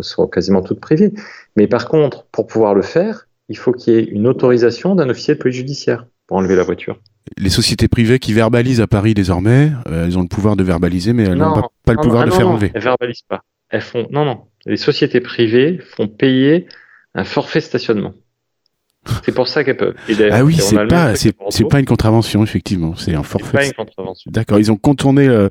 sont 0.00 0.26
quasiment 0.26 0.62
toutes 0.62 0.80
privées. 0.80 1.12
Mais 1.56 1.66
par 1.66 1.86
contre, 1.88 2.24
pour 2.32 2.46
pouvoir 2.46 2.74
le 2.74 2.82
faire, 2.82 3.28
il 3.48 3.56
faut 3.56 3.72
qu'il 3.72 3.94
y 3.94 3.96
ait 3.96 4.04
une 4.04 4.26
autorisation 4.26 4.94
d'un 4.94 5.08
officier 5.08 5.34
de 5.34 5.38
police 5.38 5.56
judiciaire 5.56 6.06
pour 6.26 6.36
enlever 6.38 6.56
la 6.56 6.64
voiture. 6.64 6.98
Les 7.38 7.50
sociétés 7.50 7.88
privées 7.88 8.18
qui 8.18 8.32
verbalisent 8.32 8.80
à 8.80 8.86
Paris 8.86 9.14
désormais, 9.14 9.70
euh, 9.88 10.06
elles 10.06 10.18
ont 10.18 10.22
le 10.22 10.28
pouvoir 10.28 10.56
de 10.56 10.64
verbaliser, 10.64 11.12
mais 11.12 11.24
elles 11.24 11.38
n'ont 11.38 11.62
pas, 11.84 11.92
le 11.92 12.00
pouvoir 12.00 12.24
de 12.24 12.30
faire 12.30 12.48
enlever. 12.48 12.72
Elles 12.74 12.82
verbalisent 12.82 13.22
pas. 13.28 13.42
Elles 13.70 13.80
font 13.80 14.06
non 14.10 14.24
non. 14.24 14.42
Les 14.64 14.76
sociétés 14.76 15.20
privées 15.20 15.78
font 15.78 16.08
payer 16.08 16.66
un 17.14 17.24
forfait 17.24 17.60
stationnement. 17.60 18.14
C'est 19.24 19.34
pour 19.34 19.48
ça 19.48 19.64
qu'elles 19.64 19.76
peuvent. 19.76 19.94
Ah 20.30 20.44
oui, 20.44 20.54
c'est 20.54 20.86
pas, 20.86 21.14
c'est, 21.14 21.32
pas 21.68 21.78
une 21.78 21.86
contravention, 21.86 22.42
effectivement. 22.42 22.94
C'est 22.96 23.14
un 23.14 23.22
forfait. 23.22 23.52
pas 23.52 23.66
une 23.66 23.72
contravention. 23.72 24.30
D'accord, 24.32 24.58
ils 24.58 24.70
ont 24.70 24.76
contourné. 24.76 25.26
Euh... 25.26 25.48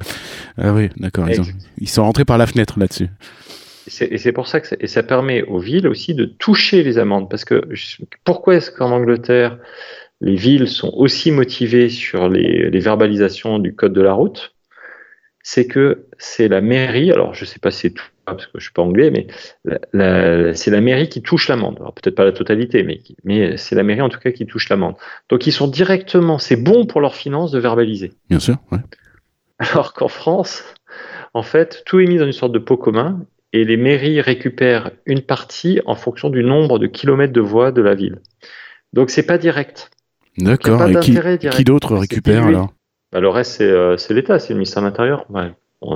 Ah 0.58 0.74
oui, 0.74 0.90
d'accord. 0.98 1.30
Ils, 1.30 1.42
ils, 1.80 1.90
sont 1.90 2.04
rentrés 2.04 2.26
par 2.26 2.38
la 2.38 2.48
fenêtre 2.48 2.80
là-dessus. 2.80 3.10
Et 4.02 4.18
c'est 4.18 4.32
pour 4.32 4.48
ça 4.48 4.60
que 4.62 4.68
ça, 4.68 4.76
et 4.80 4.88
ça 4.88 5.04
permet 5.04 5.44
aux 5.44 5.60
villes 5.60 5.88
aussi 5.88 6.16
de 6.16 6.26
toucher 6.26 6.84
les 6.84 6.98
amendes. 6.98 7.30
Parce 7.30 7.46
que 7.46 7.62
pourquoi 8.24 8.56
est-ce 8.56 8.72
qu'en 8.72 8.92
Angleterre, 8.92 9.60
les 10.22 10.36
villes 10.36 10.68
sont 10.68 10.92
aussi 10.96 11.32
motivées 11.32 11.90
sur 11.90 12.28
les, 12.30 12.70
les 12.70 12.80
verbalisations 12.80 13.60
du 13.60 13.76
code 13.76 13.94
de 13.94 14.02
la 14.02 14.14
route? 14.14 14.55
C'est 15.48 15.68
que 15.68 16.08
c'est 16.18 16.48
la 16.48 16.60
mairie, 16.60 17.12
alors 17.12 17.36
je 17.36 17.46
sais 17.46 17.60
pas 17.60 17.70
si 17.70 17.82
c'est 17.82 17.92
tout 17.92 18.08
parce 18.26 18.48
que 18.48 18.54
je 18.56 18.64
suis 18.64 18.74
pas 18.74 18.82
anglais, 18.82 19.12
mais 19.12 19.28
c'est 20.56 20.72
la 20.72 20.82
mairie 20.82 21.08
qui 21.08 21.22
touche 21.22 21.50
l'amende. 21.50 21.78
Alors 21.80 21.94
peut-être 21.94 22.16
pas 22.16 22.26
la 22.26 22.32
totalité, 22.32 22.82
mais, 22.82 23.00
mais 23.24 23.56
c'est 23.56 23.76
la 23.76 23.84
mairie 23.84 24.02
en 24.02 24.10
tout 24.10 24.18
cas 24.18 24.32
qui 24.32 24.48
touche 24.48 24.68
l'amende. 24.70 24.96
Donc 25.30 25.46
ils 25.46 25.52
sont 25.52 25.68
directement, 25.68 26.40
c'est 26.40 26.56
bon 26.56 26.88
pour 26.88 27.00
leurs 27.00 27.14
finances 27.14 27.52
de 27.52 27.60
verbaliser. 27.60 28.14
Bien 28.28 28.40
sûr. 28.40 28.58
Ouais. 28.72 28.80
Alors 29.60 29.94
qu'en 29.94 30.08
France, 30.08 30.64
en 31.36 31.44
fait, 31.44 31.84
tout 31.86 32.00
est 32.00 32.08
mis 32.08 32.18
dans 32.18 32.26
une 32.26 32.32
sorte 32.32 32.52
de 32.52 32.58
pot 32.58 32.78
commun 32.78 33.24
et 33.54 33.66
les 33.66 33.78
mairies 33.78 34.22
récupèrent 34.22 34.90
une 35.06 35.22
partie 35.22 35.80
en 35.86 35.94
fonction 35.94 36.32
du 36.32 36.44
nombre 36.44 36.80
de 36.80 36.88
kilomètres 36.88 37.34
de 37.34 37.42
voies 37.42 37.72
de 37.72 37.84
la 37.84 37.94
ville. 37.94 38.18
Donc 38.94 39.12
c'est 39.12 39.28
pas 39.28 39.38
direct. 39.38 39.92
D'accord. 40.40 40.90
Et 40.90 40.96
qui, 41.02 41.16
qui 41.52 41.64
d'autre 41.64 41.96
récupère 41.96 42.48
alors? 42.48 42.74
Bah, 43.16 43.22
Le 43.22 43.30
reste, 43.30 43.54
c'est 43.54 43.70
euh, 43.70 43.96
l'État, 44.10 44.40
c'est 44.40 44.50
le 44.50 44.58
ministère 44.58 44.84
de 44.84 44.88
l'Intérieur. 44.88 45.26
Ouais 45.30 45.52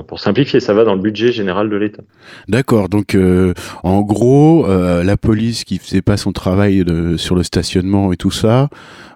pour 0.06 0.20
simplifier, 0.20 0.60
ça 0.60 0.74
va 0.74 0.84
dans 0.84 0.94
le 0.94 1.00
budget 1.00 1.32
général 1.32 1.68
de 1.68 1.76
l'État. 1.76 2.02
D'accord. 2.48 2.88
Donc, 2.88 3.14
euh, 3.14 3.54
en 3.82 4.02
gros, 4.02 4.66
euh, 4.66 5.02
la 5.02 5.16
police 5.16 5.64
qui 5.64 5.78
faisait 5.78 6.02
pas 6.02 6.16
son 6.16 6.32
travail 6.32 6.84
de, 6.84 7.16
sur 7.16 7.34
le 7.34 7.42
stationnement 7.42 8.12
et 8.12 8.16
tout 8.16 8.30
ça, 8.30 8.68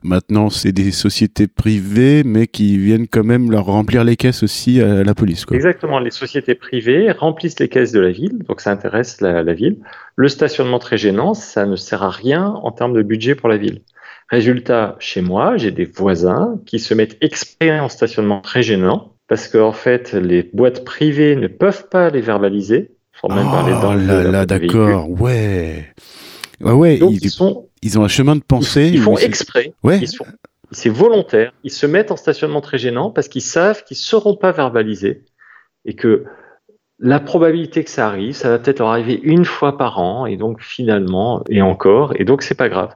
maintenant 0.02 0.50
c'est 0.50 0.72
des 0.72 0.90
sociétés 0.90 1.46
privées, 1.46 2.22
mais 2.24 2.46
qui 2.46 2.76
viennent 2.78 3.06
quand 3.06 3.24
même 3.24 3.50
leur 3.50 3.66
remplir 3.66 4.04
les 4.04 4.16
caisses 4.16 4.42
aussi 4.42 4.80
à 4.80 5.04
la 5.04 5.14
police. 5.14 5.44
Quoi. 5.44 5.56
Exactement. 5.56 5.98
Les 5.98 6.10
sociétés 6.10 6.54
privées 6.54 7.10
remplissent 7.12 7.60
les 7.60 7.68
caisses 7.68 7.92
de 7.92 8.00
la 8.00 8.10
ville, 8.10 8.38
donc 8.48 8.60
ça 8.60 8.72
intéresse 8.72 9.20
la, 9.20 9.42
la 9.42 9.54
ville. 9.54 9.78
Le 10.16 10.28
stationnement 10.28 10.78
très 10.78 10.96
gênant, 10.96 11.34
ça 11.34 11.66
ne 11.66 11.76
sert 11.76 12.02
à 12.02 12.10
rien 12.10 12.46
en 12.46 12.72
termes 12.72 12.94
de 12.94 13.02
budget 13.02 13.34
pour 13.34 13.48
la 13.48 13.56
ville. 13.56 13.80
Résultat, 14.30 14.96
chez 14.98 15.20
moi, 15.20 15.56
j'ai 15.56 15.70
des 15.70 15.84
voisins 15.84 16.58
qui 16.66 16.78
se 16.78 16.94
mettent 16.94 17.16
exprès 17.20 17.78
en 17.78 17.88
stationnement 17.88 18.40
très 18.40 18.62
gênant 18.62 19.12
parce 19.28 19.48
qu'en 19.48 19.68
en 19.68 19.72
fait, 19.72 20.12
les 20.12 20.42
boîtes 20.42 20.84
privées 20.84 21.36
ne 21.36 21.46
peuvent 21.46 21.88
pas 21.88 22.10
les 22.10 22.20
verbaliser, 22.20 22.92
sans 23.20 23.28
même 23.28 23.46
parler 23.46 23.72
dans 23.72 23.94
oh 23.94 23.98
là, 23.98 24.22
là 24.24 24.46
d'accord, 24.46 25.10
ouais. 25.10 25.86
Ouais, 26.60 26.72
ouais, 26.72 26.98
ils, 26.98 27.30
sont, 27.30 27.68
ils 27.82 27.98
ont 27.98 28.04
un 28.04 28.08
chemin 28.08 28.36
de 28.36 28.42
pensée. 28.42 28.90
Ils, 28.92 29.00
font 29.00 29.16
exprès. 29.16 29.72
Ouais. 29.82 30.00
c'est 30.70 30.88
volontaire. 30.88 31.52
Ils 31.64 31.70
se 31.70 31.86
mettent 31.86 32.10
en 32.10 32.16
stationnement 32.16 32.60
très 32.60 32.78
gênant 32.78 33.10
parce 33.10 33.28
qu'ils 33.28 33.42
savent 33.42 33.84
qu'ils 33.84 33.96
ne 33.96 34.04
seront 34.04 34.36
pas 34.36 34.52
verbalisés 34.52 35.24
et 35.84 35.94
que 35.94 36.24
la 36.98 37.20
probabilité 37.20 37.84
que 37.84 37.90
ça 37.90 38.06
arrive, 38.06 38.34
ça 38.34 38.50
va 38.50 38.58
peut-être 38.58 38.78
leur 38.78 38.88
arriver 38.88 39.20
une 39.22 39.44
fois 39.44 39.76
par 39.76 39.98
an 39.98 40.26
et 40.26 40.36
donc 40.36 40.62
finalement, 40.62 41.42
et 41.48 41.60
encore, 41.60 42.12
et 42.18 42.24
donc 42.24 42.42
c'est 42.42 42.54
pas 42.54 42.68
grave. 42.68 42.94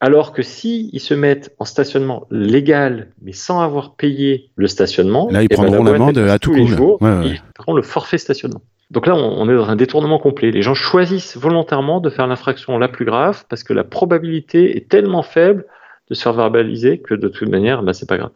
Alors 0.00 0.32
que 0.32 0.42
si 0.42 0.90
ils 0.92 1.00
se 1.00 1.14
mettent 1.14 1.54
en 1.58 1.64
stationnement 1.64 2.26
légal, 2.30 3.08
mais 3.20 3.32
sans 3.32 3.60
avoir 3.60 3.96
payé 3.96 4.50
le 4.54 4.68
stationnement, 4.68 5.28
là 5.30 5.42
ils 5.42 5.46
eh 5.46 5.48
ben, 5.48 5.56
prendront 5.56 5.82
l'amende 5.82 6.18
à 6.18 6.38
tous 6.38 6.54
les 6.54 6.66
jours, 6.66 6.98
ils 7.02 7.42
prendront 7.54 7.74
le 7.74 7.82
forfait 7.82 8.18
stationnement. 8.18 8.62
Donc 8.90 9.06
là, 9.06 9.14
on 9.14 9.48
est 9.50 9.54
dans 9.54 9.68
un 9.68 9.76
détournement 9.76 10.18
complet. 10.18 10.50
Les 10.50 10.62
gens 10.62 10.74
choisissent 10.74 11.36
volontairement 11.36 12.00
de 12.00 12.08
faire 12.08 12.26
l'infraction 12.26 12.78
la 12.78 12.88
plus 12.88 13.04
grave 13.04 13.44
parce 13.48 13.62
que 13.62 13.74
la 13.74 13.84
probabilité 13.84 14.76
est 14.78 14.88
tellement 14.88 15.22
faible 15.22 15.66
de 16.08 16.14
se 16.14 16.22
faire 16.22 16.32
verbaliser 16.32 16.98
que 16.98 17.14
de 17.14 17.28
toute 17.28 17.50
manière, 17.50 17.82
bah, 17.82 17.92
c'est 17.92 18.08
pas 18.08 18.16
grave. 18.16 18.30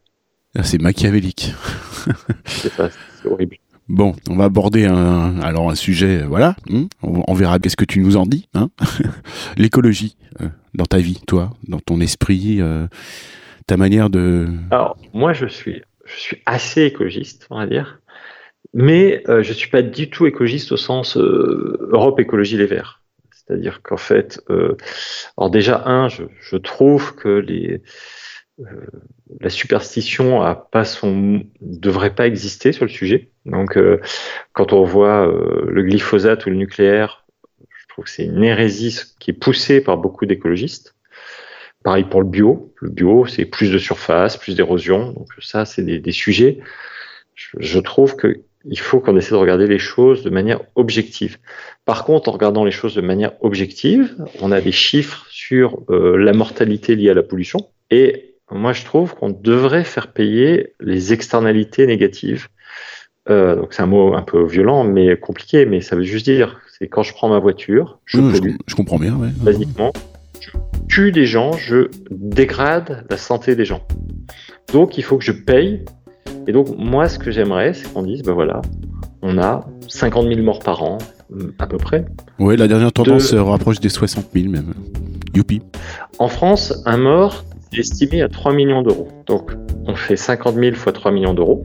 Ah, 0.54 0.62
c'est 0.62 0.80
machiavélique. 0.80 1.54
c'est 2.44 2.70
horrible. 3.24 3.56
Bon, 3.92 4.14
on 4.30 4.36
va 4.36 4.44
aborder 4.44 4.86
un, 4.86 5.38
alors 5.40 5.70
un 5.70 5.74
sujet, 5.74 6.22
voilà, 6.22 6.56
hmm, 6.66 6.86
on, 7.02 7.34
verra 7.34 7.58
qu'est-ce 7.58 7.76
que 7.76 7.84
tu 7.84 8.00
nous 8.00 8.16
en 8.16 8.24
dis. 8.24 8.48
Hein 8.54 8.70
L'écologie 9.58 10.16
euh, 10.40 10.48
dans 10.72 10.86
ta 10.86 10.96
vie, 10.96 11.20
toi, 11.26 11.50
dans 11.68 11.78
ton 11.78 12.00
esprit, 12.00 12.62
euh, 12.62 12.86
ta 13.66 13.76
manière 13.76 14.08
de. 14.08 14.46
Alors 14.70 14.96
moi, 15.12 15.34
je 15.34 15.44
suis, 15.44 15.82
assez 16.46 16.84
écologiste, 16.84 17.46
on 17.50 17.58
va 17.58 17.66
dire, 17.66 18.00
mais 18.72 19.22
euh, 19.28 19.42
je 19.42 19.52
suis 19.52 19.68
pas 19.68 19.82
du 19.82 20.08
tout 20.08 20.24
écologiste 20.24 20.72
au 20.72 20.78
sens 20.78 21.18
Europe 21.18 22.18
Écologie 22.18 22.56
Les 22.56 22.64
Verts. 22.64 23.02
C'est-à-dire 23.30 23.82
qu'en 23.82 23.98
fait, 23.98 24.42
alors 25.36 25.50
déjà 25.50 25.82
un, 25.84 26.08
je 26.08 26.56
trouve 26.56 27.14
que 27.14 27.28
les 27.28 27.82
la 29.40 29.50
superstition 29.50 30.42
a 30.42 30.68
devrait 31.60 32.14
pas 32.14 32.26
exister 32.26 32.72
sur 32.72 32.84
le 32.84 32.90
sujet. 32.90 33.30
Donc, 33.46 33.76
euh, 33.76 34.00
quand 34.52 34.72
on 34.72 34.84
voit 34.84 35.26
euh, 35.26 35.66
le 35.68 35.82
glyphosate 35.82 36.46
ou 36.46 36.50
le 36.50 36.56
nucléaire, 36.56 37.24
je 37.60 37.86
trouve 37.88 38.04
que 38.04 38.10
c'est 38.10 38.24
une 38.24 38.44
hérésie 38.44 39.00
qui 39.18 39.30
est 39.30 39.34
poussée 39.34 39.80
par 39.80 39.96
beaucoup 39.98 40.26
d'écologistes. 40.26 40.94
Pareil 41.82 42.04
pour 42.04 42.20
le 42.20 42.28
bio. 42.28 42.72
Le 42.76 42.90
bio, 42.90 43.26
c'est 43.26 43.44
plus 43.44 43.72
de 43.72 43.78
surface, 43.78 44.36
plus 44.36 44.54
d'érosion. 44.54 45.12
Donc 45.12 45.28
ça, 45.40 45.64
c'est 45.64 45.82
des, 45.82 46.12
sujets. 46.12 46.60
Je, 47.34 47.78
trouve 47.80 48.14
que 48.14 48.42
il 48.64 48.78
faut 48.78 49.00
qu'on 49.00 49.16
essaie 49.16 49.32
de 49.32 49.36
regarder 49.36 49.66
les 49.66 49.80
choses 49.80 50.22
de 50.22 50.30
manière 50.30 50.60
objective. 50.76 51.38
Par 51.84 52.04
contre, 52.04 52.28
en 52.28 52.32
regardant 52.32 52.64
les 52.64 52.70
choses 52.70 52.94
de 52.94 53.00
manière 53.00 53.32
objective, 53.40 54.14
on 54.40 54.52
a 54.52 54.60
des 54.60 54.70
chiffres 54.70 55.26
sur 55.28 55.82
euh, 55.90 56.16
la 56.16 56.32
mortalité 56.32 56.94
liée 56.94 57.10
à 57.10 57.14
la 57.14 57.24
pollution 57.24 57.68
et 57.90 58.31
moi 58.54 58.72
je 58.72 58.84
trouve 58.84 59.14
qu'on 59.14 59.30
devrait 59.30 59.84
faire 59.84 60.12
payer 60.12 60.74
les 60.80 61.12
externalités 61.12 61.86
négatives. 61.86 62.48
Euh, 63.30 63.54
donc 63.54 63.72
c'est 63.72 63.82
un 63.82 63.86
mot 63.86 64.14
un 64.14 64.22
peu 64.22 64.44
violent, 64.46 64.84
mais 64.84 65.16
compliqué, 65.16 65.64
mais 65.64 65.80
ça 65.80 65.94
veut 65.96 66.02
juste 66.02 66.24
dire, 66.24 66.60
c'est 66.78 66.88
quand 66.88 67.02
je 67.02 67.12
prends 67.12 67.28
ma 67.28 67.38
voiture, 67.38 67.98
je 68.04 68.18
pollue. 68.18 68.56
Je, 68.66 68.74
comprends 68.74 68.98
bien, 68.98 69.14
ouais. 69.14 69.28
Basiquement, 69.36 69.92
je 70.40 70.50
tue 70.88 71.12
des 71.12 71.26
gens, 71.26 71.52
je 71.52 71.88
dégrade 72.10 73.06
la 73.08 73.16
santé 73.16 73.54
des 73.54 73.64
gens. 73.64 73.82
Donc 74.72 74.98
il 74.98 75.04
faut 75.04 75.18
que 75.18 75.24
je 75.24 75.32
paye. 75.32 75.84
Et 76.48 76.52
donc 76.52 76.68
moi, 76.76 77.08
ce 77.08 77.18
que 77.18 77.30
j'aimerais, 77.30 77.74
c'est 77.74 77.92
qu'on 77.92 78.02
dise, 78.02 78.22
ben 78.22 78.32
voilà, 78.32 78.60
on 79.22 79.38
a 79.38 79.64
50 79.86 80.26
000 80.26 80.42
morts 80.42 80.58
par 80.58 80.82
an, 80.82 80.98
à 81.60 81.66
peu 81.68 81.76
près. 81.76 82.04
Oui, 82.40 82.56
la 82.56 82.66
dernière 82.66 82.92
tendance 82.92 83.26
se 83.26 83.36
rapproche 83.36 83.78
des 83.78 83.88
60 83.88 84.26
000 84.34 84.48
même. 84.48 84.74
Youpi. 85.34 85.62
En 86.18 86.28
France, 86.28 86.82
un 86.84 86.96
mort 86.96 87.44
estimé 87.80 88.22
à 88.22 88.28
3 88.28 88.52
millions 88.52 88.82
d'euros. 88.82 89.08
Donc 89.26 89.52
on 89.86 89.94
fait 89.94 90.16
50 90.16 90.54
000 90.54 90.76
fois 90.76 90.92
3 90.92 91.12
millions 91.12 91.34
d'euros. 91.34 91.64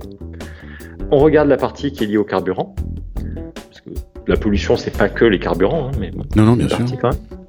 On 1.12 1.18
regarde 1.20 1.48
la 1.48 1.58
partie 1.58 1.92
qui 1.92 2.04
est 2.04 2.08
liée 2.08 2.18
au 2.18 2.24
carburant. 2.24 2.76
Parce 3.16 3.82
que 3.82 3.90
la 4.28 4.36
pollution, 4.36 4.76
c'est 4.76 4.96
pas 4.96 5.10
que 5.10 5.24
les 5.24 5.40
carburants, 5.40 5.88
hein, 5.88 5.98
mais 6.00 6.12
non, 6.36 6.44
non, 6.44 6.54
bien 6.54 6.68
sûr. 6.68 6.86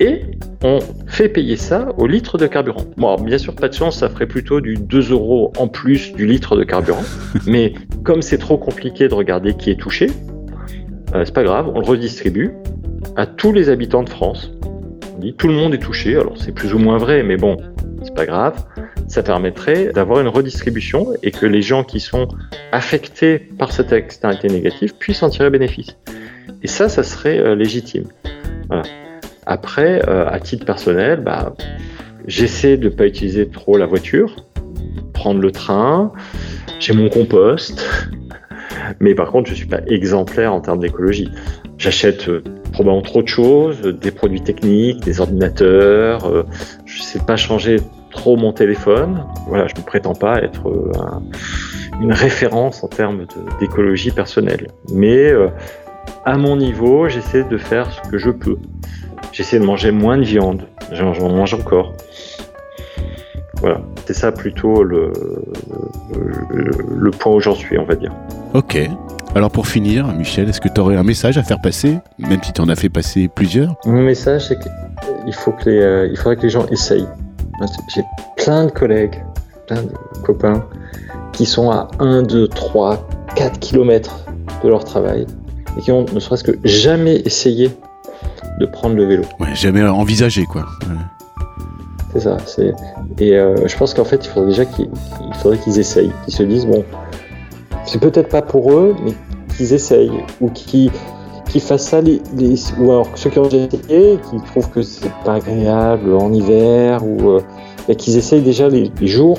Et 0.00 0.22
on 0.62 0.78
fait 1.06 1.28
payer 1.28 1.56
ça 1.56 1.88
au 1.98 2.06
litre 2.06 2.38
de 2.38 2.46
carburant. 2.46 2.84
Bon, 2.96 3.16
bien 3.16 3.38
sûr, 3.38 3.54
pas 3.54 3.68
de 3.68 3.74
chance, 3.74 3.98
ça 3.98 4.08
ferait 4.08 4.26
plutôt 4.26 4.60
du 4.60 4.74
2 4.74 5.10
euros 5.10 5.52
en 5.58 5.66
plus 5.66 6.12
du 6.12 6.26
litre 6.26 6.56
de 6.56 6.62
carburant. 6.62 7.02
mais 7.46 7.74
comme 8.04 8.22
c'est 8.22 8.38
trop 8.38 8.58
compliqué 8.58 9.08
de 9.08 9.14
regarder 9.14 9.54
qui 9.54 9.70
est 9.70 9.80
touché, 9.80 10.08
euh, 11.14 11.24
c'est 11.24 11.34
pas 11.34 11.42
grave, 11.42 11.70
on 11.74 11.80
le 11.80 11.86
redistribue 11.86 12.52
à 13.16 13.26
tous 13.26 13.52
les 13.52 13.70
habitants 13.70 14.04
de 14.04 14.10
France. 14.10 14.52
Tout 15.36 15.48
le 15.48 15.54
monde 15.54 15.74
est 15.74 15.78
touché, 15.78 16.16
alors 16.16 16.36
c'est 16.38 16.52
plus 16.52 16.74
ou 16.74 16.78
moins 16.78 16.98
vrai, 16.98 17.22
mais 17.22 17.36
bon, 17.36 17.56
c'est 18.02 18.14
pas 18.14 18.26
grave. 18.26 18.64
Ça 19.08 19.22
permettrait 19.22 19.92
d'avoir 19.92 20.20
une 20.20 20.28
redistribution 20.28 21.08
et 21.22 21.30
que 21.30 21.46
les 21.46 21.62
gens 21.62 21.82
qui 21.82 21.98
sont 21.98 22.28
affectés 22.72 23.38
par 23.38 23.72
cette 23.72 23.92
externalité 23.92 24.48
négative 24.48 24.94
puissent 24.94 25.22
en 25.22 25.30
tirer 25.30 25.50
bénéfice. 25.50 25.96
Et 26.62 26.68
ça, 26.68 26.88
ça 26.88 27.02
serait 27.02 27.38
euh, 27.38 27.54
légitime. 27.54 28.04
Après, 29.46 30.02
euh, 30.08 30.28
à 30.28 30.40
titre 30.40 30.66
personnel, 30.66 31.20
bah, 31.20 31.54
j'essaie 32.26 32.76
de 32.76 32.84
ne 32.84 32.94
pas 32.94 33.06
utiliser 33.06 33.48
trop 33.48 33.76
la 33.76 33.86
voiture, 33.86 34.36
prendre 35.14 35.40
le 35.40 35.50
train, 35.50 36.12
j'ai 36.78 36.92
mon 36.92 37.08
compost, 37.08 37.88
mais 39.00 39.14
par 39.14 39.30
contre, 39.30 39.48
je 39.48 39.52
ne 39.52 39.56
suis 39.56 39.66
pas 39.66 39.80
exemplaire 39.86 40.52
en 40.52 40.60
termes 40.60 40.80
d'écologie. 40.80 41.30
J'achète 41.78 42.28
euh, 42.28 42.42
probablement 42.78 43.02
trop 43.02 43.22
de 43.22 43.28
choses, 43.28 43.80
des 43.82 44.12
produits 44.12 44.40
techniques, 44.40 45.00
des 45.00 45.20
ordinateurs, 45.20 46.46
je 46.84 46.98
ne 46.98 47.02
sais 47.02 47.18
pas 47.18 47.36
changer 47.36 47.78
trop 48.12 48.36
mon 48.36 48.52
téléphone. 48.52 49.24
Voilà, 49.48 49.66
je 49.66 49.74
ne 49.74 49.84
prétends 49.84 50.14
pas 50.14 50.40
être 50.40 50.70
une 52.00 52.12
référence 52.12 52.84
en 52.84 52.88
termes 52.88 53.26
d'écologie 53.58 54.12
personnelle. 54.12 54.68
Mais 54.92 55.32
à 56.24 56.36
mon 56.36 56.56
niveau, 56.56 57.08
j'essaie 57.08 57.42
de 57.42 57.58
faire 57.58 57.90
ce 57.90 58.08
que 58.08 58.16
je 58.16 58.30
peux. 58.30 58.58
J'essaie 59.32 59.58
de 59.58 59.64
manger 59.64 59.90
moins 59.90 60.16
de 60.16 60.24
viande. 60.24 60.62
J'en 60.92 61.12
mange 61.28 61.54
encore. 61.54 61.94
Voilà, 63.60 63.80
c'est 64.06 64.14
ça 64.14 64.30
plutôt 64.30 64.84
le, 64.84 65.12
le, 66.52 67.10
point 67.10 67.34
où 67.34 67.40
j'en 67.40 67.56
suis, 67.56 67.76
on 67.76 67.84
va 67.84 67.96
dire. 67.96 68.12
Ok. 68.54 68.78
Alors 69.38 69.52
pour 69.52 69.68
finir, 69.68 70.08
Michel, 70.08 70.48
est-ce 70.48 70.60
que 70.60 70.68
tu 70.68 70.80
aurais 70.80 70.96
un 70.96 71.04
message 71.04 71.38
à 71.38 71.44
faire 71.44 71.60
passer, 71.60 71.98
même 72.18 72.42
si 72.42 72.52
tu 72.52 72.60
en 72.60 72.68
as 72.68 72.74
fait 72.74 72.88
passer 72.88 73.28
plusieurs? 73.28 73.76
Mon 73.86 74.02
message, 74.02 74.48
c'est 74.48 74.58
qu'il 74.58 75.32
faut 75.32 75.52
que 75.52 75.70
les, 75.70 75.78
euh, 75.78 76.08
il 76.10 76.16
faudrait 76.16 76.34
que 76.34 76.42
les 76.42 76.50
gens 76.50 76.66
essayent. 76.72 77.06
J'ai 77.94 78.02
plein 78.36 78.64
de 78.64 78.72
collègues, 78.72 79.22
plein 79.68 79.80
de 79.84 79.92
copains 80.24 80.66
qui 81.30 81.46
sont 81.46 81.70
à 81.70 81.86
1, 82.00 82.24
2, 82.24 82.48
3, 82.48 83.08
4 83.36 83.60
km 83.60 84.24
de 84.64 84.68
leur 84.68 84.82
travail 84.82 85.24
et 85.78 85.82
qui 85.82 85.92
ont 85.92 86.04
ne 86.12 86.18
serait-ce 86.18 86.42
que 86.42 86.58
jamais 86.64 87.22
essayé 87.24 87.70
de 88.58 88.66
prendre 88.66 88.96
le 88.96 89.04
vélo. 89.04 89.22
Ouais, 89.38 89.54
jamais 89.54 89.84
envisagé 89.84 90.46
quoi. 90.46 90.66
C'est 92.12 92.20
ça. 92.22 92.38
C'est... 92.44 92.74
Et 93.20 93.36
euh, 93.36 93.68
je 93.68 93.76
pense 93.76 93.94
qu'en 93.94 94.04
fait, 94.04 94.26
il 94.26 94.28
faudrait 94.30 94.48
déjà 94.48 94.64
qu'ils, 94.64 94.90
faudrait 95.34 95.58
qu'ils 95.58 95.78
essayent, 95.78 96.10
qu'ils 96.24 96.34
se 96.34 96.42
disent 96.42 96.66
bon, 96.66 96.84
c'est 97.84 98.00
peut-être 98.00 98.30
pas 98.30 98.42
pour 98.42 98.72
eux, 98.72 98.96
mais 99.04 99.12
qu'ils 99.58 99.74
essayent 99.74 100.24
ou 100.40 100.48
qu'ils, 100.48 100.90
qu'ils 101.50 101.60
fassent 101.60 101.88
ça 101.88 102.00
les, 102.00 102.22
ou 102.78 102.90
alors 102.90 103.08
ceux 103.16 103.28
qui 103.28 103.38
ont 103.38 103.42
déjà 103.42 103.66
essayé, 103.66 104.18
qui 104.30 104.36
trouvent 104.46 104.70
que 104.70 104.80
c'est 104.82 105.12
pas 105.24 105.34
agréable 105.34 106.14
en 106.14 106.32
hiver 106.32 107.04
ou 107.04 107.32
euh, 107.32 107.94
qu'ils 107.98 108.16
essayent 108.16 108.42
déjà 108.42 108.68
les, 108.68 108.90
les, 109.00 109.06
jours 109.06 109.38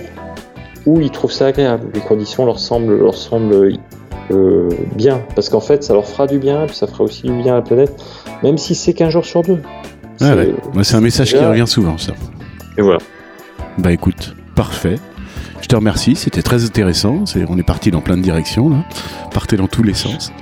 où 0.85 1.01
ils 1.01 1.09
trouvent 1.09 1.31
ça 1.31 1.47
agréable, 1.47 1.87
les 1.93 2.01
conditions 2.01 2.45
leur 2.45 2.59
semblent 2.59 2.99
leur 2.99 3.15
semblent 3.15 3.73
euh, 4.31 4.69
bien, 4.95 5.21
parce 5.35 5.49
qu'en 5.49 5.59
fait, 5.59 5.83
ça 5.83 5.93
leur 5.93 6.05
fera 6.05 6.27
du 6.27 6.37
bien, 6.37 6.67
puis 6.67 6.75
ça 6.75 6.85
fera 6.85 7.03
aussi 7.03 7.23
du 7.23 7.33
bien 7.33 7.53
à 7.53 7.55
la 7.57 7.61
planète, 7.61 7.95
même 8.43 8.57
si 8.57 8.75
c'est 8.75 8.93
qu'un 8.93 9.09
jour 9.09 9.25
sur 9.25 9.41
deux. 9.41 9.59
Ah 10.21 10.35
c'est 10.83 10.95
un 10.95 11.01
message 11.01 11.33
qui 11.33 11.43
revient 11.43 11.67
souvent, 11.67 11.97
ça. 11.97 12.11
Et 12.77 12.81
voilà. 12.81 12.99
Bah 13.77 13.91
écoute, 13.91 14.35
parfait. 14.55 14.97
Te 15.69 15.75
remercie, 15.75 16.15
c'était 16.15 16.41
très 16.41 16.65
intéressant. 16.65 17.25
on 17.47 17.57
est 17.59 17.63
parti 17.63 17.91
dans 17.91 18.01
plein 18.01 18.17
de 18.17 18.23
directions, 18.23 18.71
là. 18.71 18.83
Partez 19.31 19.55
dans 19.55 19.67
tous 19.67 19.83
les 19.83 19.93
sens. 19.93 20.33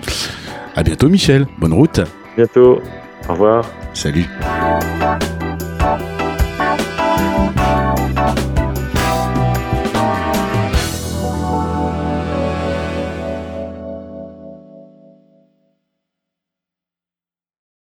À 0.73 0.84
bientôt, 0.84 1.09
Michel. 1.09 1.47
Bonne 1.57 1.73
route. 1.73 1.99
Bientôt. 2.38 2.80
Au 3.28 3.34
revoir. 3.34 3.69
Salut. 3.93 4.25